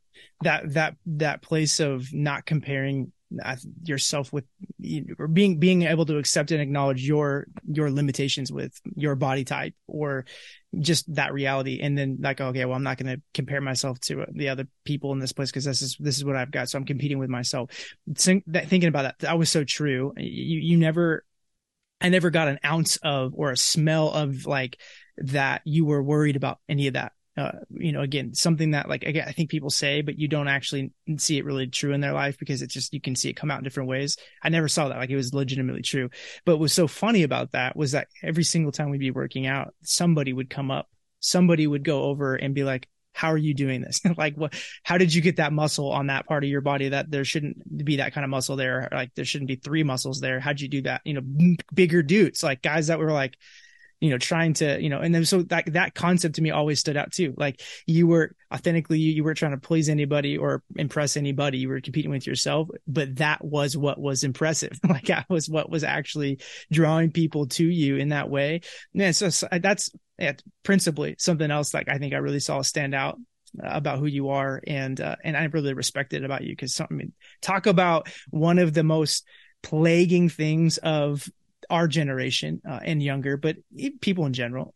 That 0.43 0.73
that 0.75 0.97
that 1.07 1.43
place 1.43 1.81
of 1.81 2.13
not 2.13 2.47
comparing 2.47 3.13
yourself 3.85 4.33
with 4.33 4.45
or 5.19 5.29
being 5.29 5.59
being 5.59 5.83
able 5.83 6.07
to 6.07 6.17
accept 6.17 6.51
and 6.51 6.63
acknowledge 6.63 7.07
your 7.07 7.47
your 7.71 7.91
limitations 7.91 8.51
with 8.51 8.73
your 8.97 9.15
body 9.17 9.45
type 9.45 9.75
or 9.87 10.25
just 10.79 11.13
that 11.15 11.33
reality. 11.33 11.81
And 11.83 11.97
then 11.97 12.19
like 12.21 12.41
okay 12.41 12.65
well 12.65 12.75
i'm 12.75 12.83
not 12.83 12.97
going 12.97 13.15
to 13.15 13.23
compare 13.35 13.61
myself 13.61 14.01
to 14.03 14.25
the 14.33 14.49
other 14.49 14.67
people 14.85 15.13
in 15.13 15.19
this 15.19 15.33
place 15.33 15.51
because 15.51 15.65
this 15.65 15.83
is 15.83 15.97
this 15.99 16.17
is 16.17 16.25
what 16.25 16.37
i've 16.37 16.51
got. 16.51 16.71
So 16.71 16.79
i'm 16.79 16.87
competing 16.87 17.19
with 17.19 17.31
myself. 17.31 17.71
Thinking 18.17 18.85
about 18.85 19.03
that 19.03 19.19
that 19.21 19.39
was 19.39 19.51
so 19.51 19.65
true. 19.65 20.13
You 20.17 20.59
you 20.61 20.77
never 20.79 21.25
I 22.01 22.09
never 22.09 22.31
got 22.31 22.49
an 22.49 22.61
ounce 22.65 22.97
of 22.99 23.33
or 23.35 23.51
a 23.51 23.57
smell 23.57 24.11
of 24.11 24.47
like 24.47 24.79
that 25.19 25.63
you 25.65 25.85
were 25.85 26.03
worried 26.03 26.37
about 26.37 26.59
any 26.69 26.87
of 26.87 26.95
that. 26.95 27.13
Uh, 27.39 27.53
you 27.71 27.93
know, 27.93 28.01
again, 28.01 28.35
something 28.35 28.73
that 28.73 28.89
like 28.89 29.05
again, 29.05 29.27
I 29.29 29.33
think 29.33 29.49
people 29.49 29.71
say, 29.71 30.03
but 30.03 30.19
you 30.19 30.27
don't 30.27 30.49
actually 30.49 30.91
see 31.19 31.39
it 31.39 31.45
really 31.45 31.69
true 31.69 31.93
in 31.93 32.01
their 32.01 32.13
life 32.13 32.37
because 32.37 32.63
it's 32.63 32.75
just 32.75 32.93
you 32.93 33.01
can 33.01 33.15
see 33.15 33.31
it 33.31 33.35
come 33.35 33.49
out 33.49 33.59
in 33.59 33.65
different 33.65 33.89
ways. 33.89 34.17
I 34.43 34.49
never 34.49 34.67
saw 34.67 34.89
that 34.89 34.99
like 34.99 35.11
it 35.11 35.17
was 35.17 35.33
legitimately 35.33 35.83
true. 35.83 36.11
But 36.45 36.55
what 36.55 36.61
was 36.63 36.73
so 36.73 36.89
funny 36.89 37.23
about 37.23 37.53
that 37.53 37.77
was 37.77 37.93
that 37.93 38.09
every 38.25 38.43
single 38.43 38.73
time 38.73 38.91
we'd 38.91 38.99
be 38.99 39.13
working 39.13 39.47
out, 39.47 39.73
somebody 39.83 40.33
would 40.33 40.51
come 40.51 40.73
up, 40.73 40.89
somebody 41.21 41.65
would 41.65 41.85
go 41.85 42.05
over 42.05 42.35
and 42.35 42.57
be 42.57 42.65
like, 42.65 42.89
how 43.13 43.33
are 43.33 43.39
you 43.39 43.55
doing 43.55 43.83
this? 43.83 44.01
like 44.17 44.35
what, 44.37 44.55
how 44.83 44.99
did 44.99 45.15
you 45.15 45.23
get 45.23 45.37
that 45.37 45.53
muscle 45.53 45.93
on 45.93 46.09
that 46.09 46.27
part 46.27 46.43
of 46.43 46.51
your 46.51 46.61
body 46.61 46.89
that 46.89 47.11
there 47.11 47.25
shouldn't 47.25 47.85
be 47.85 47.97
that 47.97 48.15
kind 48.15 48.25
of 48.25 48.31
muscle 48.31 48.57
there? 48.57 48.89
Like 48.91 49.15
there 49.15 49.25
shouldn't 49.25 49.49
be 49.49 49.57
three 49.57 49.85
muscles 49.85 50.21
there. 50.21 50.41
How'd 50.41 50.61
you 50.61 50.69
do 50.69 50.83
that? 50.83 51.03
You 51.05 51.15
know, 51.15 51.57
bigger 51.73 52.03
dudes, 52.03 52.43
like 52.43 52.63
guys 52.63 52.89
that 52.89 52.99
were 52.99 53.13
like, 53.13 53.37
you 54.01 54.11
know, 54.11 54.19
trying 54.19 54.53
to, 54.55 54.81
you 54.81 54.89
know, 54.89 55.01
and 55.01 55.15
then 55.15 55.25
so 55.25 55.43
that 55.43 55.73
that 55.73 55.95
concept 55.95 56.37
to 56.37 56.43
me 56.43 56.51
always 56.51 56.79
stood 56.79 56.97
out 56.97 57.13
too. 57.13 57.35
Like 57.37 57.61
you 57.87 58.07
were 58.07 58.35
authentically, 58.53 58.99
you, 59.01 59.13
you 59.13 59.25
weren't 59.25 59.39
trying 59.39 59.53
to 59.53 59.59
please 59.59 59.89
anybody 59.89 60.39
or 60.39 60.63
impress 60.77 61.17
anybody. 61.17 61.59
You 61.59 61.69
were 61.69 61.81
competing 61.81 62.11
with 62.11 62.27
yourself, 62.27 62.69
but 62.87 63.17
that 63.17 63.45
was 63.45 63.77
what 63.77 64.01
was 64.01 64.23
impressive. 64.23 64.79
like 64.89 65.07
that 65.07 65.27
was 65.29 65.49
what 65.49 65.69
was 65.69 65.83
actually 65.83 66.39
drawing 66.71 67.11
people 67.11 67.47
to 67.47 67.65
you 67.65 67.97
in 67.97 68.11
that 68.11 68.31
way. 68.31 68.61
Yeah, 68.93 69.11
so, 69.11 69.31
so 69.31 69.49
that's 69.51 69.91
yeah, 70.19 70.35
principally 70.63 71.17
something 71.19 71.51
else 71.51 71.75
like 71.75 71.89
I 71.89 71.99
think 71.99 72.15
I 72.15 72.19
really 72.19 72.41
saw 72.41 72.63
stand 72.63 72.95
out 72.95 73.19
about 73.61 73.99
who 73.99 74.07
you 74.07 74.29
are 74.29 74.61
and 74.67 75.01
uh, 75.01 75.17
and 75.25 75.37
I 75.37 75.45
really 75.45 75.75
respect 75.75 76.13
it 76.13 76.25
about 76.25 76.43
you 76.43 76.51
because 76.51 76.81
I 76.81 76.87
mean 76.91 77.13
talk 77.41 77.67
about 77.67 78.09
one 78.31 78.59
of 78.59 78.75
the 78.75 78.85
most 78.85 79.25
plaguing 79.63 80.29
things 80.29 80.79
of 80.79 81.29
our 81.71 81.89
generation 81.89 82.61
uh, 82.69 82.81
and 82.83 83.03
younger, 83.03 83.37
but 83.37 83.57
people 84.01 84.27
in 84.27 84.33
general, 84.33 84.75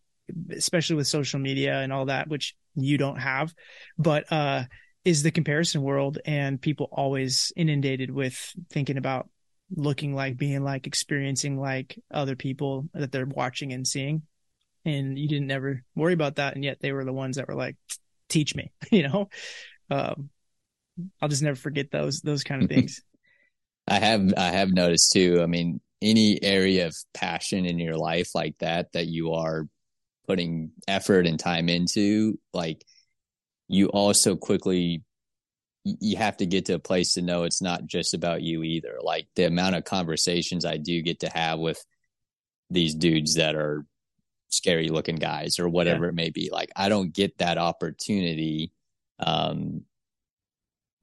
especially 0.51 0.97
with 0.97 1.07
social 1.07 1.40
media 1.40 1.80
and 1.80 1.93
all 1.93 2.07
that, 2.07 2.28
which 2.28 2.55
you 2.74 2.99
don't 2.99 3.18
have, 3.18 3.55
but 3.99 4.30
uh, 4.32 4.64
is 5.05 5.22
the 5.22 5.30
comparison 5.30 5.82
world 5.82 6.18
and 6.24 6.61
people 6.61 6.88
always 6.93 7.53
inundated 7.57 8.11
with 8.11 8.55
thinking 8.70 8.97
about 8.97 9.28
looking 9.74 10.14
like, 10.14 10.36
being 10.36 10.62
like, 10.62 10.86
experiencing 10.86 11.59
like 11.59 11.99
other 12.11 12.36
people 12.36 12.88
that 12.95 13.11
they're 13.11 13.26
watching 13.26 13.72
and 13.72 13.86
seeing. 13.86 14.22
And 14.84 15.18
you 15.18 15.28
didn't 15.28 15.51
ever 15.51 15.82
worry 15.95 16.12
about 16.12 16.36
that. 16.36 16.55
And 16.55 16.64
yet 16.64 16.78
they 16.80 16.93
were 16.93 17.05
the 17.05 17.12
ones 17.12 17.36
that 17.36 17.49
were 17.49 17.55
like, 17.55 17.76
teach 18.28 18.55
me, 18.55 18.72
you 18.90 19.09
know? 19.09 19.28
Um, 19.90 20.30
I'll 21.20 21.28
just 21.28 21.43
never 21.43 21.57
forget 21.57 21.90
those, 21.90 22.20
those 22.20 22.45
kind 22.45 22.62
of 22.62 22.68
things. 22.70 23.03
I 23.88 23.99
have, 23.99 24.32
I 24.36 24.51
have 24.51 24.72
noticed 24.72 25.12
too. 25.12 25.40
I 25.43 25.47
mean, 25.47 25.80
any 26.03 26.42
area 26.42 26.86
of 26.88 26.96
passion 27.14 27.64
in 27.64 27.78
your 27.78 27.96
life 27.96 28.34
like 28.34 28.57
that 28.59 28.92
that 28.92 29.07
you 29.07 29.32
are 29.32 29.66
putting 30.26 30.72
effort 30.86 31.26
and 31.26 31.38
time 31.38 31.68
into 31.68 32.38
like 32.53 32.84
you 33.68 33.86
also 33.88 34.36
quickly 34.36 35.03
you 35.84 36.16
have 36.16 36.36
to 36.36 36.46
get 36.46 36.66
to 36.66 36.74
a 36.74 36.78
place 36.78 37.14
to 37.14 37.22
know 37.22 37.44
it's 37.44 37.62
not 37.62 37.86
just 37.86 38.14
about 38.14 38.42
you 38.42 38.62
either 38.62 38.98
like 39.03 39.26
the 39.36 39.44
amount 39.44 39.74
of 39.74 39.84
conversations 39.84 40.64
i 40.64 40.76
do 40.76 41.03
get 41.03 41.20
to 41.20 41.28
have 41.28 41.59
with 41.59 41.82
these 42.70 42.94
dudes 42.94 43.36
that 43.36 43.55
are 43.55 43.84
scary 44.48 44.88
looking 44.88 45.16
guys 45.16 45.59
or 45.59 45.68
whatever 45.68 46.05
yeah. 46.05 46.11
it 46.11 46.14
may 46.14 46.30
be 46.30 46.50
like 46.53 46.70
i 46.76 46.88
don't 46.88 47.12
get 47.12 47.36
that 47.38 47.59
opportunity 47.59 48.70
um 49.18 49.82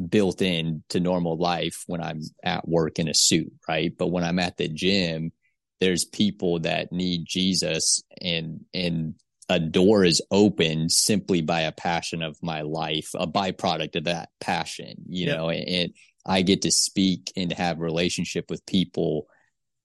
built 0.08 0.42
in 0.42 0.84
to 0.90 1.00
normal 1.00 1.38
life 1.38 1.84
when 1.88 2.02
I'm 2.02 2.22
at 2.44 2.68
work 2.68 3.00
in 3.00 3.08
a 3.08 3.14
suit, 3.14 3.52
right? 3.68 3.92
But 3.98 4.08
when 4.08 4.24
I'm 4.24 4.40
at 4.40 4.58
the 4.58 4.68
gym, 4.68 5.32
there's 5.80 6.06
people 6.06 6.60
that 6.60 6.92
need 6.92 7.26
Jesus 7.26 8.04
and 8.22 8.66
and 8.74 9.16
a 9.50 9.60
door 9.60 10.06
is 10.06 10.22
opened 10.30 10.92
simply 10.92 11.42
by 11.42 11.62
a 11.62 11.72
passion 11.72 12.22
of 12.22 12.38
my 12.44 12.62
life, 12.62 13.10
a 13.16 13.26
byproduct 13.26 13.96
of 13.96 14.04
that 14.04 14.30
passion, 14.40 14.94
you 15.08 15.26
yeah. 15.26 15.36
know, 15.36 15.50
and, 15.50 15.68
and 15.68 15.94
I 16.24 16.44
get 16.44 16.62
to 16.62 16.72
speak 16.72 17.32
and 17.36 17.52
have 17.54 17.80
relationship 17.80 18.46
with 18.50 18.66
people 18.68 19.28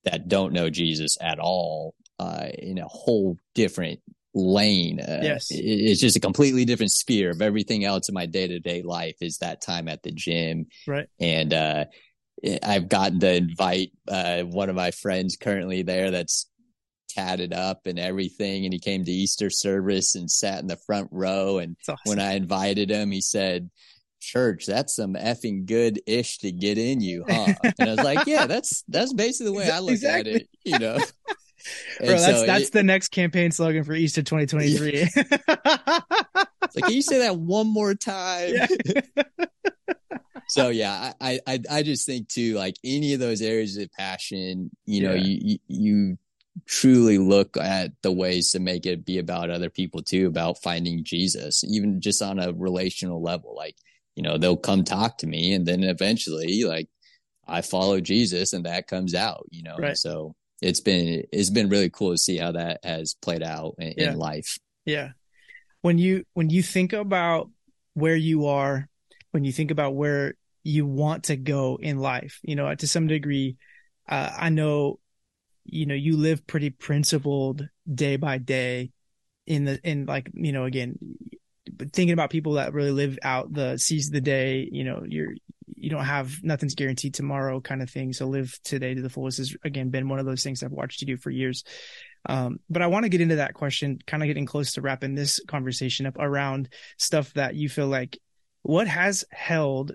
that 0.03 0.27
don't 0.27 0.53
know 0.53 0.69
Jesus 0.69 1.17
at 1.19 1.39
all 1.39 1.95
uh, 2.19 2.47
in 2.57 2.77
a 2.77 2.87
whole 2.87 3.37
different 3.55 4.01
lane. 4.35 4.99
Uh, 4.99 5.21
yes. 5.23 5.47
It's 5.49 6.01
just 6.01 6.17
a 6.17 6.19
completely 6.19 6.65
different 6.65 6.91
sphere 6.91 7.31
of 7.31 7.41
everything 7.41 7.85
else 7.85 8.09
in 8.09 8.13
my 8.13 8.25
day 8.25 8.47
to 8.47 8.59
day 8.59 8.83
life 8.83 9.15
is 9.21 9.37
that 9.37 9.61
time 9.61 9.87
at 9.87 10.03
the 10.03 10.11
gym. 10.11 10.67
Right. 10.85 11.07
And, 11.19 11.53
uh, 11.53 11.85
I've 12.61 12.89
gotten 12.89 13.19
to 13.21 13.33
invite, 13.33 13.91
uh, 14.07 14.43
one 14.43 14.69
of 14.69 14.75
my 14.75 14.91
friends 14.91 15.37
currently 15.37 15.81
there 15.81 16.11
that's 16.11 16.47
tatted 17.09 17.53
up 17.53 17.87
and 17.87 17.97
everything. 17.97 18.65
And 18.65 18.73
he 18.73 18.79
came 18.79 19.05
to 19.05 19.11
Easter 19.11 19.49
service 19.49 20.15
and 20.15 20.29
sat 20.29 20.59
in 20.59 20.67
the 20.67 20.77
front 20.85 21.09
row. 21.11 21.59
And 21.59 21.77
awesome. 21.87 21.97
when 22.03 22.19
I 22.19 22.33
invited 22.33 22.91
him, 22.91 23.11
he 23.11 23.21
said, 23.21 23.69
church 24.19 24.65
that's 24.65 24.95
some 24.95 25.13
effing 25.13 25.67
good 25.67 26.01
ish 26.07 26.39
to 26.39 26.51
get 26.51 26.79
in 26.79 26.99
you 26.99 27.23
huh 27.29 27.53
and 27.77 27.89
i 27.89 27.91
was 27.91 28.03
like 28.03 28.25
yeah 28.25 28.47
that's 28.47 28.83
that's 28.87 29.13
basically 29.13 29.51
the 29.51 29.57
way 29.57 29.69
i 29.69 29.77
look 29.77 29.91
exactly. 29.91 30.33
at 30.33 30.41
it 30.41 30.49
you 30.63 30.79
know 30.79 30.97
Bro, 31.99 32.07
that's 32.09 32.25
so 32.25 32.45
that's 32.45 32.67
it, 32.67 32.73
the 32.73 32.83
next 32.83 33.09
campaign 33.09 33.51
slogan 33.51 33.83
for 33.83 33.93
Easter 33.93 34.21
2023. 34.21 35.07
Yeah. 35.15 35.99
like, 36.75 36.83
can 36.83 36.93
you 36.93 37.01
say 37.01 37.19
that 37.19 37.37
one 37.37 37.67
more 37.67 37.95
time? 37.95 38.53
Yeah. 38.53 39.01
so 40.47 40.69
yeah, 40.69 41.13
I, 41.19 41.39
I 41.47 41.59
I 41.69 41.83
just 41.83 42.05
think 42.05 42.27
too, 42.27 42.55
like 42.55 42.75
any 42.83 43.13
of 43.13 43.19
those 43.19 43.41
areas 43.41 43.77
of 43.77 43.91
passion, 43.93 44.71
you 44.85 45.03
know, 45.03 45.13
yeah. 45.13 45.37
you, 45.41 45.57
you 45.67 46.17
truly 46.65 47.17
look 47.17 47.57
at 47.57 47.91
the 48.01 48.11
ways 48.11 48.51
to 48.51 48.59
make 48.59 48.85
it 48.85 49.05
be 49.05 49.17
about 49.19 49.49
other 49.49 49.69
people 49.69 50.01
too, 50.01 50.27
about 50.27 50.61
finding 50.61 51.03
Jesus, 51.03 51.63
even 51.63 52.01
just 52.01 52.21
on 52.21 52.39
a 52.39 52.53
relational 52.53 53.21
level. 53.21 53.55
Like, 53.55 53.75
you 54.15 54.23
know, 54.23 54.37
they'll 54.37 54.57
come 54.57 54.83
talk 54.83 55.17
to 55.19 55.27
me 55.27 55.53
and 55.53 55.65
then 55.65 55.83
eventually 55.83 56.63
like 56.63 56.87
I 57.47 57.61
follow 57.61 57.99
Jesus 57.99 58.53
and 58.53 58.65
that 58.65 58.87
comes 58.87 59.13
out, 59.13 59.45
you 59.49 59.63
know. 59.63 59.75
Right. 59.77 59.97
So 59.97 60.35
it's 60.61 60.79
been 60.79 61.23
it's 61.31 61.49
been 61.49 61.69
really 61.69 61.89
cool 61.89 62.11
to 62.11 62.17
see 62.17 62.37
how 62.37 62.53
that 62.53 62.79
has 62.83 63.15
played 63.21 63.43
out 63.43 63.75
in, 63.77 63.93
yeah. 63.97 64.11
in 64.11 64.17
life. 64.17 64.57
Yeah. 64.85 65.09
When 65.81 65.97
you 65.97 66.23
when 66.33 66.49
you 66.49 66.63
think 66.63 66.93
about 66.93 67.49
where 67.93 68.15
you 68.15 68.47
are, 68.47 68.87
when 69.31 69.43
you 69.43 69.51
think 69.51 69.71
about 69.71 69.95
where 69.95 70.35
you 70.63 70.85
want 70.85 71.25
to 71.25 71.35
go 71.35 71.77
in 71.81 71.99
life, 71.99 72.39
you 72.43 72.55
know, 72.55 72.73
to 72.73 72.87
some 72.87 73.07
degree, 73.07 73.57
uh, 74.07 74.31
I 74.35 74.49
know, 74.49 74.99
you 75.65 75.85
know, 75.85 75.95
you 75.95 76.17
live 76.17 76.47
pretty 76.47 76.71
principled 76.71 77.67
day 77.93 78.15
by 78.15 78.37
day 78.37 78.91
in 79.45 79.65
the 79.65 79.79
in 79.83 80.05
like 80.05 80.31
you 80.33 80.51
know 80.51 80.65
again 80.65 80.97
thinking 81.93 82.13
about 82.13 82.29
people 82.29 82.53
that 82.53 82.73
really 82.73 82.91
live 82.91 83.17
out 83.23 83.51
the 83.53 83.77
seize 83.77 84.09
the 84.09 84.21
day 84.21 84.67
you 84.71 84.83
know 84.83 85.03
you're 85.07 85.33
you 85.75 85.89
don't 85.89 86.05
have 86.05 86.43
nothing's 86.43 86.75
guaranteed 86.75 87.13
tomorrow 87.13 87.59
kind 87.59 87.81
of 87.81 87.89
thing. 87.89 88.13
So 88.13 88.27
live 88.27 88.57
today 88.63 88.93
to 88.93 89.01
the 89.01 89.09
fullest 89.09 89.39
has 89.39 89.55
again 89.63 89.89
been 89.89 90.09
one 90.09 90.19
of 90.19 90.25
those 90.25 90.43
things 90.43 90.63
i've 90.63 90.71
watched 90.71 91.01
you 91.01 91.07
do 91.07 91.17
for 91.17 91.29
years. 91.29 91.63
Um, 92.27 92.59
but 92.69 92.81
i 92.81 92.87
want 92.87 93.03
to 93.03 93.09
get 93.09 93.21
into 93.21 93.37
that 93.37 93.53
question 93.53 93.99
kind 94.07 94.23
of 94.23 94.27
getting 94.27 94.45
close 94.45 94.73
to 94.73 94.81
wrapping 94.81 95.13
this 95.15 95.39
conversation 95.47 96.05
up 96.05 96.17
around 96.17 96.69
stuff 96.97 97.33
that 97.33 97.55
you 97.55 97.69
feel 97.69 97.87
like 97.87 98.17
what 98.63 98.87
has 98.87 99.25
held 99.31 99.91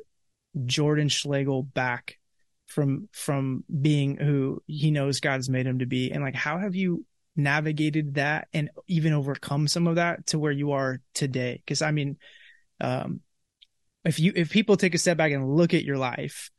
jordan 0.64 1.08
schlegel 1.08 1.64
back 1.64 2.18
from 2.66 3.08
from 3.12 3.64
being 3.80 4.16
who 4.16 4.62
he 4.66 4.92
knows 4.92 5.18
god's 5.18 5.48
made 5.48 5.66
him 5.66 5.80
to 5.80 5.86
be? 5.86 6.12
And 6.12 6.22
like 6.22 6.36
how 6.36 6.58
have 6.58 6.76
you 6.76 7.04
navigated 7.36 8.14
that 8.14 8.48
and 8.52 8.70
even 8.86 9.12
overcome 9.12 9.68
some 9.68 9.86
of 9.86 9.96
that 9.96 10.26
to 10.26 10.38
where 10.38 10.52
you 10.52 10.72
are 10.72 11.00
today. 11.14 11.60
Because 11.64 11.82
i 11.82 11.90
mean 11.90 12.16
um 12.80 13.20
if 14.04 14.18
you 14.18 14.32
if 14.34 14.50
people 14.50 14.76
take 14.76 14.94
a 14.94 14.98
step 14.98 15.16
back 15.16 15.32
and 15.32 15.56
look 15.56 15.74
at 15.74 15.84
your 15.84 15.98
life 15.98 16.50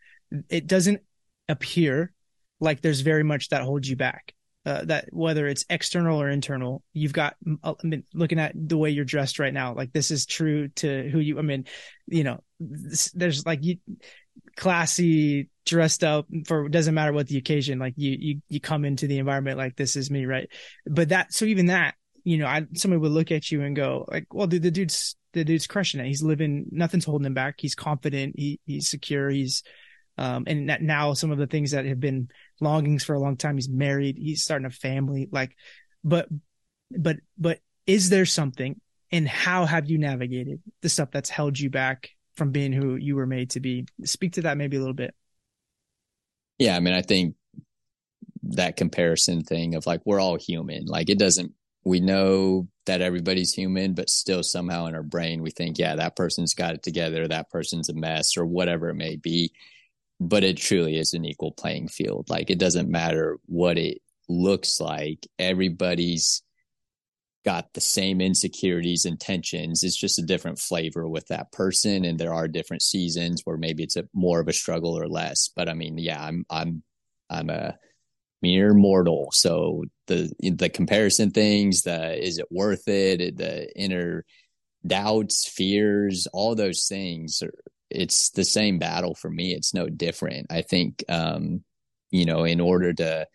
it 0.50 0.68
doesn't 0.68 1.02
appear 1.50 2.14
like 2.60 2.82
there's 2.82 3.02
very 3.02 3.24
much 3.24 3.50
that 3.50 3.64
holds 3.64 3.90
you 3.90 3.96
back. 3.96 4.34
Uh, 4.64 4.86
that 4.86 5.06
whether 5.12 5.48
it's 5.48 5.66
external 5.72 6.22
or 6.22 6.30
internal 6.30 6.84
you've 6.94 7.14
got 7.14 7.36
uh, 7.64 7.74
i 7.84 7.88
mean 7.88 8.04
looking 8.14 8.38
at 8.38 8.52
the 8.54 8.78
way 8.78 8.92
you're 8.92 9.04
dressed 9.04 9.40
right 9.40 9.56
now 9.56 9.74
like 9.74 9.92
this 9.92 10.12
is 10.12 10.28
true 10.28 10.68
to 10.68 11.10
who 11.10 11.18
you 11.18 11.40
i 11.40 11.42
mean 11.42 11.66
you 12.06 12.24
know 12.24 12.40
this, 12.60 13.10
there's 13.14 13.44
like 13.44 13.64
you 13.64 13.78
classy 14.56 15.50
dressed 15.66 16.04
up 16.04 16.26
for 16.46 16.68
doesn't 16.70 16.96
matter 16.96 17.14
what 17.14 17.28
the 17.28 17.38
occasion 17.38 17.80
like 17.80 17.94
you 17.96 18.18
you 18.20 18.42
you 18.50 18.60
come 18.60 18.84
into 18.84 19.08
the 19.08 19.20
environment 19.20 19.58
like 19.58 19.76
this 19.76 19.96
is 19.96 20.10
me 20.12 20.26
right? 20.26 20.50
But 20.86 21.10
that 21.10 21.34
so 21.34 21.46
even 21.46 21.68
that 21.68 21.96
you 22.24 22.38
know 22.38 22.48
I 22.48 22.66
somebody 22.76 23.00
would 23.00 23.12
look 23.12 23.32
at 23.32 23.52
you 23.52 23.62
and 23.62 23.76
go 23.76 24.06
like 24.08 24.34
well 24.34 24.48
dude 24.48 24.64
the 24.64 24.72
dude's 24.72 25.16
the 25.34 25.44
dude's 25.44 25.68
crushing 25.68 26.00
it. 26.00 26.08
He's 26.08 26.24
living 26.24 26.66
nothing's 26.72 27.06
holding 27.06 27.26
him 27.26 27.34
back. 27.34 27.56
He's 27.60 27.76
confident. 27.76 28.36
He 28.38 28.60
he's 28.66 28.90
secure. 28.90 29.30
He's 29.30 29.64
um 30.18 30.44
and 30.48 30.70
that 30.70 30.82
now 30.82 31.14
some 31.14 31.32
of 31.32 31.38
the 31.38 31.48
things 31.48 31.72
that 31.72 31.86
have 31.86 32.00
been 32.00 32.30
longings 32.60 33.04
for 33.04 33.14
a 33.14 33.20
long 33.20 33.38
time 33.38 33.56
he's 33.56 33.70
married. 33.70 34.18
He's 34.18 34.44
starting 34.44 34.66
a 34.66 34.72
family. 34.72 35.30
Like 35.32 35.56
but 36.04 36.28
but 36.92 37.18
but 37.38 37.60
is 37.88 38.10
there 38.10 38.26
something 38.26 38.80
and 39.12 39.28
how 39.28 39.66
have 39.66 39.90
you 39.90 39.98
navigated 39.98 40.62
the 40.82 40.90
stuff 40.90 41.10
that's 41.12 41.30
held 41.30 41.60
you 41.60 41.70
back 41.70 42.12
from 42.42 42.50
being 42.50 42.74
who 42.74 42.96
you 42.96 43.16
were 43.16 43.28
made 43.28 43.52
to 43.52 43.60
be. 43.60 43.86
Speak 44.04 44.34
to 44.34 44.42
that 44.42 44.58
maybe 44.58 44.76
a 44.76 44.80
little 44.80 44.96
bit. 44.96 45.14
Yeah, 46.58 46.76
I 46.76 46.80
mean, 46.80 46.96
I 46.96 47.04
think 47.04 47.36
that 48.42 48.78
comparison 48.78 49.44
thing 49.44 49.76
of 49.76 49.86
like 49.86 50.02
we're 50.06 50.20
all 50.20 50.40
human. 50.40 50.88
Like 50.88 51.12
it 51.12 51.20
doesn't 51.20 51.54
we 51.84 52.00
know 52.00 52.68
that 52.88 53.02
everybody's 53.02 53.54
human, 53.54 53.94
but 53.94 54.10
still 54.10 54.42
somehow 54.42 54.88
in 54.88 54.96
our 54.96 55.04
brain 55.04 55.44
we 55.44 55.52
think, 55.52 55.78
yeah, 55.78 55.96
that 55.98 56.16
person's 56.16 56.56
got 56.56 56.74
it 56.74 56.82
together, 56.82 57.28
that 57.28 57.52
person's 57.52 57.90
a 57.90 57.94
mess, 57.94 58.36
or 58.36 58.44
whatever 58.44 58.90
it 58.90 58.96
may 58.96 59.18
be. 59.18 59.52
But 60.20 60.44
it 60.44 60.58
truly 60.58 60.98
is 60.98 61.14
an 61.14 61.26
equal 61.26 61.52
playing 61.52 61.90
field. 61.90 62.28
Like 62.28 62.50
it 62.50 62.58
doesn't 62.58 62.90
matter 62.90 63.38
what 63.46 63.78
it 63.78 64.00
looks 64.28 64.80
like. 64.80 65.28
Everybody's 65.38 66.42
got 67.44 67.74
the 67.74 67.82
same 67.82 68.22
insecurities 68.22 69.06
and 69.06 69.20
tensions. 69.20 69.84
It's 69.84 69.98
just 69.98 70.20
a 70.20 70.24
different 70.26 70.60
flavor 70.60 71.08
with 71.08 71.28
that 71.28 71.52
person. 71.52 72.06
And 72.06 72.20
there 72.20 72.34
are 72.34 72.48
different 72.48 72.84
seasons 72.84 73.42
where 73.44 73.58
maybe 73.58 73.84
it's 73.84 73.96
a 73.96 74.08
more 74.14 74.40
of 74.40 74.48
a 74.48 74.54
struggle 74.54 74.98
or 74.98 75.08
less. 75.08 75.50
But 75.56 75.68
I 75.68 75.74
mean, 75.74 75.98
yeah, 75.98 76.24
I'm 76.24 76.46
I'm 76.50 76.84
I'm 77.30 77.50
a 77.50 77.78
mere 78.42 78.74
mortal. 78.74 79.30
So 79.32 79.86
the 80.08 80.32
the 80.40 80.70
comparison 80.70 81.32
things, 81.32 81.82
the 81.84 82.24
is 82.24 82.38
it 82.38 82.48
worth 82.52 82.88
it, 82.88 83.38
the 83.38 83.76
inner 83.78 84.26
doubts, 84.86 85.48
fears, 85.48 86.28
all 86.34 86.56
those 86.56 86.88
things 86.88 87.42
are 87.42 87.54
it's 87.90 88.30
the 88.30 88.46
same 88.46 88.80
battle 88.80 89.14
for 89.14 89.30
me. 89.30 89.54
It's 89.54 89.74
no 89.74 89.90
different. 89.90 90.48
I 90.50 90.62
think 90.62 91.04
um, 91.10 91.64
you 92.10 92.26
know, 92.26 92.44
in 92.44 92.60
order 92.60 92.94
to 92.94 93.28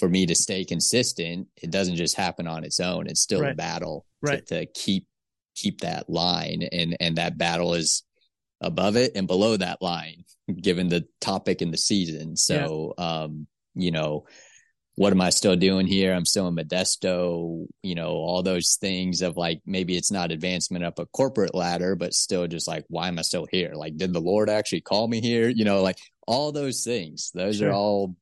for 0.00 0.08
me 0.08 0.26
to 0.26 0.34
stay 0.34 0.64
consistent, 0.64 1.46
it 1.62 1.70
doesn't 1.70 1.96
just 1.96 2.16
happen 2.16 2.48
on 2.48 2.64
its 2.64 2.80
own. 2.80 3.06
It's 3.06 3.20
still 3.20 3.42
right. 3.42 3.52
a 3.52 3.54
battle 3.54 4.06
right. 4.22 4.44
to, 4.46 4.60
to 4.60 4.66
keep 4.72 5.06
keep 5.54 5.82
that 5.82 6.08
line, 6.08 6.66
and 6.72 6.96
and 6.98 7.18
that 7.18 7.38
battle 7.38 7.74
is 7.74 8.02
above 8.60 8.96
it 8.96 9.12
and 9.14 9.26
below 9.26 9.56
that 9.56 9.80
line, 9.80 10.24
given 10.60 10.88
the 10.88 11.06
topic 11.20 11.60
and 11.60 11.72
the 11.72 11.78
season. 11.78 12.36
So, 12.36 12.94
yeah. 12.98 13.04
um, 13.04 13.46
you 13.74 13.90
know, 13.90 14.26
what 14.96 15.12
am 15.12 15.20
I 15.20 15.30
still 15.30 15.56
doing 15.56 15.86
here? 15.86 16.12
I'm 16.12 16.26
still 16.26 16.48
in 16.48 16.56
Modesto, 16.56 17.66
you 17.82 17.94
know, 17.94 18.08
all 18.08 18.42
those 18.42 18.76
things 18.80 19.22
of 19.22 19.36
like 19.36 19.60
maybe 19.64 19.96
it's 19.96 20.10
not 20.10 20.32
advancement 20.32 20.84
up 20.84 20.98
a 20.98 21.06
corporate 21.06 21.54
ladder, 21.54 21.94
but 21.94 22.12
still 22.12 22.46
just 22.46 22.68
like, 22.68 22.84
why 22.88 23.08
am 23.08 23.18
I 23.18 23.22
still 23.22 23.46
here? 23.50 23.72
Like, 23.74 23.96
did 23.96 24.12
the 24.12 24.20
Lord 24.20 24.50
actually 24.50 24.82
call 24.82 25.08
me 25.08 25.20
here? 25.20 25.48
You 25.48 25.64
know, 25.64 25.82
like 25.82 25.98
all 26.26 26.52
those 26.52 26.84
things. 26.84 27.30
Those 27.34 27.58
sure. 27.58 27.70
are 27.70 27.72
all 27.72 28.14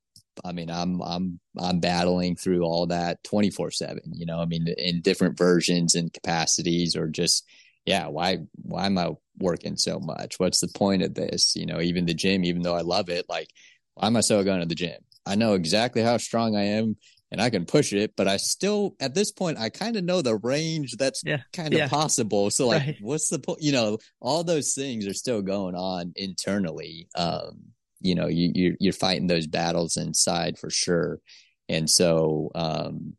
I 0.45 0.53
mean, 0.53 0.71
I'm 0.71 1.01
I'm 1.03 1.41
I'm 1.59 1.81
battling 1.81 2.37
through 2.37 2.63
all 2.63 2.87
that 2.87 3.23
24 3.25 3.71
seven. 3.71 4.03
You 4.13 4.27
know, 4.27 4.41
I 4.41 4.47
mean, 4.47 4.67
in 4.77 5.01
different 5.01 5.37
versions 5.37 5.95
and 5.95 6.13
capacities, 6.13 6.97
or 6.97 7.09
just 7.09 7.45
yeah, 7.85 8.07
why 8.07 8.39
why 8.63 8.87
am 8.87 8.99
I 8.99 9.13
working 9.39 9.77
so 9.77 9.99
much? 9.99 10.39
What's 10.39 10.61
the 10.61 10.69
point 10.69 11.03
of 11.03 11.15
this? 11.15 11.55
You 11.57 11.67
know, 11.67 11.81
even 11.81 12.07
the 12.07 12.15
gym, 12.15 12.45
even 12.45 12.63
though 12.63 12.77
I 12.77 12.83
love 12.83 13.09
it, 13.09 13.27
like 13.29 13.49
why 13.95 14.07
am 14.07 14.17
I 14.17 14.21
still 14.21 14.45
going 14.45 14.61
to 14.61 14.67
the 14.67 14.75
gym? 14.75 15.01
I 15.27 15.35
know 15.35 15.55
exactly 15.55 16.03
how 16.03 16.17
strong 16.17 16.57
I 16.57 16.65
am 16.65 16.97
and 17.31 17.41
I 17.41 17.51
can 17.51 17.67
push 17.67 17.93
it, 17.93 18.15
but 18.17 18.29
I 18.29 18.37
still 18.37 18.95
at 19.01 19.15
this 19.15 19.33
point 19.33 19.59
I 19.59 19.69
kind 19.69 19.97
of 19.97 20.05
know 20.05 20.23
the 20.23 20.37
range 20.37 20.97
that's 20.97 21.23
yeah. 21.25 21.43
kind 21.53 21.75
of 21.75 21.79
yeah. 21.79 21.89
possible. 21.89 22.51
So 22.51 22.69
like, 22.69 22.83
right. 22.83 22.97
what's 23.01 23.29
the 23.29 23.39
point? 23.39 23.61
You 23.61 23.73
know, 23.73 23.99
all 24.21 24.45
those 24.45 24.75
things 24.75 25.07
are 25.07 25.15
still 25.15 25.43
going 25.43 25.75
on 25.75 26.13
internally. 26.17 27.09
Um, 27.15 27.73
you 28.01 28.15
know 28.15 28.27
you 28.27 28.51
you're, 28.55 28.77
you're 28.81 28.93
fighting 28.93 29.27
those 29.27 29.47
battles 29.47 29.97
inside 29.97 30.59
for 30.59 30.71
sure. 30.71 31.21
And 31.69 31.89
so 31.89 32.51
um 32.55 33.15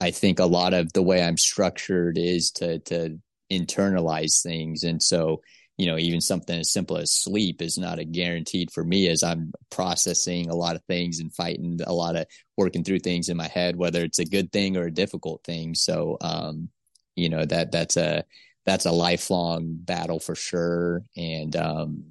i 0.00 0.10
think 0.10 0.38
a 0.38 0.46
lot 0.46 0.74
of 0.74 0.92
the 0.92 1.02
way 1.02 1.22
i'm 1.22 1.36
structured 1.36 2.16
is 2.18 2.50
to 2.52 2.78
to 2.80 3.18
internalize 3.50 4.42
things. 4.42 4.84
And 4.84 5.02
so 5.02 5.42
you 5.76 5.86
know 5.86 5.96
even 5.98 6.20
something 6.20 6.58
as 6.60 6.70
simple 6.72 6.98
as 6.98 7.12
sleep 7.14 7.62
is 7.62 7.78
not 7.78 7.98
a 7.98 8.04
guaranteed 8.04 8.70
for 8.70 8.84
me 8.84 9.08
as 9.08 9.22
i'm 9.22 9.50
processing 9.70 10.50
a 10.50 10.54
lot 10.54 10.76
of 10.76 10.82
things 10.84 11.20
and 11.20 11.34
fighting 11.34 11.80
a 11.86 11.92
lot 11.92 12.16
of 12.16 12.26
working 12.58 12.84
through 12.84 12.98
things 12.98 13.30
in 13.30 13.36
my 13.36 13.48
head 13.48 13.76
whether 13.76 14.04
it's 14.04 14.18
a 14.18 14.24
good 14.26 14.52
thing 14.52 14.76
or 14.76 14.84
a 14.84 14.90
difficult 14.90 15.42
thing. 15.42 15.74
So 15.74 16.18
um 16.20 16.68
you 17.16 17.28
know 17.28 17.44
that 17.46 17.72
that's 17.72 17.96
a 17.96 18.24
that's 18.66 18.86
a 18.86 18.92
lifelong 18.92 19.78
battle 19.80 20.20
for 20.20 20.34
sure. 20.34 21.02
And 21.16 21.56
um 21.56 22.04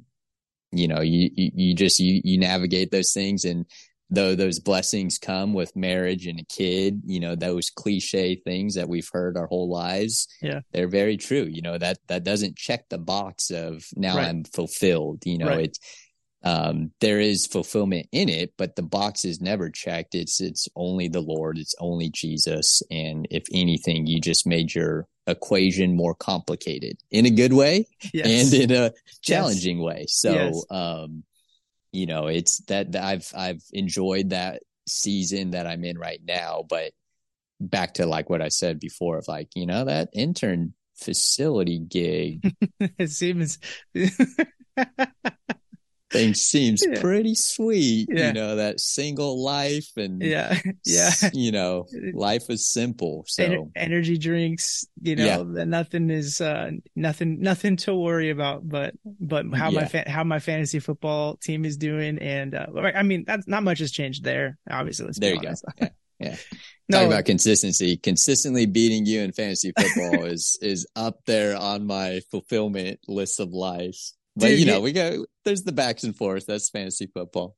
you 0.71 0.87
know 0.87 1.01
you, 1.01 1.29
you, 1.33 1.51
you 1.53 1.75
just 1.75 1.99
you 1.99 2.21
you 2.23 2.37
navigate 2.37 2.91
those 2.91 3.11
things 3.11 3.43
and 3.45 3.65
though 4.09 4.35
those 4.35 4.59
blessings 4.59 5.17
come 5.17 5.53
with 5.53 5.75
marriage 5.75 6.25
and 6.25 6.39
a 6.39 6.45
kid 6.45 7.01
you 7.05 7.19
know 7.19 7.35
those 7.35 7.69
cliche 7.69 8.35
things 8.35 8.75
that 8.75 8.89
we've 8.89 9.09
heard 9.11 9.37
our 9.37 9.47
whole 9.47 9.69
lives 9.69 10.27
yeah 10.41 10.61
they're 10.71 10.87
very 10.87 11.17
true 11.17 11.47
you 11.49 11.61
know 11.61 11.77
that 11.77 11.97
that 12.07 12.23
doesn't 12.23 12.55
check 12.55 12.87
the 12.89 12.97
box 12.97 13.51
of 13.51 13.85
now 13.95 14.15
right. 14.15 14.27
i'm 14.27 14.43
fulfilled 14.43 15.21
you 15.25 15.37
know 15.37 15.47
right. 15.47 15.65
it's 15.65 15.79
um, 16.43 16.91
there 17.01 17.19
is 17.19 17.47
fulfillment 17.47 18.07
in 18.11 18.29
it, 18.29 18.53
but 18.57 18.75
the 18.75 18.81
box 18.81 19.25
is 19.25 19.41
never 19.41 19.69
checked. 19.69 20.15
It's 20.15 20.39
it's 20.39 20.67
only 20.75 21.09
the 21.09 21.19
Lord, 21.19 21.57
it's 21.57 21.75
only 21.79 22.09
Jesus, 22.09 22.81
and 22.89 23.27
if 23.29 23.43
anything, 23.51 24.07
you 24.07 24.21
just 24.21 24.47
made 24.47 24.73
your 24.73 25.05
equation 25.29 25.95
more 25.95 26.15
complicated 26.15 26.97
in 27.11 27.25
a 27.25 27.29
good 27.29 27.53
way 27.53 27.87
yes. 28.13 28.53
and 28.53 28.71
in 28.71 28.71
a 28.71 28.91
challenging 29.21 29.77
yes. 29.77 29.85
way. 29.85 30.05
So, 30.07 30.33
yes. 30.33 30.65
um, 30.69 31.23
you 31.91 32.05
know, 32.05 32.27
it's 32.27 32.57
that, 32.65 32.91
that 32.91 33.03
I've 33.03 33.31
I've 33.35 33.63
enjoyed 33.73 34.29
that 34.29 34.61
season 34.87 35.51
that 35.51 35.67
I'm 35.67 35.83
in 35.83 35.97
right 35.97 36.21
now, 36.25 36.63
but 36.67 36.91
back 37.59 37.95
to 37.95 38.05
like 38.05 38.29
what 38.29 38.41
I 38.41 38.49
said 38.49 38.79
before 38.79 39.17
of 39.17 39.27
like, 39.27 39.49
you 39.55 39.65
know, 39.65 39.85
that 39.85 40.09
intern 40.13 40.73
facility 40.95 41.79
gig. 41.79 42.55
it 42.79 43.09
seems 43.09 43.59
things 46.11 46.41
seems 46.41 46.83
Yeah. 46.85 46.99
pretty 47.01 47.35
sweet. 47.35 48.07
Yeah. 48.11 48.27
You 48.27 48.33
know, 48.33 48.55
that 48.55 48.79
single 48.79 49.43
life 49.43 49.89
and 49.97 50.21
Yeah. 50.21 50.57
Yeah. 50.85 51.11
you 51.33 51.51
know, 51.51 51.85
life 52.13 52.49
is 52.49 52.71
simple. 52.71 53.25
So 53.27 53.43
Ener- 53.43 53.71
energy 53.75 54.17
drinks, 54.17 54.85
you 55.01 55.15
know, 55.15 55.25
Yeah. 55.55 55.63
nothing 55.65 56.09
is 56.09 56.41
uh 56.41 56.71
nothing 56.95 57.41
nothing 57.41 57.75
to 57.77 57.93
worry 57.95 58.29
about 58.31 58.67
but 58.67 58.95
but 59.05 59.45
how 59.53 59.69
my 59.71 59.85
fa- 59.85 60.09
how 60.09 60.23
my 60.23 60.39
fantasy 60.39 60.79
football 60.79 61.37
team 61.37 61.65
is 61.65 61.77
doing 61.77 62.17
and 62.19 62.55
uh 62.55 62.67
I 62.95 63.03
mean 63.03 63.23
that's 63.27 63.47
not 63.47 63.63
much 63.63 63.79
has 63.79 63.91
changed 63.91 64.23
there 64.23 64.57
obviously 64.69 65.05
let's 65.07 65.19
there 65.19 65.35
you 65.35 65.41
go. 65.41 65.47
honest. 65.49 65.65
Yeah. 65.79 65.89
yeah. 66.19 66.35
No, 66.91 66.97
Talking 66.97 67.11
about 67.13 67.25
consistency, 67.25 67.97
consistently 67.97 68.65
beating 68.65 69.05
you 69.05 69.21
in 69.21 69.31
fantasy 69.31 69.71
football 69.79 70.25
is 70.25 70.57
is 70.59 70.87
up 70.95 71.19
there 71.27 71.55
on 71.55 71.85
my 71.85 72.19
fulfillment 72.31 72.99
list 73.07 73.39
of 73.39 73.49
life. 73.53 73.95
But 74.39 74.47
Dude, 74.47 74.59
you 74.59 74.65
know, 74.65 74.81
we 74.81 74.91
go 74.91 75.25
there's 75.45 75.63
the 75.63 75.71
backs 75.71 76.03
and 76.03 76.15
forth. 76.15 76.45
That's 76.45 76.69
fantasy 76.69 77.07
football. 77.13 77.55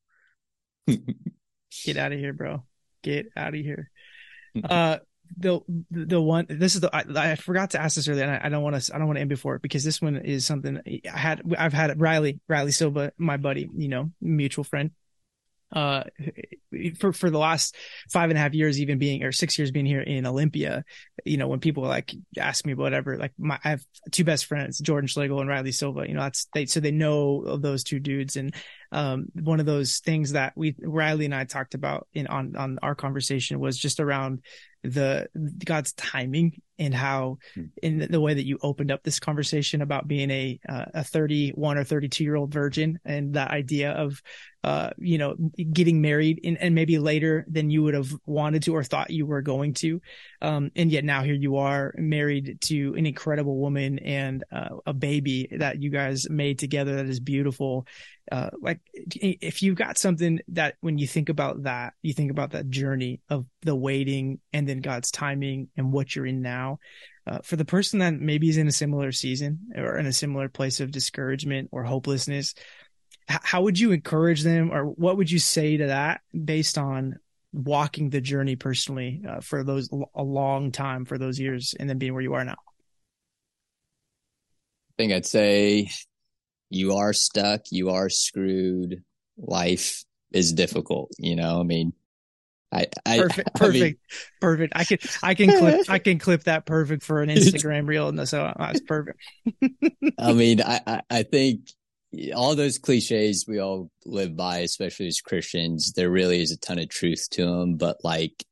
get 1.85 1.97
out 1.97 2.11
of 2.11 2.19
here 2.19 2.33
bro 2.33 2.63
get 3.03 3.27
out 3.35 3.49
of 3.49 3.59
here 3.59 3.89
uh 4.63 4.97
the 5.37 5.61
the 5.89 6.21
one 6.21 6.45
this 6.49 6.75
is 6.75 6.81
the 6.81 6.93
I, 6.93 7.31
I 7.31 7.35
forgot 7.35 7.71
to 7.71 7.81
ask 7.81 7.95
this 7.95 8.07
earlier 8.07 8.25
and 8.25 8.31
I, 8.31 8.47
I 8.47 8.49
don't 8.49 8.63
want 8.63 8.81
to 8.81 8.93
I 8.93 8.97
don't 8.97 9.07
want 9.07 9.15
to 9.15 9.21
end 9.21 9.29
before 9.29 9.55
it 9.55 9.61
because 9.61 9.83
this 9.83 10.01
one 10.01 10.17
is 10.17 10.45
something 10.45 10.81
I 10.85 11.17
had 11.17 11.41
I've 11.57 11.71
had 11.71 11.99
Riley 12.01 12.41
Riley 12.49 12.71
Silva 12.71 13.13
my 13.17 13.37
buddy 13.37 13.69
you 13.73 13.87
know 13.87 14.11
mutual 14.19 14.65
friend 14.65 14.91
uh 15.71 16.03
for 16.99 17.13
for 17.13 17.29
the 17.29 17.37
last 17.37 17.75
five 18.11 18.29
and 18.29 18.37
a 18.37 18.41
half 18.41 18.53
years 18.53 18.79
even 18.79 18.97
being 18.97 19.23
or 19.23 19.31
six 19.31 19.57
years 19.57 19.71
being 19.71 19.85
here 19.85 20.01
in 20.01 20.25
Olympia 20.25 20.83
you 21.25 21.37
know 21.37 21.47
when 21.47 21.59
people 21.59 21.83
like 21.83 22.13
ask 22.37 22.65
me 22.65 22.73
whatever 22.73 23.17
like 23.17 23.31
my 23.37 23.59
I 23.63 23.69
have 23.71 23.83
two 24.11 24.23
best 24.23 24.45
friends 24.45 24.79
Jordan 24.79 25.07
Schlegel 25.07 25.39
and 25.39 25.49
Riley 25.49 25.71
Silva 25.71 26.07
you 26.07 26.13
know 26.13 26.21
that's 26.21 26.47
they 26.53 26.65
so 26.65 26.79
they 26.79 26.91
know 26.91 27.41
of 27.41 27.61
those 27.61 27.83
two 27.83 27.99
dudes. 27.99 28.35
And 28.35 28.53
um 28.91 29.27
one 29.33 29.59
of 29.59 29.65
those 29.65 29.99
things 29.99 30.33
that 30.33 30.53
we 30.55 30.75
Riley 30.81 31.25
and 31.25 31.35
I 31.35 31.45
talked 31.45 31.73
about 31.73 32.07
in 32.13 32.27
on 32.27 32.55
on 32.55 32.79
our 32.81 32.95
conversation 32.95 33.59
was 33.59 33.77
just 33.77 33.99
around 33.99 34.41
the 34.83 35.27
God's 35.65 35.93
timing 35.93 36.61
and 36.81 36.95
how 36.95 37.37
Hmm. 37.53 37.65
in 37.83 38.07
the, 38.09 38.19
way 38.19 38.33
that 38.33 38.45
you 38.45 38.57
opened 38.61 38.91
up 38.91 39.03
this 39.03 39.19
conversation 39.19 39.81
about 39.81 40.07
being 40.07 40.31
a 40.31 40.59
uh, 40.67 40.85
a 40.95 41.03
31 41.03 41.77
or 41.77 41.83
32 41.83 42.23
year 42.23 42.35
old 42.35 42.51
virgin 42.51 42.99
and 43.05 43.35
that 43.35 43.51
idea 43.51 43.91
of 43.91 44.21
uh 44.63 44.89
you 44.97 45.17
know 45.17 45.35
getting 45.73 46.01
married 46.01 46.39
and, 46.43 46.57
and 46.59 46.75
maybe 46.75 46.99
later 46.99 47.45
than 47.49 47.69
you 47.69 47.83
would 47.83 47.93
have 47.93 48.11
wanted 48.25 48.63
to 48.63 48.75
or 48.75 48.83
thought 48.83 49.09
you 49.09 49.25
were 49.25 49.41
going 49.41 49.73
to 49.73 50.01
um 50.41 50.71
and 50.75 50.91
yet 50.91 51.03
now 51.03 51.23
here 51.23 51.33
you 51.33 51.57
are 51.57 51.93
married 51.97 52.57
to 52.61 52.93
an 52.95 53.05
incredible 53.05 53.57
woman 53.57 53.99
and 53.99 54.43
uh, 54.51 54.69
a 54.85 54.93
baby 54.93 55.47
that 55.51 55.81
you 55.81 55.89
guys 55.89 56.29
made 56.29 56.59
together 56.59 56.95
that 56.95 57.07
is 57.07 57.19
beautiful 57.19 57.87
uh 58.31 58.49
like 58.61 58.79
if 58.93 59.61
you've 59.61 59.75
got 59.75 59.97
something 59.97 60.39
that 60.47 60.75
when 60.81 60.97
you 60.97 61.07
think 61.07 61.29
about 61.29 61.63
that 61.63 61.93
you 62.01 62.13
think 62.13 62.31
about 62.31 62.51
that 62.51 62.69
journey 62.69 63.21
of 63.29 63.45
the 63.61 63.75
waiting 63.75 64.39
and 64.53 64.67
then 64.67 64.79
God's 64.79 65.11
timing 65.11 65.69
and 65.77 65.91
what 65.91 66.15
you're 66.15 66.25
in 66.25 66.41
now 66.41 66.79
uh, 67.27 67.39
for 67.43 67.55
the 67.55 67.65
person 67.65 67.99
that 67.99 68.13
maybe 68.13 68.49
is 68.49 68.57
in 68.57 68.67
a 68.67 68.71
similar 68.71 69.11
season 69.11 69.59
or 69.75 69.97
in 69.97 70.05
a 70.07 70.13
similar 70.13 70.49
place 70.49 70.79
of 70.79 70.91
discouragement 70.91 71.69
or 71.71 71.83
hopelessness 71.83 72.55
h- 73.29 73.39
how 73.43 73.61
would 73.61 73.79
you 73.79 73.91
encourage 73.91 74.43
them 74.43 74.71
or 74.71 74.85
what 74.85 75.17
would 75.17 75.29
you 75.29 75.39
say 75.39 75.77
to 75.77 75.87
that 75.87 76.21
based 76.45 76.77
on 76.77 77.17
walking 77.53 78.09
the 78.09 78.21
journey 78.21 78.55
personally 78.55 79.21
uh, 79.27 79.41
for 79.41 79.63
those 79.63 79.89
a 80.15 80.23
long 80.23 80.71
time 80.71 81.05
for 81.05 81.17
those 81.17 81.39
years 81.39 81.75
and 81.79 81.89
then 81.89 81.97
being 81.97 82.13
where 82.13 82.23
you 82.23 82.33
are 82.33 82.45
now? 82.45 82.55
I 84.91 84.93
think 84.97 85.13
I'd 85.13 85.25
say 85.25 85.89
you 86.71 86.95
are 86.95 87.13
stuck, 87.13 87.61
you 87.69 87.91
are 87.91 88.09
screwed. 88.09 89.03
Life 89.37 90.03
is 90.31 90.53
difficult, 90.53 91.11
you 91.19 91.35
know. 91.35 91.59
I 91.59 91.63
mean, 91.63 91.93
I, 92.71 92.87
I 93.05 93.19
perfect 93.19 93.49
I 93.59 93.67
mean, 93.67 93.71
perfect 93.73 93.99
perfect 94.39 94.73
i 94.77 94.85
can 94.85 94.97
i 95.21 95.33
can 95.33 95.49
clip 95.49 95.89
i 95.89 95.99
can 95.99 96.19
clip 96.19 96.43
that 96.45 96.65
perfect 96.65 97.03
for 97.03 97.21
an 97.21 97.27
instagram 97.29 97.85
reel 97.85 98.07
and 98.07 98.29
so 98.29 98.45
uh, 98.45 98.53
that's 98.57 98.79
perfect 98.79 99.19
I 100.17 100.33
mean, 100.33 100.61
I, 100.61 100.81
I, 100.85 101.01
I 101.09 101.23
think 101.23 101.67
all 102.35 102.55
those 102.55 102.77
cliches 102.77 103.45
we 103.47 103.59
all 103.59 103.89
live 104.05 104.35
by, 104.35 104.59
especially 104.59 105.07
as 105.07 105.21
Christians, 105.21 105.93
there 105.93 106.09
really 106.09 106.41
is 106.41 106.51
a 106.51 106.57
ton 106.57 106.79
of 106.79 106.89
truth 106.89 107.27
to 107.31 107.45
them. 107.45 107.77
But 107.77 107.97
like, 108.03 108.43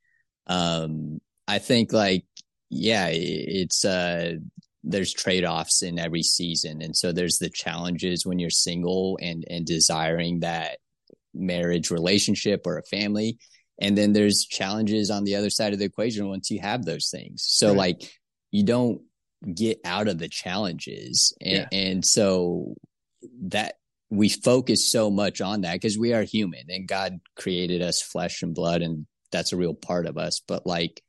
um, 0.46 1.20
I 1.46 1.58
think 1.58 1.92
like, 1.92 2.24
yeah, 2.70 3.08
it's, 3.10 3.84
uh, 3.84 4.36
there's 4.82 5.12
trade-offs 5.12 5.82
in 5.82 5.98
every 5.98 6.22
season. 6.22 6.80
And 6.82 6.96
so 6.96 7.12
there's 7.12 7.38
the 7.38 7.50
challenges 7.50 8.24
when 8.24 8.38
you're 8.38 8.50
single 8.50 9.18
and, 9.20 9.44
and 9.48 9.66
desiring 9.66 10.40
that 10.40 10.78
marriage 11.34 11.90
relationship 11.90 12.66
or 12.66 12.78
a 12.78 12.82
family. 12.84 13.38
And 13.80 13.96
then 13.96 14.12
there's 14.12 14.46
challenges 14.46 15.10
on 15.10 15.24
the 15.24 15.36
other 15.36 15.50
side 15.50 15.72
of 15.72 15.78
the 15.78 15.84
equation 15.84 16.28
once 16.28 16.50
you 16.50 16.60
have 16.60 16.84
those 16.84 17.08
things. 17.10 17.44
So 17.46 17.68
Right. 17.68 17.76
like, 17.76 18.12
you 18.50 18.64
don't 18.64 19.02
get 19.54 19.80
out 19.84 20.08
of 20.08 20.18
the 20.18 20.28
challenges. 20.28 21.34
And, 21.40 21.52
Yeah. 21.52 21.68
and 21.72 22.04
so 22.04 22.74
that 23.42 23.74
we 24.10 24.28
focus 24.28 24.90
so 24.90 25.10
much 25.10 25.40
on 25.40 25.60
that 25.60 25.74
because 25.74 25.98
we 25.98 26.12
are 26.12 26.22
human 26.22 26.64
and 26.68 26.88
God 26.88 27.20
created 27.36 27.80
us 27.80 28.02
flesh 28.02 28.42
and 28.42 28.54
blood 28.54 28.82
and 28.82 29.06
that's 29.30 29.52
a 29.52 29.56
real 29.56 29.74
part 29.74 30.06
of 30.06 30.18
us. 30.18 30.40
But 30.46 30.66
like 30.66 31.02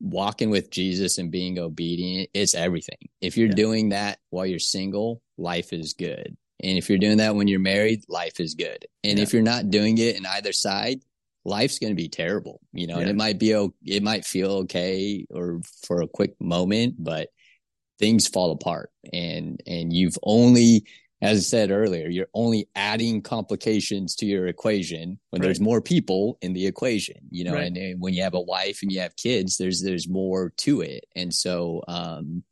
walking 0.00 0.50
with 0.50 0.70
Jesus 0.70 1.18
and 1.18 1.30
being 1.30 1.58
obedient, 1.58 2.30
it's 2.34 2.54
everything. 2.54 3.08
If 3.20 3.36
you're 3.36 3.48
Yeah. 3.48 3.54
doing 3.54 3.88
that 3.90 4.18
while 4.30 4.46
you're 4.46 4.58
single, 4.58 5.22
life 5.36 5.72
is 5.72 5.92
good. 5.92 6.36
And 6.60 6.78
if 6.78 6.88
you're 6.88 6.98
doing 6.98 7.18
that 7.18 7.34
when 7.36 7.48
you're 7.48 7.60
married, 7.60 8.04
life 8.08 8.40
is 8.40 8.54
good. 8.54 8.86
And 9.02 9.18
Yeah. 9.18 9.22
if 9.22 9.32
you're 9.32 9.42
not 9.42 9.70
doing 9.70 9.98
it 9.98 10.16
in 10.16 10.26
either 10.26 10.52
side, 10.52 11.00
life's 11.44 11.78
going 11.78 11.90
to 11.90 12.02
be 12.02 12.08
terrible, 12.08 12.60
you 12.72 12.86
know, 12.86 12.98
and 12.98 13.08
it 13.08 13.16
might 13.16 13.38
be, 13.38 13.50
it 13.84 14.02
might 14.02 14.24
feel 14.24 14.50
okay 14.52 15.26
or 15.30 15.60
for 15.82 16.00
a 16.00 16.08
quick 16.08 16.40
moment, 16.40 16.94
but 16.98 17.28
things 17.98 18.26
fall 18.26 18.50
apart 18.50 18.90
and, 19.12 19.60
and 19.66 19.92
you've 19.92 20.16
only, 20.22 20.84
as 21.24 21.38
I 21.38 21.40
said 21.40 21.70
earlier, 21.70 22.08
you're 22.08 22.28
only 22.34 22.68
adding 22.74 23.22
complications 23.22 24.14
to 24.16 24.26
your 24.26 24.46
equation 24.46 25.18
when 25.30 25.42
there's 25.42 25.60
more 25.60 25.80
people 25.80 26.38
in 26.42 26.52
the 26.52 26.66
equation, 26.66 27.16
you 27.30 27.44
know, 27.44 27.54
Right. 27.54 27.66
and, 27.66 27.76
and 27.76 28.00
when 28.00 28.14
you 28.14 28.22
have 28.22 28.34
a 28.34 28.40
wife 28.40 28.80
and 28.82 28.92
you 28.92 29.00
have 29.00 29.16
kids, 29.16 29.56
there's, 29.56 29.82
there's 29.82 30.08
more 30.08 30.52
to 30.58 30.82
it. 30.82 31.04
And 31.16 31.32
so, 31.32 31.82
um, 31.88 32.42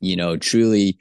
you 0.00 0.16
know, 0.16 0.36
truly 0.36 0.98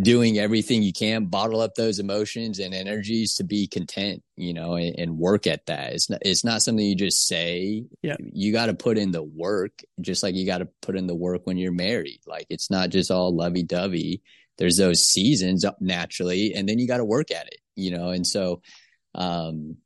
doing 0.00 0.38
everything 0.38 0.82
you 0.82 0.92
can, 0.92 1.26
bottle 1.26 1.60
up 1.60 1.74
those 1.74 1.98
emotions 1.98 2.58
and 2.58 2.74
energies 2.74 3.36
to 3.36 3.44
be 3.44 3.66
content, 3.66 4.22
you 4.36 4.52
know, 4.54 4.74
and, 4.74 4.98
and 4.98 5.18
work 5.18 5.46
at 5.46 5.66
that. 5.66 5.92
It's 5.92 6.10
not, 6.10 6.18
it's 6.22 6.44
not 6.44 6.62
something 6.62 6.84
you 6.84 6.96
just 6.96 7.26
say. 7.26 7.84
Yeah. 8.02 8.16
You 8.20 8.52
got 8.52 8.66
to 8.66 8.74
put 8.74 8.98
in 8.98 9.10
the 9.12 9.22
work, 9.22 9.72
just 10.00 10.22
like 10.22 10.34
you 10.34 10.46
got 10.46 10.58
to 10.58 10.68
put 10.80 10.96
in 10.96 11.06
the 11.06 11.14
work 11.14 11.42
when 11.44 11.56
you're 11.56 11.72
married. 11.72 12.20
Like 12.26 12.46
it's 12.50 12.70
not 12.70 12.88
just 12.90 13.10
all 13.10 13.36
lovey 13.36 13.62
dovey. 13.62 14.22
There's 14.58 14.76
those 14.76 15.04
seasons 15.04 15.64
up 15.64 15.80
naturally, 15.80 16.54
and 16.54 16.68
then 16.68 16.78
you 16.78 16.86
got 16.86 16.98
to 16.98 17.04
work 17.04 17.30
at 17.30 17.46
it, 17.46 17.58
you 17.74 17.90
know, 17.90 18.10
and 18.10 18.26
so, 18.26 18.62
um, 19.14 19.76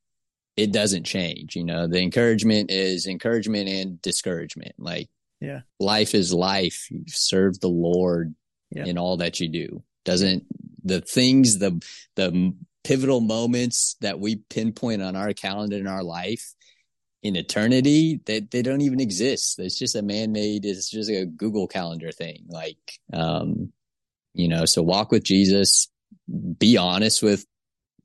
it 0.56 0.72
doesn't 0.72 1.04
change, 1.04 1.54
you 1.54 1.64
know, 1.64 1.86
the 1.86 2.00
encouragement 2.00 2.70
is 2.70 3.06
encouragement 3.06 3.68
and 3.68 4.00
discouragement. 4.00 4.72
Like, 4.78 5.08
Yeah. 5.40 5.60
life 5.78 6.14
is 6.14 6.32
life. 6.32 6.90
You 6.90 7.04
serve 7.08 7.60
the 7.60 7.68
Lord 7.68 8.34
Yeah. 8.70 8.86
in 8.86 8.96
all 8.96 9.18
that 9.18 9.38
you 9.38 9.48
do. 9.48 9.82
Doesn't 10.04 10.44
the 10.82 11.00
things, 11.02 11.58
the, 11.58 11.82
the 12.14 12.54
pivotal 12.84 13.20
moments 13.20 13.96
that 14.00 14.18
we 14.18 14.36
pinpoint 14.36 15.02
on 15.02 15.14
our 15.16 15.32
calendar 15.34 15.76
in 15.76 15.86
our 15.86 16.04
life 16.04 16.54
in 17.22 17.34
eternity, 17.36 18.20
they, 18.24 18.40
they 18.40 18.62
don't 18.62 18.80
even 18.82 19.00
exist. 19.00 19.58
It's 19.58 19.78
just 19.78 19.96
a 19.96 20.02
man 20.02 20.32
made, 20.32 20.64
it's 20.64 20.88
just 20.88 21.10
a 21.10 21.26
Google 21.26 21.66
calendar 21.66 22.12
thing. 22.12 22.44
Like, 22.48 22.78
um, 23.12 23.72
you 24.36 24.48
know, 24.48 24.64
so 24.66 24.82
walk 24.82 25.10
with 25.10 25.24
Jesus, 25.24 25.88
be 26.58 26.76
honest 26.76 27.22
with 27.22 27.44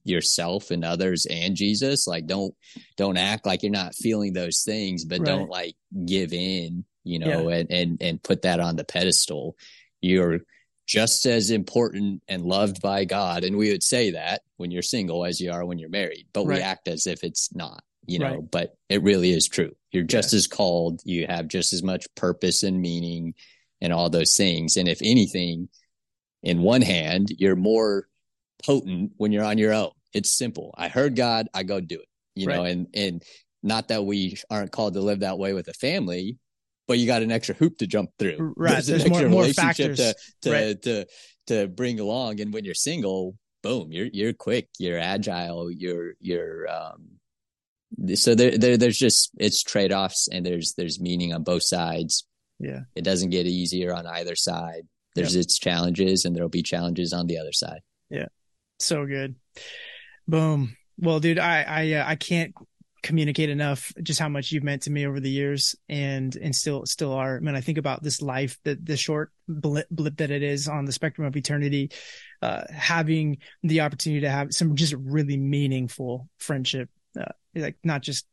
yourself 0.03 0.71
and 0.71 0.83
others 0.83 1.27
and 1.29 1.55
Jesus. 1.55 2.07
Like, 2.07 2.25
don't, 2.25 2.55
don't 2.97 3.17
act 3.17 3.45
like 3.45 3.63
you're 3.63 3.71
not 3.71 3.95
feeling 3.95 4.33
those 4.33 4.63
things, 4.63 5.05
but 5.05 5.19
Right. 5.19 5.25
don't 5.27 5.49
like 5.49 5.75
give 6.05 6.33
in, 6.33 6.85
you 7.03 7.19
know, 7.19 7.49
and, 7.49 7.69
and, 7.69 8.01
and 8.01 8.23
put 8.23 8.43
that 8.43 8.59
on 8.59 8.77
the 8.77 8.83
pedestal. 8.83 9.55
You're 10.01 10.39
just 10.87 11.25
as 11.25 11.51
important 11.51 12.23
and 12.27 12.43
loved 12.43 12.81
by 12.81 13.05
God. 13.05 13.43
And 13.43 13.57
we 13.57 13.71
would 13.71 13.83
say 13.83 14.11
that 14.11 14.41
when 14.57 14.71
you're 14.71 14.81
single 14.81 15.25
as 15.25 15.39
you 15.39 15.51
are 15.51 15.65
when 15.65 15.77
you're 15.79 15.89
married, 15.89 16.27
but 16.33 16.45
Right. 16.45 16.57
we 16.57 16.61
act 16.63 16.87
as 16.87 17.05
if 17.07 17.23
it's 17.23 17.53
not, 17.53 17.83
you 18.07 18.19
know, 18.19 18.35
Right. 18.35 18.51
but 18.51 18.75
it 18.89 19.03
really 19.03 19.31
is 19.31 19.47
true. 19.47 19.71
You're 19.91 20.03
just 20.03 20.33
as 20.33 20.47
called. 20.47 21.01
You 21.03 21.27
have 21.27 21.47
just 21.47 21.73
as 21.73 21.83
much 21.83 22.07
purpose 22.15 22.63
and 22.63 22.81
meaning 22.81 23.35
and 23.81 23.91
all 23.93 24.09
those 24.09 24.35
things. 24.35 24.77
And 24.77 24.87
if 24.87 24.99
anything, 25.03 25.69
in 26.43 26.61
one 26.61 26.81
hand, 26.81 27.29
you're 27.37 27.55
more 27.55 28.07
potent 28.63 29.11
when 29.17 29.31
you're 29.31 29.43
on 29.43 29.57
your 29.57 29.73
own. 29.73 29.91
It's 30.13 30.31
simple. 30.31 30.73
I 30.77 30.87
heard 30.89 31.15
God, 31.15 31.47
I 31.53 31.63
go 31.63 31.79
do 31.79 31.95
it. 31.99 32.07
You 32.35 32.47
know, 32.47 32.63
and 32.63 32.87
and 32.93 33.23
not 33.63 33.89
that 33.89 34.05
we 34.05 34.37
aren't 34.49 34.71
called 34.71 34.93
to 34.95 35.01
live 35.01 35.19
that 35.19 35.37
way 35.37 35.53
with 35.53 35.67
a 35.67 35.73
family, 35.73 36.37
but 36.87 36.97
you 36.97 37.05
got 37.05 37.21
an 37.23 37.31
extra 37.31 37.53
hoop 37.55 37.77
to 37.79 37.87
jump 37.87 38.09
through. 38.17 38.53
Right. 38.57 38.79
an 38.79 38.83
There's 38.85 39.05
more- 39.07 39.17
extra 39.19 39.29
more 39.29 39.41
relationship 39.41 39.97
factors. 39.97 39.97
to 39.97 40.15
to, 40.43 40.51
Right. 40.51 40.81
to 40.83 41.05
to 41.47 41.67
bring 41.67 41.99
along. 41.99 42.39
And 42.39 42.53
when 42.53 42.63
you're 42.65 42.73
single, 42.73 43.35
boom, 43.63 43.91
you're 43.91 44.07
you're 44.13 44.33
quick, 44.33 44.69
you're 44.79 44.97
agile, 44.97 45.69
you're 45.71 46.13
you're 46.19 46.69
um 46.71 47.17
so 48.15 48.33
there, 48.35 48.57
there 48.57 48.77
there's 48.77 48.97
just 48.97 49.31
it's 49.37 49.61
trade-offs 49.63 50.29
and 50.31 50.45
there's 50.45 50.73
there's 50.77 50.99
meaning 51.01 51.33
on 51.33 51.43
both 51.43 51.63
sides. 51.63 52.25
Yeah. 52.59 52.81
It 52.95 53.03
doesn't 53.03 53.31
get 53.31 53.45
easier 53.47 53.93
on 53.93 54.07
either 54.07 54.35
side. 54.35 54.87
There's 55.15 55.35
yep. 55.35 55.43
its 55.43 55.59
challenges 55.59 56.25
and 56.25 56.35
there'll 56.35 56.49
be 56.49 56.63
challenges 56.63 57.13
on 57.13 57.27
the 57.27 57.37
other 57.37 57.51
side. 57.51 57.81
Yeah. 58.09 58.27
So 58.79 59.05
good. 59.05 59.35
Boom. 60.27 60.75
Well, 60.97 61.19
dude, 61.19 61.39
I 61.39 61.63
I 61.63 61.93
uh, 61.93 62.05
I 62.07 62.15
can't 62.15 62.53
communicate 63.03 63.49
enough 63.49 63.91
just 64.03 64.19
how 64.19 64.29
much 64.29 64.51
you've 64.51 64.63
meant 64.63 64.83
to 64.83 64.91
me 64.91 65.07
over 65.07 65.19
the 65.19 65.29
years 65.29 65.75
and 65.89 66.35
and 66.35 66.55
still 66.55 66.85
still 66.85 67.13
are. 67.13 67.37
I 67.37 67.39
mean, 67.39 67.55
I 67.55 67.61
think 67.61 67.77
about 67.77 68.03
this 68.03 68.21
life, 68.21 68.57
that 68.63 68.85
the 68.85 68.97
short 68.97 69.31
blip, 69.47 69.87
blip 69.89 70.17
that 70.17 70.31
it 70.31 70.43
is 70.43 70.67
on 70.67 70.85
the 70.85 70.91
spectrum 70.91 71.27
of 71.27 71.35
eternity, 71.35 71.91
uh, 72.41 72.63
having 72.69 73.37
the 73.63 73.81
opportunity 73.81 74.21
to 74.21 74.29
have 74.29 74.53
some 74.53 74.75
just 74.75 74.93
really 74.93 75.37
meaningful 75.37 76.29
friendship, 76.37 76.89
uh, 77.19 77.31
like 77.55 77.77
not 77.83 78.01
just 78.01 78.27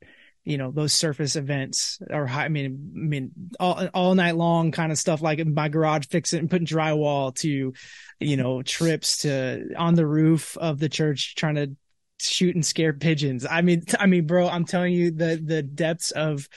you 0.49 0.57
know 0.57 0.71
those 0.71 0.95
surface 0.95 1.37
events 1.37 2.01
or 2.11 2.27
high, 2.27 2.47
I 2.47 2.49
mean 2.49 2.93
I 2.95 2.99
mean 2.99 3.31
all 3.61 3.87
all 3.93 4.15
night 4.15 4.35
long 4.37 4.73
kind 4.73 4.91
of 4.91 4.99
stuff 4.99 5.21
like 5.21 5.45
my 5.47 5.69
garage 5.69 6.07
fixing 6.07 6.39
and 6.39 6.51
putting 6.51 6.67
drywall 6.67 7.35
to 7.37 7.75
you 8.19 8.37
know 8.37 8.63
trips 8.63 9.19
to 9.19 9.75
on 9.77 9.95
the 9.95 10.07
roof 10.07 10.57
of 10.57 10.79
the 10.79 10.89
church 10.89 11.35
trying 11.35 11.57
to 11.57 11.77
shoot 12.21 12.55
and 12.55 12.65
scare 12.65 12.93
pigeons. 12.93 13.47
I 13.49 13.63
mean, 13.63 13.85
I 14.01 14.07
mean, 14.07 14.27
bro, 14.27 14.49
I'm 14.49 14.65
telling 14.65 14.95
you 14.95 15.11
the 15.11 15.41
the 15.43 15.63
depths 15.63 16.13
of 16.13 16.49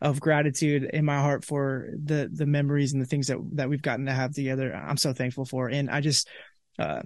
of 0.00 0.20
gratitude 0.20 0.84
in 0.84 1.04
my 1.04 1.18
heart 1.18 1.44
for 1.44 1.90
the 2.02 2.30
the 2.32 2.46
memories 2.46 2.92
and 2.92 3.02
the 3.02 3.06
things 3.06 3.26
that 3.26 3.38
that 3.54 3.68
we've 3.68 3.82
gotten 3.82 4.06
to 4.06 4.12
have 4.12 4.32
together. 4.32 4.72
I'm 4.72 4.96
so 4.96 5.12
thankful 5.12 5.44
for, 5.44 5.68
and 5.68 5.90
I 5.90 6.00
just 6.00 6.28
uh, 6.78 7.02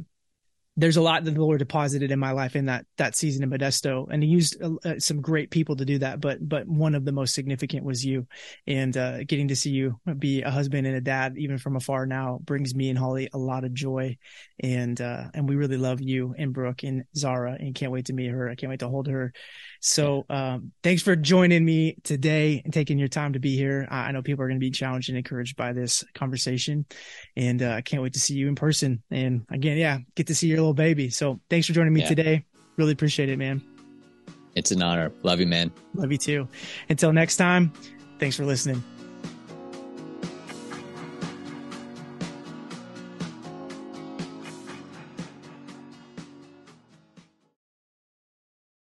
there's 0.77 0.97
a 0.97 1.03
lot 1.03 1.23
that 1.25 1.35
the 1.35 1.41
Lord 1.41 1.61
deposited 1.61 2.11
in 2.11 2.19
my 2.19 2.33
life 2.33 2.57
in 2.57 2.67
that 2.67 2.85
that 2.99 3.15
season 3.15 3.45
in 3.45 3.51
Modesto, 3.51 4.09
and 4.11 4.23
He 4.23 4.29
used 4.29 4.61
uh, 4.61 4.73
uh, 4.85 4.99
some 4.99 5.21
great 5.21 5.51
people 5.51 5.77
to 5.77 5.85
do 5.85 5.99
that. 5.99 6.21
But 6.21 6.47
but 6.49 6.67
one 6.67 6.95
of 6.97 7.05
the 7.05 7.13
most 7.13 7.35
significant 7.35 7.85
was 7.85 8.05
you, 8.05 8.27
and 8.67 8.97
uh, 8.97 9.23
getting 9.25 9.49
to 9.49 9.57
see 9.57 9.71
you 9.71 10.01
be 10.19 10.43
a 10.43 10.51
husband 10.51 10.87
and 10.87 10.97
a 10.97 11.01
dad, 11.01 11.35
even 11.39 11.59
from 11.59 11.77
afar 11.77 12.07
now, 12.07 12.41
brings 12.43 12.75
me 12.75 12.91
and 12.91 12.99
Holly 12.99 13.29
a 13.33 13.39
lot 13.39 13.65
of 13.65 13.73
joy, 13.73 14.17
and 14.61 15.01
uh, 15.01 15.25
and 15.33 15.49
we 15.49 15.55
really 15.55 15.77
love 15.77 16.01
you 16.01 16.35
and 16.37 16.53
Brooke 16.53 16.83
and 16.83 17.05
Zara, 17.17 17.57
and 17.59 17.75
can't 17.75 17.93
wait 17.93 18.07
to 18.07 18.13
meet 18.13 18.31
her. 18.31 18.51
I 18.51 18.57
can't 18.57 18.71
wait 18.71 18.81
to 18.81 18.89
hold 18.89 19.07
her. 19.07 19.33
So 19.81 20.25
um, 20.29 20.73
thanks 20.83 21.03
for 21.03 21.15
joining 21.15 21.65
me 21.65 21.99
today 22.05 22.63
and 22.65 22.73
taking 22.73 22.99
your 22.99 23.09
time 23.09 23.35
to 23.35 23.39
be 23.39 23.55
here. 23.55 23.87
I, 23.91 24.09
I 24.09 24.13
know 24.13 24.23
people 24.23 24.43
are 24.43 24.49
going 24.49 24.59
to 24.59 24.65
be 24.65 24.71
challenged 24.71 25.09
and 25.09 25.19
encouraged 25.19 25.57
by 25.57 25.73
this 25.73 26.03
conversation, 26.15 26.85
and 27.37 27.63
uh, 27.63 27.71
I 27.71 27.83
can't 27.83 28.03
wait 28.03 28.15
to 28.15 28.21
see 28.21 28.35
you 28.35 28.49
in 28.49 28.57
person. 28.57 29.05
And 29.11 29.45
again, 29.51 29.77
yeah, 29.77 29.99
get 30.17 30.27
to 30.27 30.35
see 30.35 30.49
your 30.49 30.64
little 30.65 30.75
baby. 30.75 31.11
So 31.11 31.41
thanks 31.51 31.67
for 31.67 31.73
joining 31.73 31.93
me 31.93 32.01
yeah. 32.01 32.09
today. 32.09 32.45
Really 32.77 32.93
appreciate 32.93 33.29
it, 33.29 33.39
man. 33.39 33.63
It's 34.55 34.71
an 34.71 34.83
honor. 34.83 35.13
Love 35.23 35.41
you, 35.41 35.47
man. 35.47 35.73
Love 35.95 36.13
you 36.13 36.19
too. 36.19 36.49
Until 36.89 37.13
next 37.13 37.37
time, 37.37 37.73
thanks 38.19 38.37
for 38.37 38.45
listening. 38.45 38.83